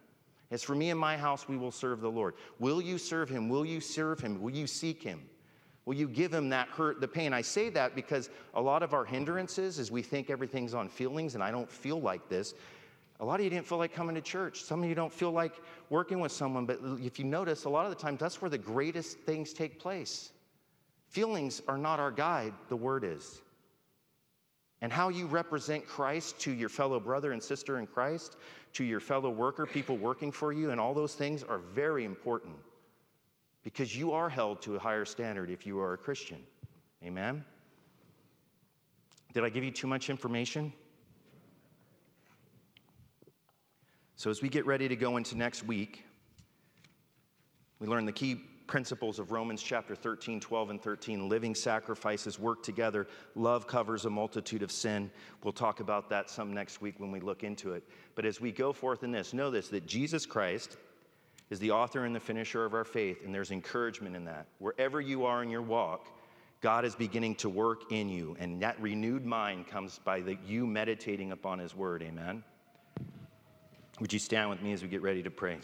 As 0.51 0.63
for 0.63 0.75
me 0.75 0.91
and 0.91 0.99
my 0.99 1.17
house, 1.17 1.47
we 1.49 1.57
will 1.57 1.71
serve 1.71 2.01
the 2.01 2.11
Lord. 2.11 2.35
Will 2.59 2.81
you 2.81 2.97
serve 2.97 3.29
him? 3.29 3.49
Will 3.49 3.67
you 3.67 3.81
serve 3.81 4.21
him? 4.21 4.41
Will 4.41 4.55
you 4.55 4.67
seek 4.67 5.03
him? 5.03 5.21
Will 5.85 5.95
you 5.95 6.09
give 6.09 6.33
him 6.33 6.51
that 6.51 6.69
hurt, 6.69 7.01
the 7.01 7.09
pain? 7.09 7.33
I 7.33 7.41
say 7.43 7.71
that 7.71 7.95
because 7.95 8.31
a 8.55 8.61
lot 8.61 8.83
of 8.83 8.93
our 8.93 9.05
hindrances 9.05 9.79
is 9.79 9.91
we 9.91 10.03
think 10.03 10.31
everything's 10.31 10.75
on 10.75 10.89
feelings, 10.89 11.35
and 11.35 11.43
I 11.43 11.51
don't 11.51 11.71
feel 11.71 12.01
like 12.01 12.29
this. 12.29 12.55
A 13.21 13.25
lot 13.25 13.41
of 13.41 13.45
you 13.45 13.51
didn't 13.51 13.67
feel 13.67 13.79
like 13.79 13.93
coming 13.93 14.15
to 14.15 14.21
church. 14.21 14.63
Some 14.63 14.83
of 14.83 14.89
you 14.89 14.95
don't 14.95 15.13
feel 15.13 15.33
like 15.33 15.55
working 15.91 16.21
with 16.21 16.31
someone, 16.31 16.67
but 16.67 16.79
if 17.01 17.19
you 17.19 17.25
notice, 17.25 17.65
a 17.65 17.69
lot 17.69 17.85
of 17.85 17.91
the 17.91 17.97
times 17.97 18.21
that's 18.21 18.41
where 18.41 18.51
the 18.51 18.59
greatest 18.59 19.19
things 19.21 19.53
take 19.53 19.79
place. 19.81 20.31
Feelings 21.09 21.63
are 21.67 21.79
not 21.79 22.01
our 22.01 22.11
guide, 22.11 22.53
the 22.69 22.77
word 22.77 23.03
is. 23.03 23.41
And 24.81 24.93
how 24.93 25.09
you 25.09 25.27
represent 25.27 25.87
Christ 25.87 26.39
to 26.41 26.53
your 26.53 26.69
fellow 26.69 27.01
brother 27.01 27.33
and 27.33 27.43
sister 27.43 27.79
in 27.79 27.87
Christ, 27.87 28.37
to 28.75 28.85
your 28.85 29.01
fellow 29.01 29.31
worker, 29.31 29.67
people 29.67 29.97
working 29.97 30.31
for 30.31 30.53
you, 30.53 30.71
and 30.71 30.81
all 30.81 30.95
those 30.95 31.15
things 31.15 31.43
are 31.43 31.59
very 31.59 32.05
important 32.05 32.55
because 33.65 33.97
you 33.97 34.13
are 34.13 34.29
held 34.29 34.63
to 34.63 34.77
a 34.77 34.79
higher 34.79 35.05
standard 35.05 35.51
if 35.51 35.67
you 35.67 35.81
are 35.81 35.95
a 35.95 35.99
Christian. 35.99 36.39
Amen? 37.05 37.45
Did 39.35 39.45
I 39.45 39.51
give 39.51 39.65
you 39.65 39.71
too 39.71 39.87
much 39.87 40.11
information? 40.11 40.73
So, 44.17 44.31
as 44.31 44.43
we 44.43 44.49
get 44.49 44.67
ready 44.67 44.89
to 44.89 44.97
go 44.97 45.17
into 45.17 45.37
next 45.37 45.65
week, 45.65 46.05
we 47.79 47.87
learn 47.87 48.05
the 48.05 48.13
key 48.13 48.41
principles 48.69 49.19
of 49.19 49.33
Romans 49.33 49.61
chapter 49.61 49.97
13, 49.97 50.39
12, 50.39 50.71
and 50.71 50.81
13. 50.81 51.29
Living 51.29 51.55
sacrifices 51.55 52.39
work 52.39 52.63
together. 52.63 53.09
Love 53.35 53.67
covers 53.67 54.05
a 54.05 54.11
multitude 54.11 54.63
of 54.63 54.71
sin. 54.71 55.11
We'll 55.43 55.53
talk 55.53 55.81
about 55.81 56.09
that 56.11 56.31
some 56.31 56.53
next 56.53 56.81
week 56.81 57.01
when 57.01 57.11
we 57.11 57.19
look 57.19 57.43
into 57.43 57.73
it. 57.73 57.83
But 58.15 58.25
as 58.25 58.41
we 58.41 58.53
go 58.53 58.73
forth 58.73 59.03
in 59.03 59.11
this, 59.11 59.33
know 59.33 59.51
this 59.51 59.69
that 59.69 59.87
Jesus 59.87 60.25
Christ 60.27 60.77
is 61.51 61.59
the 61.59 61.71
author 61.71 62.05
and 62.05 62.15
the 62.15 62.21
finisher 62.21 62.65
of 62.65 62.75
our 62.75 62.85
faith, 62.85 63.25
and 63.25 63.35
there's 63.35 63.51
encouragement 63.51 64.15
in 64.15 64.25
that. 64.27 64.47
Wherever 64.59 65.01
you 65.01 65.25
are 65.25 65.43
in 65.43 65.49
your 65.49 65.63
walk, 65.63 66.09
God 66.61 66.85
is 66.85 66.95
beginning 66.95 67.37
to 67.37 67.49
work 67.49 67.91
in 67.91 68.09
you, 68.09 68.37
and 68.39 68.61
that 68.63 68.81
renewed 68.81 69.25
mind 69.25 69.67
comes 69.67 69.99
by 70.05 70.21
the, 70.21 70.37
you 70.47 70.67
meditating 70.67 71.33
upon 71.33 71.59
His 71.59 71.75
Word. 71.75 72.03
Amen. 72.03 72.45
Would 74.01 74.13
you 74.13 74.19
stand 74.19 74.51
with 74.51 74.61
me 74.61 74.73
as 74.73 74.83
we 74.83 74.89
get 74.89 75.03
ready 75.03 75.23
to 75.23 75.31
pray? 75.31 75.59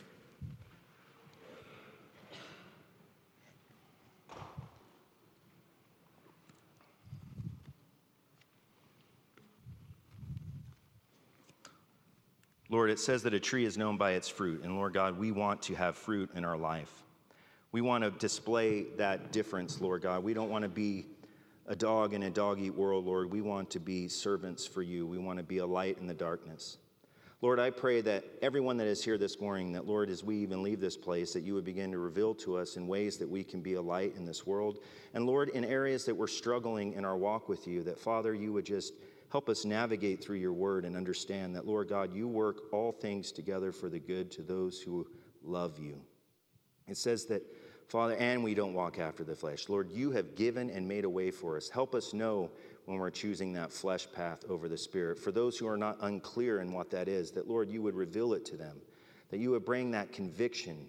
Lord, 12.71 12.91
it 12.91 12.99
says 12.99 13.23
that 13.25 13.35
a 13.35 13.41
tree 13.41 13.65
is 13.65 13.77
known 13.77 13.97
by 13.97 14.13
its 14.13 14.29
fruit. 14.29 14.63
And 14.65 14.77
Lord 14.77 14.95
God, 14.95 15.19
we 15.19 15.33
want 15.33 15.63
to 15.63 15.75
have 15.75 15.97
fruit 15.97 16.31
in 16.35 16.45
our 16.45 16.57
life. 16.57 16.91
We 17.73 17.81
want 17.81 18.05
to 18.05 18.11
display 18.11 18.85
that 18.97 19.33
difference, 19.33 19.81
Lord 19.81 20.03
God. 20.03 20.25
We 20.25 20.33
don't 20.33 20.49
want 20.49 20.63
to 20.63 20.69
be 20.69 21.07
a 21.67 21.77
dog 21.77 22.15
in 22.15 22.23
a 22.23 22.31
dog 22.31 22.61
eat 22.61 22.75
world, 22.75 23.05
Lord. 23.05 23.33
We 23.33 23.41
want 23.41 23.71
to 23.71 23.81
be 23.81 24.09
servants 24.09 24.67
for 24.67 24.83
you. 24.83 25.07
We 25.07 25.19
want 25.19 25.39
to 25.39 25.43
be 25.43 25.59
a 25.59 25.67
light 25.67 25.99
in 25.99 26.07
the 26.07 26.15
darkness. 26.15 26.79
Lord, 27.43 27.61
I 27.61 27.69
pray 27.69 28.01
that 28.01 28.25
everyone 28.41 28.79
that 28.79 28.87
is 28.87 29.05
here 29.05 29.19
this 29.19 29.39
morning, 29.39 29.73
that 29.73 29.87
Lord, 29.87 30.09
as 30.09 30.25
we 30.25 30.37
even 30.37 30.63
leave 30.63 30.81
this 30.81 30.97
place, 30.97 31.35
that 31.35 31.43
you 31.43 31.53
would 31.55 31.65
begin 31.65 31.93
to 31.93 31.99
reveal 31.99 32.35
to 32.37 32.57
us 32.57 32.77
in 32.77 32.87
ways 32.87 33.19
that 33.19 33.29
we 33.29 33.45
can 33.45 33.61
be 33.61 33.75
a 33.75 33.83
light 33.83 34.15
in 34.17 34.25
this 34.25 34.47
world. 34.47 34.79
And 35.13 35.27
Lord, 35.27 35.51
in 35.51 35.63
areas 35.65 36.07
that 36.07 36.15
we're 36.15 36.27
struggling 36.27 36.95
in 36.95 37.05
our 37.05 37.19
walk 37.19 37.51
with 37.51 37.67
you, 37.67 37.83
that 37.83 37.99
Father, 37.99 38.35
you 38.35 38.53
would 38.55 38.65
just 38.65 38.95
Help 39.35 39.49
us 39.49 39.65
navigate 39.65 40.23
through 40.23 40.37
your 40.37 40.53
word 40.53 40.85
and 40.85 40.95
understand 40.95 41.57
that, 41.57 41.67
Lord 41.67 41.89
God, 41.89 42.15
you 42.15 42.29
work 42.29 42.73
all 42.73 42.93
things 42.93 43.33
together 43.33 43.73
for 43.73 43.89
the 43.89 43.99
good 43.99 44.31
to 44.31 44.43
those 44.43 44.79
who 44.79 45.09
love 45.43 45.77
you. 45.77 46.01
It 46.87 46.97
says 46.97 47.25
that, 47.25 47.43
Father, 47.89 48.15
and 48.15 48.45
we 48.45 48.55
don't 48.55 48.75
walk 48.75 49.01
after 49.01 49.25
the 49.25 49.35
flesh. 49.35 49.69
Lord, 49.69 49.91
you 49.91 50.13
have 50.13 50.37
given 50.37 50.71
and 50.71 50.87
made 50.87 51.05
a 51.05 51.11
way 51.11 51.33
for 51.33 51.57
us. 51.57 51.69
Help 51.69 51.97
us 51.97 52.15
know 52.15 52.49
when 52.85 52.99
we're 52.99 53.11
choosing 53.11 53.53
that 53.55 53.73
flesh 53.73 54.07
path 54.15 54.45
over 54.49 54.69
the 54.69 54.79
spirit. 54.79 55.19
For 55.19 55.33
those 55.33 55.59
who 55.59 55.67
are 55.67 55.77
not 55.77 55.99
unclear 56.03 56.61
in 56.61 56.73
what 56.73 56.89
that 56.93 57.09
is, 57.09 57.33
that, 57.33 57.49
Lord, 57.49 57.69
you 57.69 57.83
would 57.83 57.97
reveal 57.97 58.35
it 58.35 58.45
to 58.45 58.57
them, 58.57 58.77
that 59.31 59.41
you 59.41 59.51
would 59.51 59.65
bring 59.65 59.91
that 59.91 60.13
conviction. 60.13 60.89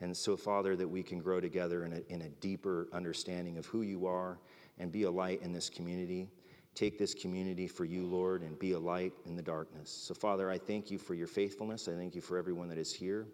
And 0.00 0.16
so, 0.16 0.36
Father, 0.36 0.74
that 0.74 0.88
we 0.88 1.04
can 1.04 1.20
grow 1.20 1.40
together 1.40 1.84
in 1.84 1.92
a, 1.92 2.12
in 2.12 2.22
a 2.22 2.28
deeper 2.28 2.88
understanding 2.92 3.56
of 3.56 3.66
who 3.66 3.82
you 3.82 4.08
are 4.08 4.40
and 4.80 4.90
be 4.90 5.04
a 5.04 5.10
light 5.12 5.42
in 5.42 5.52
this 5.52 5.70
community. 5.70 6.28
Take 6.74 6.98
this 6.98 7.14
community 7.14 7.68
for 7.68 7.84
you, 7.84 8.04
Lord, 8.04 8.42
and 8.42 8.58
be 8.58 8.72
a 8.72 8.78
light 8.78 9.12
in 9.26 9.36
the 9.36 9.42
darkness. 9.42 9.90
So, 9.90 10.12
Father, 10.12 10.50
I 10.50 10.58
thank 10.58 10.90
you 10.90 10.98
for 10.98 11.14
your 11.14 11.28
faithfulness. 11.28 11.86
I 11.86 11.92
thank 11.92 12.14
you 12.14 12.20
for 12.20 12.36
everyone 12.36 12.68
that 12.68 12.78
is 12.78 12.92
here. 12.92 13.26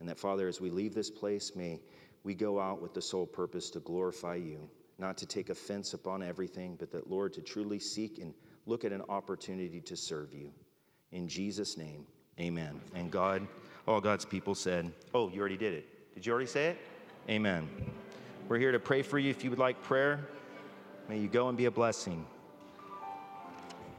And 0.00 0.08
that, 0.08 0.18
Father, 0.18 0.46
as 0.46 0.60
we 0.60 0.68
leave 0.68 0.94
this 0.94 1.10
place, 1.10 1.56
may 1.56 1.80
we 2.24 2.34
go 2.34 2.60
out 2.60 2.82
with 2.82 2.92
the 2.92 3.00
sole 3.00 3.26
purpose 3.26 3.70
to 3.70 3.80
glorify 3.80 4.34
you, 4.34 4.68
not 4.98 5.16
to 5.18 5.26
take 5.26 5.48
offense 5.48 5.94
upon 5.94 6.22
everything, 6.22 6.76
but 6.78 6.90
that, 6.92 7.08
Lord, 7.10 7.32
to 7.34 7.40
truly 7.40 7.78
seek 7.78 8.18
and 8.18 8.34
look 8.66 8.84
at 8.84 8.92
an 8.92 9.02
opportunity 9.08 9.80
to 9.80 9.96
serve 9.96 10.34
you. 10.34 10.52
In 11.12 11.28
Jesus' 11.28 11.78
name, 11.78 12.06
amen. 12.38 12.80
And 12.94 13.10
God, 13.10 13.46
all 13.86 14.00
God's 14.00 14.24
people 14.24 14.54
said, 14.54 14.92
Oh, 15.14 15.28
you 15.30 15.40
already 15.40 15.56
did 15.56 15.72
it. 15.72 16.14
Did 16.14 16.26
you 16.26 16.32
already 16.32 16.46
say 16.46 16.68
it? 16.68 16.78
Amen. 17.30 17.68
We're 18.48 18.58
here 18.58 18.72
to 18.72 18.80
pray 18.80 19.02
for 19.02 19.18
you 19.18 19.30
if 19.30 19.44
you 19.44 19.50
would 19.50 19.58
like 19.58 19.80
prayer. 19.82 20.28
May 21.08 21.18
you 21.18 21.28
go 21.28 21.48
and 21.48 21.56
be 21.56 21.66
a 21.66 21.70
blessing. 21.70 22.26